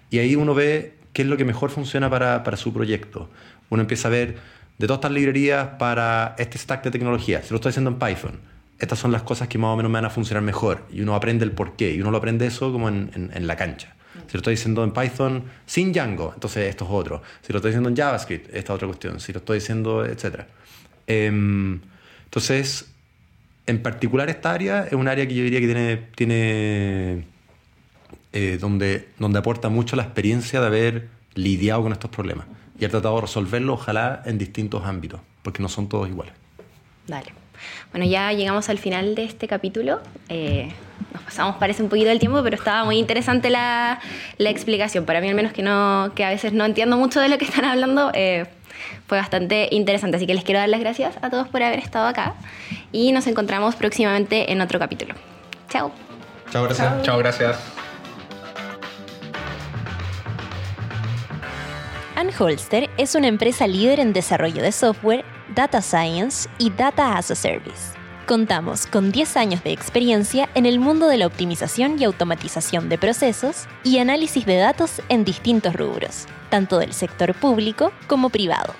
Y 0.10 0.18
ahí 0.18 0.36
uno 0.36 0.56
ve 0.56 0.96
qué 1.14 1.22
es 1.22 1.28
lo 1.28 1.38
que 1.38 1.46
mejor 1.46 1.70
funciona 1.70 2.10
para, 2.10 2.44
para 2.44 2.58
su 2.58 2.74
proyecto. 2.74 3.30
Uno 3.70 3.84
empieza 3.84 4.08
a 4.08 4.12
ver 4.12 4.38
de 4.78 4.88
todas 4.88 4.98
estas 4.98 5.12
librerías 5.12 5.68
para 5.80 6.36
este 6.40 6.58
stack 6.58 6.84
de 6.84 6.92
tecnología. 6.92 7.44
Si 7.44 7.52
lo 7.52 7.58
estoy 7.58 7.70
haciendo 7.70 7.92
en 7.92 8.00
Python, 8.00 8.40
estas 8.80 9.00
son 9.00 9.12
las 9.12 9.24
cosas 9.24 9.48
que 9.48 9.58
más 9.58 9.70
o 9.70 9.76
menos 9.76 9.92
me 9.92 9.98
van 9.98 10.06
a 10.06 10.10
funcionar 10.10 10.44
mejor. 10.44 10.86
Y 10.92 11.02
uno 11.02 11.16
aprende 11.16 11.46
el 11.46 11.52
por 11.52 11.76
qué. 11.76 11.94
Y 11.94 12.02
uno 12.02 12.12
lo 12.12 12.18
aprende 12.18 12.46
eso 12.48 12.72
como 12.72 12.90
en, 12.90 13.32
en, 13.34 13.48
la 13.48 13.56
cancha. 13.56 13.96
Si 14.28 14.34
lo 14.34 14.38
estoy 14.38 14.56
diciendo 14.56 14.84
en 14.84 14.92
Python 14.92 15.44
sin 15.66 15.92
Django, 15.92 16.32
entonces 16.34 16.70
esto 16.70 16.86
es 16.86 16.92
otro. 16.92 17.22
Si 17.42 17.54
lo 17.54 17.58
estoy 17.58 17.72
diciendo 17.72 17.90
en 17.90 17.96
JavaScript, 17.96 18.48
esta 18.48 18.74
es 18.74 18.76
otra 18.76 18.88
cuestión. 18.88 19.20
Si 19.20 19.34
lo 19.34 19.40
estoy 19.40 19.60
diciendo, 19.60 20.06
etc. 20.06 20.42
Em, 21.08 21.80
entonces, 22.26 22.94
en 23.68 23.84
particular 23.84 24.30
esta 24.30 24.52
área 24.52 24.86
es 24.86 24.94
un 24.94 25.08
área 25.08 25.28
que 25.28 25.36
yo 25.36 25.44
diría 25.44 25.60
que 25.60 25.68
tiene, 25.68 25.98
tiene 26.16 27.24
eh, 28.34 28.58
donde, 28.60 29.10
donde 29.20 29.40
aporta 29.40 29.70
mucho 29.70 29.96
la 29.96 30.04
experiencia 30.04 30.62
de 30.62 30.68
haber 30.68 31.10
lidiado 31.36 31.84
con 31.84 31.92
estos 31.92 32.10
problemas 32.10 32.48
y 32.80 32.86
ha 32.86 32.90
tratado 32.90 33.16
de 33.16 33.22
resolverlo, 33.22 33.74
ojalá 33.74 34.22
en 34.26 34.38
distintos 34.38 34.86
ámbitos, 34.86 35.20
porque 35.44 35.62
no 35.62 35.70
son 35.70 35.90
todos 35.90 36.08
iguales. 36.08 36.34
Dale. 37.08 37.34
Bueno, 37.92 38.06
ya 38.06 38.32
llegamos 38.32 38.70
al 38.70 38.78
final 38.78 39.16
de 39.16 39.24
este 39.24 39.48
capítulo. 39.48 40.00
Eh, 40.30 40.72
nos 41.14 41.24
pasamos, 41.24 41.56
parece 41.58 41.82
un 41.82 41.90
poquito 41.90 42.10
del 42.10 42.20
tiempo, 42.20 42.42
pero 42.44 42.56
estaba 42.56 42.86
muy 42.86 42.98
interesante 42.98 43.50
la, 43.50 44.00
la, 44.38 44.50
explicación. 44.50 45.06
Para 45.06 45.22
mí, 45.22 45.28
al 45.28 45.36
menos 45.36 45.54
que, 45.54 45.64
no, 45.64 46.12
que 46.14 46.24
a 46.24 46.30
veces 46.30 46.54
no 46.54 46.66
entiendo 46.66 46.98
mucho 46.98 47.20
de 47.20 47.30
lo 47.30 47.38
que 47.40 47.46
están 47.46 47.66
hablando, 47.66 48.12
eh, 48.14 48.46
fue 49.08 49.18
bastante 49.18 49.70
interesante. 49.72 50.18
Así 50.18 50.28
que 50.28 50.36
les 50.36 50.44
quiero 50.44 50.60
dar 50.60 50.70
las 50.70 50.80
gracias 50.80 51.16
a 51.22 51.30
todos 51.32 51.48
por 51.48 51.64
haber 51.64 51.80
estado 51.80 52.08
acá 52.08 52.36
y 52.92 53.12
nos 53.12 53.28
encontramos 53.28 53.76
próximamente 53.76 54.52
en 54.52 54.62
otro 54.62 54.80
capítulo. 54.80 55.16
Chao. 55.70 55.92
Chao, 56.52 56.64
gracias. 56.64 57.02
Chao, 57.04 57.18
gracias. 57.18 57.58
Anholster 62.16 62.90
es 62.98 63.14
una 63.14 63.28
empresa 63.28 63.68
líder 63.68 64.00
en 64.00 64.12
desarrollo 64.12 64.64
de 64.64 64.72
software, 64.72 65.24
data 65.54 65.82
science 65.82 66.50
y 66.58 66.72
data 66.72 67.16
as 67.16 67.30
a 67.30 67.36
service. 67.36 67.96
Contamos 68.26 68.88
con 68.88 69.12
10 69.12 69.38
años 69.38 69.64
de 69.64 69.72
experiencia 69.72 70.50
en 70.54 70.66
el 70.66 70.80
mundo 70.80 71.08
de 71.08 71.18
la 71.18 71.28
optimización 71.28 71.98
y 71.98 72.04
automatización 72.04 72.90
de 72.90 72.98
procesos 72.98 73.68
y 73.84 74.00
análisis 74.00 74.46
de 74.46 74.58
datos 74.58 75.02
en 75.08 75.24
distintos 75.24 75.76
rubros, 75.76 76.26
tanto 76.50 76.80
del 76.80 76.92
sector 76.92 77.34
público 77.36 77.94
como 78.08 78.30
privado. 78.30 78.74